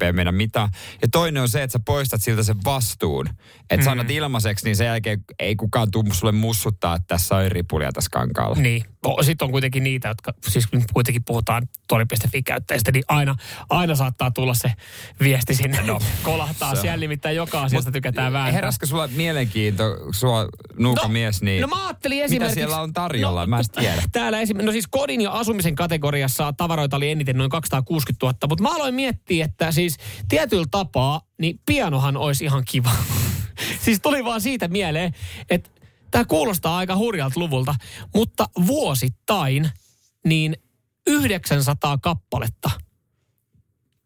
10-20 0.02 0.06
ei 0.06 0.14
mennä 0.14 0.32
mitään. 0.32 0.70
Ja 1.02 1.08
toinen 1.12 1.42
on 1.44 1.50
se, 1.50 1.64
että 1.64 1.72
sä 1.72 1.80
poistat 1.86 2.22
siltä 2.22 2.44
sen 2.44 2.58
vastuun. 2.66 3.28
Että 3.30 3.76
Mm. 3.76 3.82
mm. 3.82 3.84
sanot 3.86 4.10
ilmaiseksi, 4.10 4.66
niin 4.66 4.76
sen 4.76 4.88
jälkeen 4.88 5.24
ei 5.40 5.56
kukaan 5.56 5.92
tuu 5.92 6.04
sulle 6.12 6.32
mussuttaa, 6.32 6.96
että 6.96 7.08
tässä 7.08 7.36
on 7.36 7.52
ripulia 7.52 7.92
tässä 7.92 8.10
kankaalla. 8.12 8.56
Niin. 8.56 8.84
Sitten 9.22 9.46
on 9.46 9.52
kuitenkin 9.52 9.84
niitä, 9.84 10.08
jotka, 10.08 10.34
siis 10.48 10.68
kun 10.68 10.84
kuitenkin 10.94 11.24
puhutaan 11.24 11.68
tori.fi-käyttäjistä, 11.88 12.92
niin 12.92 13.04
aina, 13.08 13.36
aina 13.70 13.96
saattaa 13.96 14.32
tulla 14.32 14.54
se 14.54 14.72
viesti 15.20 15.56
sinne. 15.56 15.82
No, 15.82 16.00
kolahtaa 16.24 16.76
se 16.76 16.82
siellä, 16.82 16.98
nimittäin 16.98 17.36
joka 17.36 17.62
asiasta 17.62 17.92
tykätään 17.92 18.34
vääntää. 18.34 18.52
Heräskö 18.52 18.86
sulla 18.86 19.08
mielenkiinto, 19.08 19.84
sua 20.12 20.48
nuuka 20.78 21.02
No, 21.02 21.10
mies, 21.10 21.42
niin 21.42 21.62
no 21.62 21.68
mä 21.68 21.86
ajattelin 21.86 22.16
mitä 22.16 22.26
esimerkiksi- 22.26 22.56
siellä 22.56 22.82
on 22.82 22.94
tarjolla? 22.94 23.48
mä 23.48 23.60
en 23.60 23.66
tiedä. 23.80 24.04
Täällä 24.12 24.42
esim... 24.42 24.58
no 24.58 24.72
siis 24.72 24.88
kodin 24.88 25.22
ja 25.22 25.32
asumisen 25.32 25.76
kategoriassa 25.76 26.54
tavaroita 26.54 26.98
oli 26.98 27.10
eniten 27.12 27.38
noin 27.38 27.50
260 27.50 28.26
000, 28.26 28.38
mutta 28.50 28.64
mä 28.64 28.76
aloin 28.76 28.96
miettiä, 28.96 29.46
että 29.46 29.72
siis 29.72 29.98
tietyllä 30.30 30.66
tapaa, 30.72 31.22
niin 31.38 31.60
pianohan 31.66 32.18
olisi 32.18 32.46
ihan 32.46 32.64
kiva. 32.68 32.92
siis 33.86 34.00
tuli 34.02 34.24
vaan 34.26 34.42
siitä 34.42 34.68
mieleen, 34.68 35.14
että 35.50 35.70
tämä 36.16 36.26
kuulostaa 36.26 36.78
aika 36.78 36.96
hurjalta 36.96 37.40
luvulta, 37.40 37.76
mutta 38.16 38.50
vuosittain 38.68 39.70
niin 40.26 40.58
900 41.08 41.98
kappaletta 41.98 42.72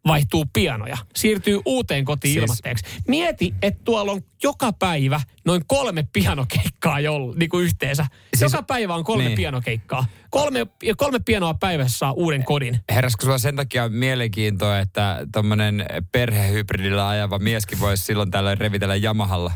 vaihtuu 0.06 0.44
pianoja, 0.52 0.96
siirtyy 1.16 1.60
uuteen 1.66 2.04
kotiin 2.04 2.32
Siis- 2.32 2.42
ilmatteeksi. 2.44 2.84
Mieti, 3.08 3.54
että 3.62 3.80
tuolla 3.84 4.12
on 4.12 4.22
joka 4.42 4.72
päivä 4.72 5.20
noin 5.44 5.62
kolme 5.66 6.06
pianokeikkaa 6.12 7.00
joll, 7.00 7.34
niin 7.36 7.48
kuin 7.50 7.64
yhteensä. 7.64 8.06
Siis- 8.36 8.52
joka 8.52 8.62
päivä 8.62 8.94
on 8.94 9.04
kolme 9.04 9.24
niin. 9.24 9.36
pianokeikkaa. 9.36 10.06
Kolme, 10.30 10.66
kolme 10.96 11.18
pianoa 11.24 11.54
päivässä 11.54 11.98
saa 11.98 12.12
uuden 12.12 12.44
kodin. 12.44 12.80
Heräskö 12.94 13.24
sulla 13.24 13.38
sen 13.38 13.56
takia 13.56 13.88
mielenkiintoa, 13.88 14.78
että 14.78 15.26
tuommoinen 15.32 15.86
perhehybridillä 16.12 17.08
ajava 17.08 17.38
mieskin 17.38 17.80
voisi 17.80 18.04
silloin 18.04 18.30
tällöin 18.30 18.58
revitellä 18.58 18.96
Yamahalla? 18.96 19.52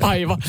Aivan. 0.00 0.42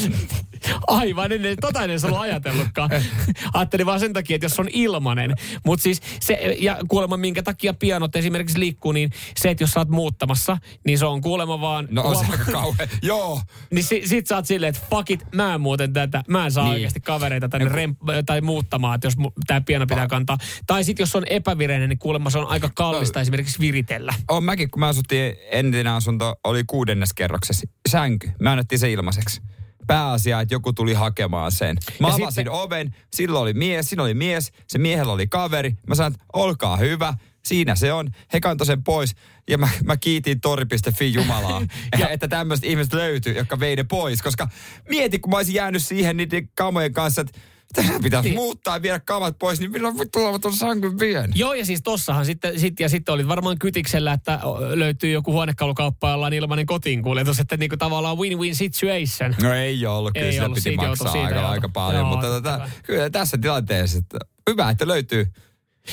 Aivan, 0.87 1.31
en, 1.31 1.41
tota 1.61 1.83
en 1.83 1.89
edes 1.89 2.05
ollut 2.05 2.19
ajatellutkaan. 2.19 2.89
Ajattelin 3.53 3.85
vaan 3.85 3.99
sen 3.99 4.13
takia, 4.13 4.35
että 4.35 4.45
jos 4.45 4.59
on 4.59 4.67
ilmanen. 4.73 5.35
Mutta 5.65 5.83
siis 5.83 6.01
se, 6.19 6.55
ja 6.59 6.77
kuulemma 6.87 7.17
minkä 7.17 7.43
takia 7.43 7.73
pianot 7.73 8.15
esimerkiksi 8.15 8.59
liikkuu, 8.59 8.91
niin 8.91 9.11
se, 9.37 9.49
että 9.49 9.63
jos 9.63 9.71
sä 9.71 9.79
oot 9.79 9.89
muuttamassa, 9.89 10.57
niin 10.85 10.97
se 10.99 11.05
on 11.05 11.21
kuulemma 11.21 11.61
vaan... 11.61 11.87
No 11.91 12.01
on 12.01 12.15
se 12.15 12.31
aika 12.31 12.51
kauhean. 12.51 12.89
Joo. 13.01 13.41
Niin 13.71 13.83
si, 13.83 14.01
sit 14.05 14.27
sä 14.27 14.35
oot 14.35 14.45
silleen, 14.45 14.69
että 14.69 14.81
fuck 14.89 15.11
it, 15.11 15.23
mä 15.35 15.53
en 15.53 15.61
muuten 15.61 15.93
tätä, 15.93 16.23
mä 16.27 16.45
en 16.45 16.51
saa 16.51 16.63
niin. 16.63 16.73
Oikeasti 16.73 16.99
kavereita 16.99 17.49
tänne 17.49 17.69
rem, 17.69 17.95
tai 18.25 18.41
muuttamaan, 18.41 18.95
että 18.95 19.07
jos 19.07 19.17
mu, 19.17 19.31
tää 19.47 19.61
piano 19.61 19.85
pitää 19.87 20.07
kantaa. 20.07 20.37
Tai 20.67 20.83
sit 20.83 20.99
jos 20.99 21.15
on 21.15 21.23
epävireinen, 21.29 21.89
niin 21.89 21.99
kuulemma 21.99 22.29
se 22.29 22.37
on 22.37 22.47
aika 22.47 22.69
kallista 22.75 23.19
No. 23.19 23.21
esimerkiksi 23.21 23.59
viritellä. 23.59 24.13
On 24.29 24.43
mäkin, 24.43 24.71
kun 24.71 24.79
mä 24.79 24.87
asuttiin, 24.87 25.35
entinen 25.51 25.93
asunto 25.93 26.35
oli 26.43 26.63
kuudennes 26.67 27.13
kerroksessa. 27.13 27.67
Sänky. 27.89 28.31
Mä 28.39 28.51
annettiin 28.51 28.79
se 28.79 28.91
ilmaiseksi. 28.91 29.41
Pääasia, 29.87 30.41
että 30.41 30.53
joku 30.53 30.73
tuli 30.73 30.93
hakemaan 30.93 31.51
sen. 31.51 31.77
Mä 31.99 32.07
Ja 32.07 32.13
avasin 32.13 32.31
sitten- 32.33 32.51
oven, 32.53 32.95
silloin 33.13 33.43
oli 33.43 33.53
mies, 33.53 33.89
siinä 33.89 34.03
oli 34.03 34.13
mies, 34.13 34.51
se 34.67 34.77
miehellä 34.79 35.13
oli 35.13 35.27
kaveri. 35.27 35.75
Mä 35.87 35.95
sanoin, 35.95 36.13
että 36.13 36.25
olkaa 36.33 36.77
hyvä, 36.77 37.13
siinä 37.45 37.75
se 37.75 37.93
on. 37.93 38.09
He 38.33 38.39
kantoi 38.39 38.67
sen 38.67 38.83
pois 38.83 39.15
ja 39.49 39.57
mä, 39.57 39.69
mä 39.83 39.97
kiitin 39.97 40.41
tori.fi 40.41 41.13
Jumalaa, 41.13 41.61
että 42.09 42.27
tämmöiset 42.27 42.65
ihmiset 42.65 42.93
löytyy, 42.93 43.33
jotka 43.37 43.59
vei 43.59 43.75
ne 43.75 43.83
pois. 43.83 44.21
Koska 44.21 44.47
mieti, 44.89 45.19
kun 45.19 45.29
mä 45.31 45.37
olisin 45.37 45.55
jäänyt 45.55 45.83
siihen 45.83 46.17
niiden 46.17 46.49
kamojen 46.55 46.93
kanssa, 46.93 47.21
että 47.21 47.39
tässä 47.73 47.93
pitäisi 48.03 48.29
Niin. 48.29 48.35
muuttaa 48.39 48.75
ja 48.75 48.81
viedä 48.81 48.99
kamat 48.99 49.39
pois, 49.39 49.59
niin 49.59 49.71
milloin 49.71 49.97
voi 49.97 50.05
tulla 50.05 50.39
tuon 50.39 50.55
sankun 50.55 50.99
vien? 50.99 51.31
Joo, 51.35 51.53
ja 51.53 51.65
siis 51.65 51.81
tossahan 51.83 52.25
sitten, 52.25 52.59
sit, 52.59 52.79
ja 52.79 52.89
sitten 52.89 53.13
oli 53.13 53.27
varmaan 53.27 53.59
kytiksellä, 53.59 54.13
että 54.13 54.39
löytyy 54.73 55.11
joku 55.11 55.31
huonekalukauppa, 55.31 56.09
jolla 56.09 56.25
on 56.25 56.33
ilmainen 56.33 56.65
kotiinkuljetus, 56.65 57.39
että 57.39 57.57
niinku 57.57 57.77
tavallaan 57.77 58.17
win-win 58.17 58.55
situation. 58.55 59.35
No 59.41 59.53
ei 59.53 59.85
ollut, 59.85 60.13
kyllä 60.13 60.25
Ei 60.25 60.31
sillä 60.31 60.45
ollut, 60.45 60.55
piti 60.55 60.69
siitä 60.69 60.87
maksaa 60.87 61.11
siitä 61.11 61.27
aika, 61.27 61.49
aika 61.49 61.69
paljon, 61.69 61.99
Joo, 62.01 62.09
mutta 62.09 62.27
tota, 62.27 62.69
kyllä 62.83 63.09
tässä 63.09 63.37
tilanteessa, 63.37 63.97
että 63.97 64.19
hyvä, 64.49 64.69
että 64.69 64.87
löytyy. 64.87 65.27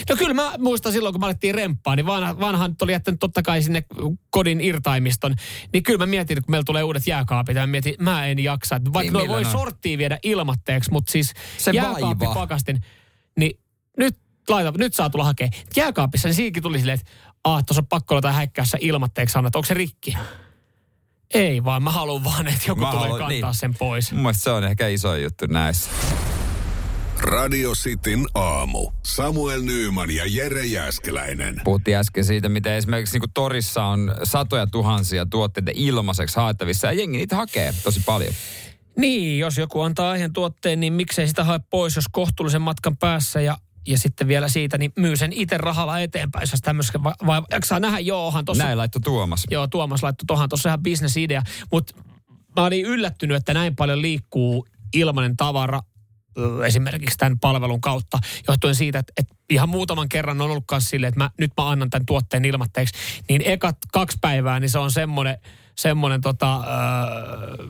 No 0.09 0.17
kyllä 0.17 0.35
mä 0.35 0.53
muistan 0.59 0.93
silloin, 0.93 1.13
kun 1.13 1.21
mä 1.21 1.27
alettiin 1.27 1.55
remppaa, 1.55 1.97
niin 1.97 2.07
vanha, 2.07 2.41
vanhan 2.41 2.75
oli 2.83 2.93
jättänyt 2.93 3.21
totta 3.21 3.43
kai 3.43 3.63
sinne 3.63 3.85
kodin 4.31 4.61
irtaimiston. 4.61 5.35
Niin 5.73 5.83
kyllä 5.83 5.99
mä 5.99 6.07
mietin, 6.07 6.37
kun 6.37 6.51
meillä 6.51 6.65
tulee 6.65 6.83
uudet 6.83 7.07
jääkaapit, 7.07 7.57
ja 7.57 7.63
mä 7.63 7.67
mietin, 7.67 7.95
mä 7.99 8.27
en 8.27 8.39
jaksa. 8.39 8.77
Että 8.77 8.93
Vaikka 8.93 9.19
Niin, 9.19 9.29
voi 9.29 9.45
on? 9.45 9.51
sorttia 9.53 9.99
viedä 9.99 10.19
ilmatteeksi, 10.23 10.91
mutta 10.93 11.13
siis 11.13 11.33
Se 11.59 11.73
pakastin, 12.35 12.81
niin 13.39 13.61
nyt, 13.99 14.17
laita, 14.49 14.73
nyt 14.79 14.95
saa 14.95 15.11
tulla 15.11 15.25
hakea. 15.25 15.49
Jääkaapissa, 15.77 16.29
niin 16.29 16.35
siinäkin 16.35 16.63
tuli 16.63 16.79
silleen, 16.79 16.99
että 17.01 17.13
ah, 17.45 17.65
tuossa 17.65 17.81
on 17.81 17.87
pakko 17.87 18.15
olla 18.17 18.33
häikkäässä 18.33 18.79
ilmatteeksi 18.81 19.39
annat, 19.39 19.57
onko 19.57 19.67
se 19.67 19.75
rikki? 19.75 20.17
Ei 21.35 21.65
vaan, 21.65 21.83
mä 21.83 21.91
haluan 21.91 22.25
vaan, 22.25 22.47
että 22.47 22.61
joku 22.67 22.81
Mä 22.81 22.91
tulee 22.91 23.03
haluan- 23.09 23.19
kantaa 23.19 23.51
niin. 23.51 23.59
sen 23.59 23.75
pois. 23.75 24.13
Mun 24.13 24.35
se 24.35 24.51
on 24.51 24.65
ehkä 24.65 24.89
iso 24.89 25.17
juttu 25.17 25.47
näissä. 25.47 25.91
Radio 27.21 27.73
Cityn 27.73 28.27
aamu. 28.35 28.91
Samuel 29.05 29.63
Nyyman 29.63 30.11
ja 30.11 30.25
Jere 30.27 30.67
Jäskeläinen. 30.67 31.61
Puhuttiin 31.65 31.97
äsken 31.97 32.25
siitä, 32.25 32.49
miten 32.49 32.73
esimerkiksi 32.73 33.19
niin 33.19 33.31
torissa 33.35 33.85
on 33.85 34.15
satoja 34.23 34.67
tuhansia 34.67 35.27
tuotteita 35.27 35.71
ilmaiseksi 35.75 36.37
haettavissa 36.37 36.87
ja 36.87 36.93
jengi 36.93 37.19
niitä 37.19 37.37
hakee 37.37 37.75
tosi 37.83 38.03
paljon. 38.07 38.35
Niin, 38.97 39.39
jos 39.39 39.59
joku 39.59 39.81
antaa 39.81 40.11
aiheen 40.11 40.33
tuotteen, 40.33 40.81
niin 40.81 40.93
miksei 40.93 41.29
sitä 41.29 41.45
hae 41.45 41.61
pois, 41.71 41.97
jos 41.97 42.05
kohtuullisen 42.13 42.63
matkan 42.63 42.97
päässä 42.97 43.41
ja 43.41 43.57
ja 43.87 43.99
sitten 43.99 44.29
vielä 44.29 44.49
siitä, 44.49 44.79
niin 44.79 44.93
myy 44.97 45.17
sen 45.17 45.33
itse 45.33 45.59
rahalla 45.59 46.01
eteenpäin, 46.01 46.49
jos 46.53 46.61
tämmöistä 46.61 47.03
vai, 47.03 47.13
vai 47.27 47.43
jaksaa 47.51 47.81
nähdä, 47.81 47.99
joohan 47.99 48.45
tuossa. 48.45 48.65
Näin 48.65 48.79
laittoi 48.79 49.01
Tuomas. 49.01 49.45
Joo, 49.51 49.67
Tuomas 49.67 50.03
laittoi 50.03 50.27
tuohon, 50.27 50.49
tuossa 50.49 50.69
ihan 50.69 50.83
bisnesidea. 50.83 51.43
Mutta 51.73 51.95
mä 52.57 52.65
olin 52.65 52.87
yllättynyt, 52.87 53.37
että 53.37 53.55
näin 53.55 53.77
paljon 53.77 54.03
liikkuu 54.03 54.67
ilmainen 54.95 55.37
tavara 55.37 55.81
esimerkiksi 56.67 57.19
tämän 57.19 57.39
palvelun 57.39 57.81
kautta, 57.81 58.19
johtuen 58.49 58.75
siitä, 58.75 58.99
että, 58.99 59.13
että 59.17 59.35
ihan 59.51 59.69
muutaman 59.69 60.09
kerran 60.09 60.41
on 60.41 60.51
ollut 60.51 60.65
silleen, 60.79 61.09
että 61.09 61.21
mä, 61.21 61.31
nyt 61.39 61.53
mä 61.57 61.69
annan 61.71 61.91
tämän 61.91 62.07
tuotteen 62.07 62.45
ilmatteeksi, 62.45 62.95
niin 63.29 63.43
ekat 63.45 63.77
kaksi 63.93 64.19
päivää, 64.21 64.61
niin 64.61 64.71
se 64.71 64.79
on 64.79 64.91
semmoinen, 64.91 65.39
semmoinen 65.79 66.21
tota, 66.21 66.55
äh, 66.57 66.63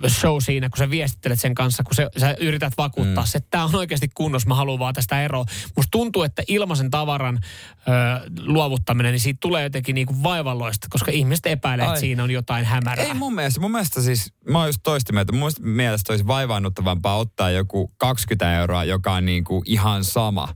show 0.09 0.37
siinä, 0.41 0.69
kun 0.69 0.79
sä 0.79 0.91
viestittelet 0.91 1.41
sen 1.41 1.55
kanssa, 1.55 1.83
kun 1.83 1.95
se, 1.95 2.09
sä 2.17 2.37
yrität 2.41 2.73
vakuuttaa 2.79 3.25
mm. 3.25 3.29
se, 3.29 3.39
että 3.39 3.51
tämä 3.51 3.65
on 3.65 3.75
oikeasti 3.75 4.09
kunnossa, 4.15 4.49
mä 4.49 4.55
haluan 4.55 4.79
vaan 4.79 4.95
tästä 4.95 5.23
eroa. 5.23 5.45
Musta 5.77 5.91
tuntuu, 5.91 6.23
että 6.23 6.43
ilmaisen 6.49 6.91
tavaran 6.91 7.39
äh, 7.39 8.23
luovuttaminen, 8.47 9.13
niin 9.13 9.21
siitä 9.21 9.39
tulee 9.41 9.63
jotenkin 9.63 9.95
niinku 9.95 10.23
vaivalloista, 10.23 10.87
koska 10.91 11.11
ihmiset 11.11 11.47
epäilee, 11.47 11.87
että 11.87 12.01
siinä 12.01 12.23
on 12.23 12.31
jotain 12.31 12.65
hämärää. 12.65 13.07
Ei 13.07 13.15
mun 13.15 13.35
mielestä, 13.35 13.61
mun 13.61 13.73
mielestä 13.73 14.03
siis, 14.03 14.33
mä 14.49 14.59
oon 14.59 14.69
just 14.69 14.81
toista 14.83 15.13
mieltä, 15.13 15.33
mun 15.33 15.51
mielestä 15.61 16.13
olisi 16.13 16.27
vaivaannuttavampaa 16.27 17.17
ottaa 17.17 17.51
joku 17.51 17.91
20 17.97 18.59
euroa, 18.59 18.85
joka 18.85 19.13
on 19.13 19.27
niin 19.27 19.45
kuin 19.45 19.63
ihan 19.67 20.05
sama. 20.05 20.55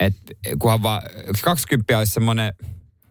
että 0.00 0.34
kunhan 0.58 0.82
vaan 0.82 1.02
20 1.42 1.98
olisi 1.98 2.12
semmoinen, 2.12 2.52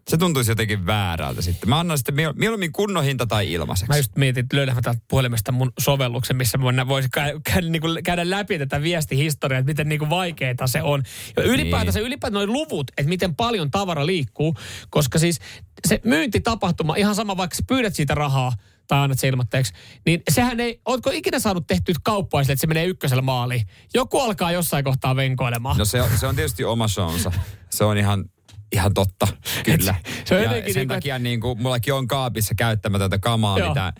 se 0.07 0.17
tuntuisi 0.17 0.51
jotenkin 0.51 0.85
väärältä 0.85 1.41
sitten. 1.41 1.69
Mä 1.69 1.79
annan 1.79 1.97
sitten 1.97 2.15
miel- 2.15 2.33
mieluummin 2.35 2.71
kunnon 2.71 3.03
hinta 3.03 3.25
tai 3.25 3.51
ilmaiseksi. 3.51 3.89
Mä 3.89 3.97
just 3.97 4.15
mietin, 4.15 4.43
että 4.43 4.57
löydän 4.57 4.81
täältä 4.81 5.01
puhelimesta 5.07 5.51
mun 5.51 5.71
sovelluksen, 5.79 6.37
missä 6.37 6.57
mä 6.57 6.87
voisin 6.87 7.11
käydä, 7.11 7.39
käydä, 7.43 7.69
niin 7.69 7.81
kuin, 7.81 8.03
käydä 8.03 8.29
läpi 8.29 8.59
tätä 8.59 8.81
viestihistoriaa, 8.81 9.59
että 9.59 9.71
miten 9.71 9.89
niin 9.89 9.99
kuin 9.99 10.09
vaikeaa 10.09 10.67
se 10.67 10.81
on. 10.81 11.03
Ja 11.37 11.43
ylipäätänsä, 11.43 11.99
niin. 11.99 12.07
ylipäätään 12.07 12.33
noin 12.33 12.53
luvut, 12.53 12.91
että 12.97 13.09
miten 13.09 13.35
paljon 13.35 13.71
tavara 13.71 14.05
liikkuu, 14.05 14.55
koska 14.89 15.19
siis 15.19 15.39
se 15.87 16.01
myyntitapahtuma, 16.03 16.95
ihan 16.95 17.15
sama 17.15 17.37
vaikka 17.37 17.55
sä 17.55 17.63
pyydät 17.67 17.95
siitä 17.95 18.15
rahaa, 18.15 18.51
tai 18.87 18.99
annat 18.99 19.19
se 19.19 19.27
ilmoitteeksi, 19.27 19.73
niin 20.05 20.21
sehän 20.31 20.59
ei, 20.59 20.81
ootko 20.85 21.09
ikinä 21.13 21.39
saanut 21.39 21.67
tehtyä 21.67 21.95
kauppaa 22.03 22.43
sille, 22.43 22.53
että 22.53 22.61
se 22.61 22.67
menee 22.67 22.85
ykkösellä 22.85 23.21
maaliin? 23.21 23.67
Joku 23.93 24.19
alkaa 24.19 24.51
jossain 24.51 24.83
kohtaa 24.83 25.15
venkoilemaan. 25.15 25.77
No 25.77 25.85
se 25.85 26.01
on, 26.01 26.09
se 26.15 26.27
on 26.27 26.35
tietysti 26.35 26.63
oma 26.63 26.87
showunsa. 26.87 27.31
Se 27.69 27.83
on 27.83 27.97
ihan, 27.97 28.25
ihan 28.71 28.93
totta, 28.93 29.27
kyllä. 29.63 29.95
se 30.25 30.35
on 30.35 30.41
ja 30.41 30.49
sen 30.49 30.73
niin 30.75 30.87
takia 30.87 31.19
niin 31.19 31.41
kuin, 31.41 31.61
mullakin 31.61 31.93
on 31.93 32.07
kaapissa 32.07 32.55
käyttämätöntä 32.55 33.19
kamaa, 33.19 33.59
Joo. 33.59 33.69
mitä 33.69 33.93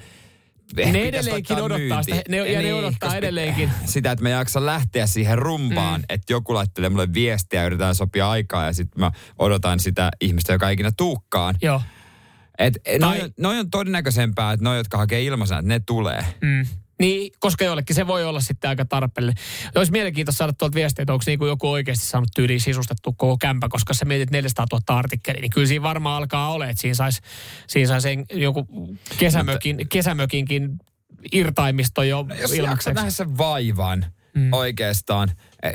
Ne 0.76 0.84
pitäisi 0.84 1.08
edelleenkin 1.08 1.58
odottaa 1.62 2.04
sitä, 2.04 2.22
ne, 2.30 2.38
ja 2.38 2.62
ne 2.62 2.74
odottaa 2.74 3.16
edelleenkin. 3.16 3.72
Sitä, 3.86 4.12
että 4.12 4.24
mä 4.24 4.30
jaksan 4.30 4.66
lähteä 4.66 5.08
siihen 5.08 5.38
rumpaan, 5.38 6.02
mm. 6.02 6.06
että 6.10 6.34
joku 6.34 6.54
laittelee 6.54 6.90
mulle 6.90 7.14
viestiä 7.14 7.60
ja 7.62 7.66
yritetään 7.66 7.96
sopia 7.96 8.30
aikaa 8.30 8.66
ja 8.66 8.74
sitten 8.74 9.00
mä 9.00 9.12
odotan 9.40 9.80
sitä 9.80 10.12
ihmistä, 10.22 10.54
joka 10.54 10.70
ikinä 10.70 10.92
tuukkaan. 10.98 11.56
Joo. 11.62 11.82
Et, 12.58 12.74
Tai- 12.84 13.00
noi, 13.00 13.22
on- 13.22 13.30
noi 13.38 13.60
on 13.60 13.70
todennäköisempää, 13.70 14.52
että 14.54 14.64
noi, 14.64 14.78
jotka 14.78 14.98
hakee 14.98 15.24
ilmaisena, 15.24 15.60
että 15.60 15.68
ne 15.68 15.80
tulee. 15.80 16.26
Mm. 16.42 16.66
Niin, 17.00 17.32
koska 17.40 17.66
jollekin 17.66 17.96
se 17.96 18.08
voi 18.08 18.26
olla 18.26 18.40
sitten 18.40 18.70
aika 18.70 18.86
tarpeellinen. 18.86 19.44
Olisi 19.76 19.92
mielenkiintoista 19.92 20.38
saada 20.38 20.54
tuolta 20.54 20.76
viestiä, 20.76 21.04
että 21.04 21.14
onko 21.14 21.24
niin 21.28 21.40
kuin 21.40 21.50
joku 21.50 21.72
oikeasti 21.72 22.06
saanut 22.06 22.30
tyyliin 22.36 22.62
sisustettu 22.62 23.14
koko 23.14 23.38
kämpä, 23.38 23.70
koska 23.70 23.94
sä 23.94 24.06
mietit 24.06 24.32
400 24.32 24.66
000 24.72 25.00
artikkelia, 25.00 25.42
niin 25.42 25.52
kyllä 25.52 25.68
siinä 25.68 25.84
varmaan 25.84 26.18
alkaa 26.18 26.52
olla, 26.52 26.66
että 26.66 26.82
siinä 26.82 26.96
saisi 26.96 27.22
siinä 27.68 28.00
sais 28.00 28.20
joku 28.34 28.68
kesämökin, 29.18 29.90
kesämökinkin 29.90 30.80
irtaimisto 31.32 32.04
jo 32.04 32.26
No, 32.30 32.36
Jos 32.36 32.52
nähdä 32.94 33.10
sen 33.10 33.38
vaivan 33.38 34.06
mm. 34.36 34.54
oikeastaan. 34.54 35.32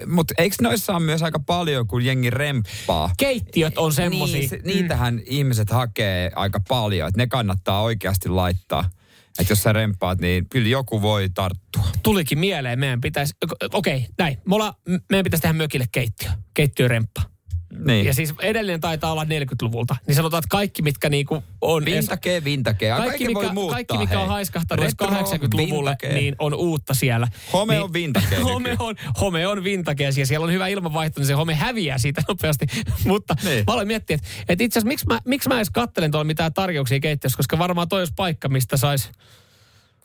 Mutta 0.06 0.34
eikö 0.38 0.56
noissa 0.60 0.92
ole 0.92 1.02
myös 1.02 1.22
aika 1.22 1.40
paljon, 1.40 1.86
kun 1.86 2.04
jengi 2.04 2.30
remppaa? 2.30 3.10
Keittiöt 3.16 3.78
on 3.78 3.92
semmosia. 3.92 4.38
Niin, 4.38 4.48
se, 4.48 4.60
niitähän 4.64 5.20
ihmiset 5.26 5.70
hakee 5.70 6.30
aika 6.36 6.60
paljon, 6.68 7.08
että 7.08 7.18
ne 7.18 7.26
kannattaa 7.26 7.82
oikeasti 7.82 8.28
laittaa. 8.28 8.90
Että 9.38 9.52
jos 9.52 9.62
sä 9.62 9.72
remppaat, 9.72 10.20
niin 10.20 10.48
kyllä 10.48 10.68
joku 10.68 11.02
voi 11.02 11.28
tarttua. 11.34 11.86
Tulikin 12.02 12.38
mieleen, 12.38 12.78
meidän 12.78 13.00
pitäisi, 13.00 13.34
okei, 13.72 13.96
okay, 13.96 14.08
näin, 14.18 14.38
me 14.46 14.54
ollaan, 14.54 14.74
meidän 15.10 15.24
pitäisi 15.24 15.42
tehdä 15.42 15.52
mökille 15.52 15.86
keittiö, 15.92 16.30
keittiöremppa. 16.54 17.31
Niin. 17.78 18.06
Ja 18.06 18.14
siis 18.14 18.34
edellinen 18.42 18.80
taitaa 18.80 19.12
olla 19.12 19.24
40-luvulta. 19.24 19.96
Niin 20.06 20.14
sanotaan, 20.14 20.38
että 20.38 20.48
kaikki, 20.48 20.82
mitkä 20.82 21.08
niinku 21.08 21.44
on... 21.60 21.84
Vintakee, 21.84 22.44
vintakee. 22.44 22.90
Kaikki, 22.90 23.08
kaikki 23.08 23.26
mikä, 23.26 23.40
voi 23.40 23.52
muuttaa, 23.52 23.74
kaikki, 23.74 23.98
mikä 23.98 24.14
hei. 24.14 24.22
on 24.22 24.28
haiskahtanut 24.28 24.82
edes 24.84 24.94
Retro, 25.00 25.16
80-luvulle, 25.16 25.90
vintage. 25.90 26.14
niin 26.14 26.34
on 26.38 26.54
uutta 26.54 26.94
siellä. 26.94 27.28
Home 27.52 27.72
niin, 27.74 27.82
on 27.82 27.92
vintage 27.92 28.36
home 28.36 28.76
on, 28.78 28.94
home 29.20 29.46
on 29.46 29.64
vintage 29.64 30.04
ja 30.04 30.26
siellä 30.26 30.44
on 30.44 30.52
hyvä 30.52 30.66
ilmanvaihto, 30.66 31.20
niin 31.20 31.26
se 31.26 31.32
home 31.32 31.54
häviää 31.54 31.98
siitä 31.98 32.22
nopeasti. 32.28 32.66
Mutta 33.04 33.34
Niin. 33.44 33.64
mä 33.66 33.72
aloin 33.72 33.88
miettiä, 33.88 34.14
että, 34.14 34.28
että 34.48 34.64
itse 34.64 34.78
asiassa 34.78 34.88
miksi 34.88 35.06
mä, 35.06 35.20
miksi 35.24 35.48
mä 35.48 35.56
edes 35.56 35.70
kattelen 35.70 36.10
tuolla 36.10 36.24
mitään 36.24 36.54
tarjouksia 36.54 37.00
keittiössä, 37.00 37.36
koska 37.36 37.58
varmaan 37.58 37.88
toi 37.88 38.00
olisi 38.00 38.12
paikka, 38.16 38.48
mistä 38.48 38.76
saisi 38.76 39.10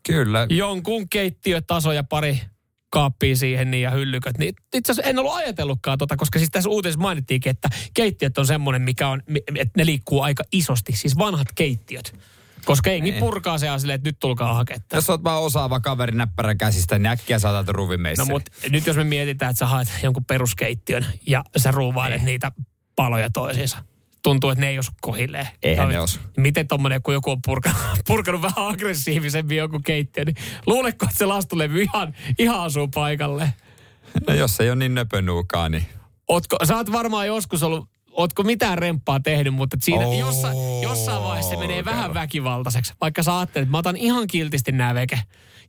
Kyllä. 0.07 0.47
jonkun 0.49 1.09
keittiötaso 1.09 1.91
ja 1.91 2.03
pari 2.03 2.41
kaappia 2.89 3.35
siihen 3.35 3.71
niin 3.71 3.81
ja 3.81 3.91
hyllyköt. 3.91 4.37
Niin 4.37 4.55
itse 4.73 4.91
asiassa 4.91 5.09
en 5.09 5.19
ollut 5.19 5.33
ajatellutkaan 5.33 5.97
tota, 5.97 6.15
koska 6.17 6.39
siis 6.39 6.51
tässä 6.51 6.69
uutisessa 6.69 7.01
mainittiinkin, 7.01 7.49
että 7.49 7.69
keittiöt 7.93 8.37
on 8.37 8.47
semmoinen, 8.47 8.81
mikä 8.81 9.07
on, 9.07 9.21
että 9.55 9.73
ne 9.77 9.85
liikkuu 9.85 10.21
aika 10.21 10.43
isosti. 10.51 10.93
Siis 10.95 11.17
vanhat 11.17 11.47
keittiöt. 11.55 12.19
Koska 12.65 12.89
jengi 12.89 13.11
Niin. 13.11 13.19
purkaa 13.19 13.57
se 13.57 13.67
silleen, 13.77 13.95
että 13.95 14.07
nyt 14.09 14.19
tulkaa 14.19 14.53
haketta. 14.53 14.95
Jos 14.95 15.09
oot 15.09 15.23
vaan 15.23 15.41
osaava 15.41 15.79
kaveri 15.79 16.15
näppärä 16.15 16.55
käsistä, 16.55 16.97
niin 16.99 17.05
äkkiä 17.05 17.39
saatat 17.39 17.69
ruvimeissä. 17.69 18.23
No 18.23 18.29
mutta 18.29 18.51
nyt 18.69 18.87
jos 18.87 18.95
me 18.95 19.03
mietitään, 19.03 19.49
että 19.49 19.59
sä 19.59 19.65
haet 19.65 19.87
jonkun 20.03 20.25
peruskeittiön 20.25 21.05
ja 21.27 21.43
sä 21.57 21.71
ruuvailet 21.71 22.21
niitä 22.21 22.51
paloja 22.95 23.29
toisiinsa. 23.29 23.77
Tuntuu, 24.23 24.49
että 24.49 24.65
ne 24.65 24.69
ei 24.69 24.79
osu 24.79 24.91
kohilleen. 25.01 25.47
Eihän 25.63 25.89
ne 25.89 25.99
osu. 25.99 26.19
Miten 26.37 26.67
tommonen, 26.67 27.01
kun 27.01 27.13
joku 27.13 27.31
on 27.31 27.41
purkanut, 27.45 27.81
purkanut 28.07 28.41
vähän 28.41 28.67
aggressiivisemmin 28.67 29.57
joku 29.57 29.79
keittiö, 29.85 30.25
niin 30.25 30.35
luuletko, 30.65 31.05
että 31.05 31.17
se 31.17 31.25
lastulevy 31.25 31.81
ihan, 31.81 32.13
ihan 32.39 32.59
asuu 32.59 32.87
paikalle? 32.87 33.53
No 34.27 34.33
jos 34.33 34.59
ei 34.59 34.69
ole 34.69 34.75
niin 34.75 34.95
nöpönuukaa, 34.95 35.69
niin... 35.69 35.85
Ootko, 36.27 36.57
sä 36.65 36.75
oot 36.75 36.91
varmaan 36.91 37.27
joskus 37.27 37.63
ollut, 37.63 37.89
ootko 38.11 38.43
mitään 38.43 38.77
remppaa 38.77 39.19
tehnyt, 39.19 39.53
mutta 39.53 39.77
siinä 39.81 40.05
Oo, 40.07 40.19
jossa, 40.19 40.47
jossain 40.83 41.23
vaiheessa 41.23 41.49
se 41.49 41.57
menee 41.57 41.75
kerro. 41.75 41.91
vähän 41.91 42.13
väkivaltaiseksi. 42.13 42.93
Vaikka 43.01 43.23
sä 43.23 43.37
ajattelet, 43.37 43.63
että 43.63 43.71
mä 43.71 43.77
otan 43.77 43.95
ihan 43.97 44.27
kiltisti 44.27 44.71
nämä 44.71 44.93
veke. 44.93 45.19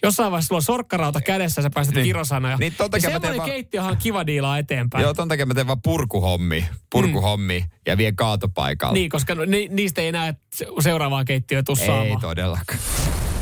Jossain 0.02 0.30
vaiheessa 0.32 0.48
sulla 0.48 0.58
on 0.58 0.62
sorkkarauta 0.62 1.20
kädessä, 1.20 1.62
sä 1.62 1.70
päästät 1.74 1.94
Niin. 1.94 2.04
kirosanoja. 2.04 2.56
Niin 2.56 2.74
ton 2.76 2.84
ja 2.84 2.88
takia 2.90 3.08
mä 3.10 3.12
teen 3.12 3.20
semmoinen 3.22 3.38
vaan- 3.38 3.50
keittiöhän 3.50 3.90
on 3.90 3.96
kiva 3.96 4.26
diilaa 4.26 4.58
eteenpäin. 4.58 5.02
Joo, 5.02 5.14
ton 5.14 5.28
takia 5.28 5.46
mä 5.46 5.54
teen 5.54 5.66
vaan 5.66 5.82
purkuhommi, 5.82 6.68
purkuhommi 6.90 7.64
ja 7.86 7.96
vien 7.96 8.16
kaatopaikalle. 8.16 8.94
Niin, 8.98 9.10
koska 9.10 9.34
no, 9.34 9.44
ni, 9.44 9.68
niistä 9.70 10.00
ei 10.00 10.08
enää 10.08 10.34
se- 10.54 10.66
seuraavaa 10.80 11.24
keittiöä 11.24 11.62
tuu 11.62 11.76
ei 11.80 11.86
saamaan. 11.86 12.20
todellakaan. 12.20 12.78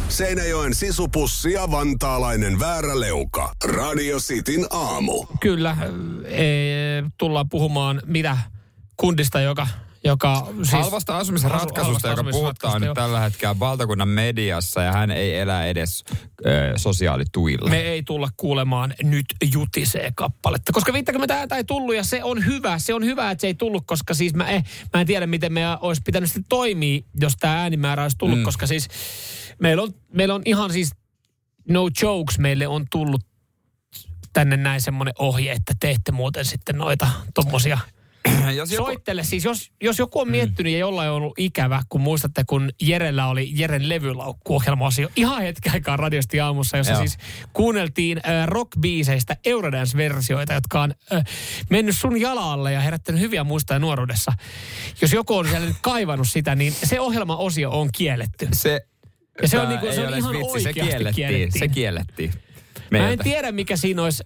Seinäjoen 0.08 0.74
sisupussi 0.74 1.52
ja 1.52 1.70
vantaalainen 1.70 2.60
vääräleuka. 2.60 3.52
Radio 3.64 4.18
Cityn 4.18 4.66
aamu. 4.70 5.26
Kyllä, 5.40 5.76
e, 6.24 6.44
tullaan 7.18 7.48
puhumaan 7.48 8.02
mitä 8.06 8.36
kundista, 8.96 9.40
joka, 9.40 9.66
joka 10.06 10.46
siis... 10.56 10.72
Halvasta 10.72 11.18
asumisratkaisusta, 11.18 11.82
halvasta 11.82 12.08
joka 12.08 12.24
puhutaan 12.24 12.36
asumisratkaisusta, 12.36 12.78
nyt 12.78 12.86
joo. 12.86 12.94
tällä 12.94 13.20
hetkellä 13.20 13.58
valtakunnan 13.58 14.08
mediassa 14.08 14.82
ja 14.82 14.92
hän 14.92 15.10
ei 15.10 15.38
elä 15.38 15.66
edes 15.66 16.04
ö, 16.46 16.72
sosiaalituilla. 16.76 17.70
Me 17.70 17.80
ei 17.80 18.02
tulla 18.02 18.28
kuulemaan 18.36 18.94
nyt 19.02 19.26
jutisee 19.52 20.12
kappaletta, 20.14 20.72
koska 20.72 20.92
50 20.92 21.34
ääntä 21.34 21.56
ei 21.56 21.64
tullut 21.64 21.94
ja 21.94 22.04
se 22.04 22.24
on 22.24 22.46
hyvä. 22.46 22.78
Se 22.78 22.94
on 22.94 23.04
hyvä, 23.04 23.30
että 23.30 23.40
se 23.40 23.46
ei 23.46 23.54
tullut, 23.54 23.82
koska 23.86 24.14
siis 24.14 24.34
mä, 24.34 24.48
eh, 24.48 24.64
mä 24.94 25.00
en 25.00 25.06
tiedä, 25.06 25.26
miten 25.26 25.52
me 25.52 25.62
olisi 25.80 26.02
pitänyt 26.02 26.28
sitten 26.28 26.46
toimia, 26.48 27.00
jos 27.20 27.36
tämä 27.40 27.62
äänimäärä 27.62 28.02
olisi 28.02 28.18
tullut, 28.18 28.38
mm. 28.38 28.44
koska 28.44 28.66
siis 28.66 28.88
meillä 29.58 29.82
on, 29.82 29.94
meillä 30.12 30.34
on 30.34 30.42
ihan 30.44 30.72
siis 30.72 30.90
no 31.68 31.88
jokes, 32.02 32.38
meille 32.38 32.68
on 32.68 32.84
tullut 32.90 33.26
tänne 34.32 34.56
näin 34.56 34.80
semmoinen 34.80 35.14
ohje, 35.18 35.52
että 35.52 35.74
teette 35.80 36.12
muuten 36.12 36.44
sitten 36.44 36.78
noita 36.78 37.08
tommosia 37.34 37.78
jos 38.56 38.72
joku, 38.72 38.84
Soittele 38.84 39.24
siis, 39.24 39.44
jos, 39.44 39.70
jos 39.82 39.98
joku 39.98 40.20
on 40.20 40.30
miettinyt 40.30 40.72
ja 40.72 40.78
jollain 40.78 41.10
on 41.10 41.16
ollut 41.16 41.38
ikävä, 41.38 41.82
kun 41.88 42.00
muistatte, 42.00 42.44
kun 42.46 42.70
Jerellä 42.82 43.26
oli 43.26 43.50
Jeren 43.54 43.88
levylaukkuohjelma-osio 43.88 45.08
ihan 45.16 45.42
hetken 45.42 45.72
aikaa 45.72 45.96
radiosti 45.96 46.40
aamussa, 46.40 46.76
jossa 46.76 46.92
Joo. 46.92 47.00
siis 47.00 47.18
kuunneltiin 47.52 48.18
äh, 48.28 48.46
rockbiiseistä 48.46 49.36
Eurodance-versioita, 49.44 50.52
jotka 50.54 50.82
on 50.82 50.94
äh, 51.12 51.24
mennyt 51.70 51.96
sun 51.96 52.20
jalalle 52.20 52.72
ja 52.72 52.80
herättänyt 52.80 53.20
hyviä 53.20 53.44
muistoja 53.44 53.78
nuoruudessa. 53.78 54.32
Jos 55.00 55.12
joku 55.12 55.34
on 55.34 55.48
siellä 55.48 55.66
nyt 55.68 55.76
kaivannut 55.80 56.28
sitä, 56.28 56.54
niin 56.54 56.72
se 56.72 57.00
ohjelma-osio 57.00 57.70
on 57.70 57.88
kielletty. 57.92 58.48
se, 58.52 58.80
Ja 59.42 59.48
se 59.48 59.58
on 59.60 59.68
niinku- 59.68 59.86
se 59.92 60.06
on 60.06 60.18
ihan 60.18 60.32
vitsi, 60.34 60.60
se 60.60 60.72
kiellettiin. 60.72 61.14
kiellettiin. 61.14 61.58
Se 61.60 61.68
kiellettiin. 61.68 62.32
Mä 62.90 62.98
en 62.98 63.04
Meiltä. 63.04 63.24
tiedä, 63.24 63.52
mikä 63.52 63.76
siinä 63.76 64.02
olisi 64.02 64.22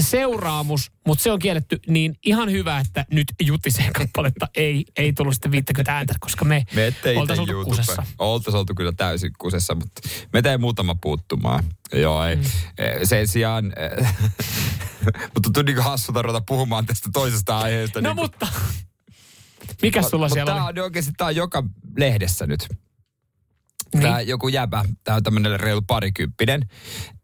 seuraamus, 0.00 0.90
mutta 1.06 1.22
se 1.22 1.32
on 1.32 1.38
kielletty, 1.38 1.80
niin 1.88 2.14
ihan 2.22 2.50
hyvä, 2.50 2.78
että 2.80 3.04
nyt 3.10 3.26
jutiseen 3.42 3.92
kappaletta 3.92 4.48
ei, 4.54 4.84
ei 4.96 5.12
tullut 5.12 5.34
sitten 5.34 5.52
50 5.52 5.92
ääntä, 5.94 6.14
koska 6.20 6.44
me, 6.44 6.66
Me 6.74 6.92
oltaisiin 7.16 7.40
oltu 7.40 7.52
YouTube. 7.52 7.76
kusessa. 7.76 8.02
Oltaisiin 8.18 8.58
oltu 8.58 8.74
kyllä 8.74 8.92
täysin 8.92 9.32
kusessa, 9.38 9.74
mutta 9.74 10.00
me 10.32 10.42
tein 10.42 10.60
muutama 10.60 10.94
puuttumaan. 11.02 11.64
Joo, 11.92 12.24
ei. 12.24 12.36
Mm. 12.36 12.42
Sen 13.04 13.28
sijaan, 13.28 13.72
eh, 13.98 14.08
mutta 15.06 15.40
tuntuu 15.42 15.62
niin 15.62 15.82
hassulta 15.82 16.22
ruveta 16.22 16.44
puhumaan 16.48 16.86
tästä 16.86 17.08
toisesta 17.12 17.58
aiheesta. 17.58 18.00
No 18.00 18.08
niin 18.08 18.16
mutta, 18.16 18.46
mikä 19.82 20.02
sulla 20.02 20.28
siellä 20.28 20.52
tää 20.52 20.64
oli? 20.64 20.80
on 20.80 20.84
oikeasti, 20.84 21.12
tää 21.16 21.26
on 21.26 21.36
joka 21.36 21.62
lehdessä 21.96 22.46
nyt. 22.46 22.68
Niin. 23.94 24.02
Tää 24.02 24.20
joku 24.20 24.48
jäbä, 24.48 24.84
tää 25.04 25.16
on 25.16 25.22
tämmönen 25.22 25.60
reilu 25.60 25.82
parikymppinen, 25.82 26.68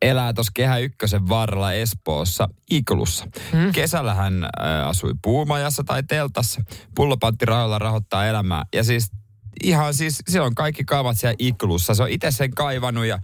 elää 0.02 0.32
tuossa 0.32 0.52
Kehä 0.54 0.78
Ykkösen 0.78 1.28
varrella 1.28 1.72
Espoossa 1.72 2.48
Iklussa. 2.70 3.24
Mm. 3.52 3.72
Kesällä 3.72 4.14
hän 4.14 4.44
ä, 4.44 4.48
asui 4.86 5.12
puumajassa 5.22 5.84
tai 5.84 6.02
teltassa. 6.02 6.62
Pullopantti 6.94 7.44
rahoilla 7.44 7.78
rahoittaa 7.78 8.26
elämää. 8.26 8.64
Ja 8.74 8.84
siis 8.84 9.10
ihan 9.62 9.94
siis, 9.94 10.22
se 10.28 10.40
on 10.40 10.54
kaikki 10.54 10.84
kaavat 10.84 11.18
siellä 11.18 11.36
Iklussa. 11.38 11.94
Se 11.94 12.02
on 12.02 12.10
itse 12.10 12.30
sen 12.30 12.50
kaivannut 12.50 13.06
ja 13.06 13.14
ä, 13.14 13.20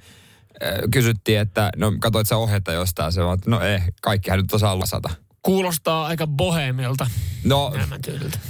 kysyttiin, 0.90 1.40
että 1.40 1.70
no 1.76 1.92
katsoit 2.00 2.28
sä 2.28 2.36
ohjetta 2.36 2.72
jostain. 2.72 3.12
Se 3.12 3.22
on, 3.22 3.34
että 3.34 3.50
no 3.50 3.60
ei, 3.60 3.80
kaikkihan 4.02 4.38
nyt 4.38 4.52
osaa 4.54 4.78
lasata. 4.78 5.10
Kuulostaa 5.42 6.06
aika 6.06 6.26
boheemilta. 6.26 7.10
No. 7.44 7.72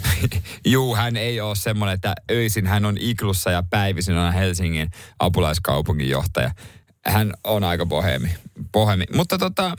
Juu, 0.67 0.97
hän 0.97 1.17
ei 1.17 1.41
ole 1.41 1.57
semmoinen, 1.57 1.95
että 1.95 2.15
öisin 2.31 2.67
hän 2.67 2.85
on 2.85 2.97
Iklussa 3.01 3.51
ja 3.51 3.63
päivisin 3.71 4.17
on 4.17 4.33
Helsingin 4.33 4.91
apulaiskaupunginjohtaja. 5.19 6.51
Hän 7.07 7.33
on 7.45 7.65
aika 7.65 7.87
bohemi. 7.87 8.35
bohemi. 8.73 9.05
Mutta 9.15 9.39
tota, 9.39 9.75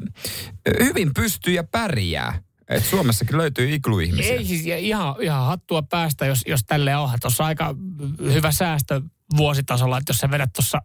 hyvin 0.79 1.13
pystyy 1.13 1.53
ja 1.53 1.63
pärjää. 1.63 2.41
Et 2.69 2.85
Suomessakin 2.85 3.37
löytyy 3.37 3.75
ikluihmisiä. 3.75 4.33
Ei 4.33 4.45
siis 4.45 4.65
ihan, 4.65 5.15
ihan 5.21 5.45
hattua 5.45 5.81
päästä, 5.81 6.25
jos, 6.25 6.41
jos 6.47 6.61
tälle 6.67 6.95
on. 6.95 7.09
Tuossa 7.21 7.45
aika 7.45 7.75
hyvä 8.19 8.51
säästö 8.51 9.01
vuositasolla, 9.37 9.97
että 9.97 10.09
jos 10.09 10.17
sä 10.17 10.31
vedät 10.31 10.53
tuossa 10.55 10.81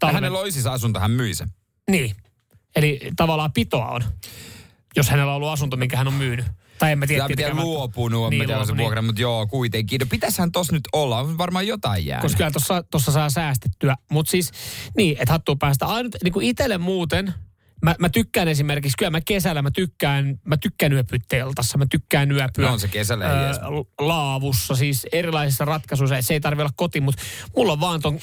talven... 0.00 0.14
Hänellä 0.14 0.38
olisi 0.38 0.52
siis 0.52 0.66
asunto, 0.66 1.00
hän 1.00 1.10
myi 1.10 1.34
sen. 1.34 1.48
Niin. 1.90 2.16
Eli 2.76 3.00
tavallaan 3.16 3.52
pitoa 3.52 3.88
on, 3.88 4.02
jos 4.96 5.10
hänellä 5.10 5.32
on 5.32 5.36
ollut 5.36 5.48
asunto, 5.48 5.76
minkä 5.76 5.96
hän 5.96 6.08
on 6.08 6.14
myynyt. 6.14 6.46
Tai 6.78 6.92
en 6.92 6.98
mä 6.98 7.06
tiedä. 7.06 7.22
Välttämättä- 7.22 7.62
luopunut, 7.62 8.30
Niin, 8.30 8.46
niin, 8.46 8.58
mä 8.58 8.64
se 8.64 8.76
vuokra, 8.76 9.02
mutta 9.02 9.20
joo, 9.22 9.46
kuitenkin. 9.46 9.98
No 10.00 10.06
pitäisihän 10.10 10.52
tos 10.52 10.72
nyt 10.72 10.82
olla, 10.92 11.18
on 11.20 11.38
varmaan 11.38 11.66
jotain 11.66 12.06
jäänyt. 12.06 12.22
Koska 12.22 12.36
kyllä 12.36 12.50
tossa, 12.50 12.82
tossa 12.90 13.12
saa 13.12 13.30
säästettyä. 13.30 13.96
Mutta 14.10 14.30
siis, 14.30 14.50
niin, 14.96 15.16
että 15.20 15.32
hattuu 15.32 15.56
päästä. 15.56 15.86
Ainut, 15.86 16.14
niin 16.24 16.32
kuin 16.32 16.46
itselle 16.46 16.78
muuten, 16.78 17.34
mä, 17.82 17.94
mä 17.98 18.08
tykkään 18.08 18.48
esimerkiksi, 18.48 18.96
kyllä 18.98 19.10
mä 19.10 19.20
kesällä 19.20 19.62
mä 19.62 19.70
tykkään, 19.70 20.40
mä 20.44 20.56
tykkään 20.56 20.92
yöpyä 20.92 21.18
teltassa, 21.28 21.78
mä 21.78 21.86
tykkään 21.90 22.30
yöpyä. 22.32 22.66
No 22.66 22.72
on 22.72 22.80
se 22.80 22.88
kesällä 22.88 23.24
ää, 23.26 23.52
laavussa, 24.00 24.74
siis 24.76 25.06
erilaisissa 25.12 25.64
ratkaisuissa. 25.64 26.22
Se 26.22 26.34
ei 26.34 26.40
tarvitse 26.40 26.62
olla 26.62 26.72
koti, 26.76 27.00
mutta 27.00 27.22
mulla 27.56 27.72
on 27.72 27.80
vaan 27.80 28.00
ton, 28.00 28.18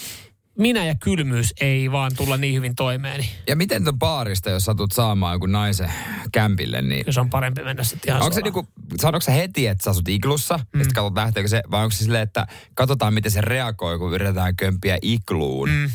minä 0.59 0.85
ja 0.85 0.95
kylmyys 0.95 1.53
ei 1.61 1.91
vaan 1.91 2.11
tulla 2.17 2.37
niin 2.37 2.55
hyvin 2.55 2.75
toimeeni. 2.75 3.29
Ja 3.47 3.55
miten 3.55 3.83
ton 3.83 3.99
baarista, 3.99 4.49
jos 4.49 4.65
satut 4.65 4.91
saamaan 4.91 5.33
jonkun 5.33 5.51
naisen 5.51 5.91
kämpille, 6.31 6.81
niin... 6.81 6.99
Kyllä 6.99 7.13
se 7.13 7.19
on 7.19 7.29
parempi 7.29 7.63
mennä 7.63 7.83
sitten 7.83 8.09
ihan 8.09 8.21
Onko 8.21 8.33
se 8.33 8.41
niinku, 8.41 8.67
sanoiko 9.01 9.21
se 9.21 9.35
heti, 9.35 9.67
että 9.67 9.83
sä 9.83 9.89
asut 9.89 10.07
iglussa, 10.07 10.57
mm. 10.57 10.79
ja 10.79 10.85
sitten 10.85 10.93
katsot 10.95 11.15
lähteekö 11.15 11.49
se, 11.49 11.61
vai 11.71 11.83
onko 11.83 11.91
se 11.91 11.97
silleen, 11.97 12.23
että 12.23 12.47
katsotaan 12.73 13.13
miten 13.13 13.31
se 13.31 13.41
reagoi, 13.41 13.99
kun 13.99 14.13
yritetään 14.13 14.55
kömpiä 14.55 14.97
igluun. 15.01 15.69
Mm. 15.69 15.89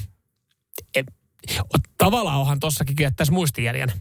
Tavallaan 1.99 2.41
onhan 2.41 2.61
tossakin 2.61 2.97
kyllä 2.97 3.11
tässä 3.11 3.33
muistijäljen. 3.33 3.93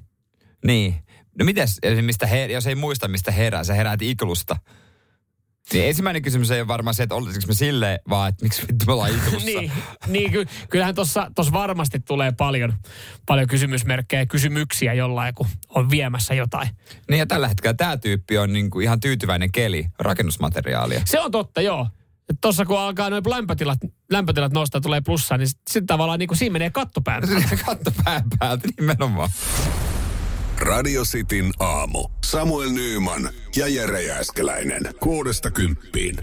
Niin. 0.65 0.95
No 1.39 1.45
mites, 1.45 1.79
mistä 2.01 2.27
her, 2.27 2.51
jos 2.51 2.67
ei 2.67 2.75
muista 2.75 3.07
mistä 3.07 3.31
herää, 3.31 3.63
sä 3.63 3.73
heräät 3.73 4.01
iglusta. 4.01 4.55
Niin 5.73 5.87
ensimmäinen 5.87 6.21
kysymys 6.21 6.51
ei 6.51 6.61
ole 6.61 6.67
varmaan 6.67 6.93
se, 6.93 7.03
että 7.03 7.15
olisimmeko 7.15 7.47
me 7.47 7.53
silleen, 7.53 7.99
vaan 8.09 8.29
että 8.29 8.45
miksi 8.45 8.61
vittu 8.67 8.85
me 8.87 8.93
ollaan 8.93 9.11
iglussa. 9.17 9.45
niin, 9.45 9.71
niin 10.07 10.31
ky, 10.31 10.45
kyllähän 10.69 10.95
tuossa 10.95 11.31
varmasti 11.53 11.99
tulee 11.99 12.31
paljon, 12.31 12.73
paljon 13.25 13.47
kysymysmerkkejä 13.47 14.21
ja 14.21 14.25
kysymyksiä 14.25 14.93
jollain, 14.93 15.35
kun 15.35 15.47
on 15.69 15.89
viemässä 15.89 16.33
jotain. 16.33 16.69
Niin 17.09 17.19
ja 17.19 17.25
tällä 17.25 17.47
hetkellä 17.47 17.73
tämä 17.73 17.97
tyyppi 17.97 18.37
on 18.37 18.53
niinku 18.53 18.79
ihan 18.79 18.99
tyytyväinen 18.99 19.51
keli 19.51 19.85
rakennusmateriaalia. 19.99 21.01
Se 21.05 21.19
on 21.19 21.31
totta, 21.31 21.61
joo. 21.61 21.87
Tuossa 22.41 22.65
kun 22.65 22.79
alkaa 22.79 23.09
noin 23.09 23.23
lämpötilat, 23.25 23.79
lämpötilat 24.11 24.51
nostaa, 24.53 24.81
tulee 24.81 25.01
plussaa, 25.01 25.37
niin 25.37 25.47
sitten 25.47 25.85
tavallaan 25.87 26.19
niin 26.19 26.27
kuin 26.27 26.37
siinä 26.37 26.53
menee 26.53 26.69
kattopään. 26.69 27.23
Katto 27.65 27.91
pään 28.03 28.23
päältä 28.39 28.67
nimenomaan. 28.79 29.29
Radio 30.63 31.03
Cityn 31.03 31.53
aamu. 31.59 32.09
Samuel 32.25 32.69
Nyyman 32.69 33.29
ja 33.55 33.67
Jere 33.67 34.03
Jääskeläinen. 34.03 34.81
Kuudesta 34.99 35.51
kymppiin. 35.51 36.17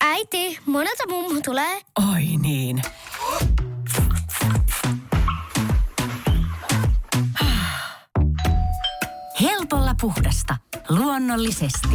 Äiti, 0.00 0.58
monelta 0.66 1.08
mummu 1.08 1.40
tulee? 1.44 1.80
Oi 2.12 2.24
niin. 2.42 2.82
Helpolla 9.40 9.94
puhdasta. 10.00 10.56
Luonnollisesti. 10.88 11.88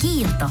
Kiilto. 0.00 0.50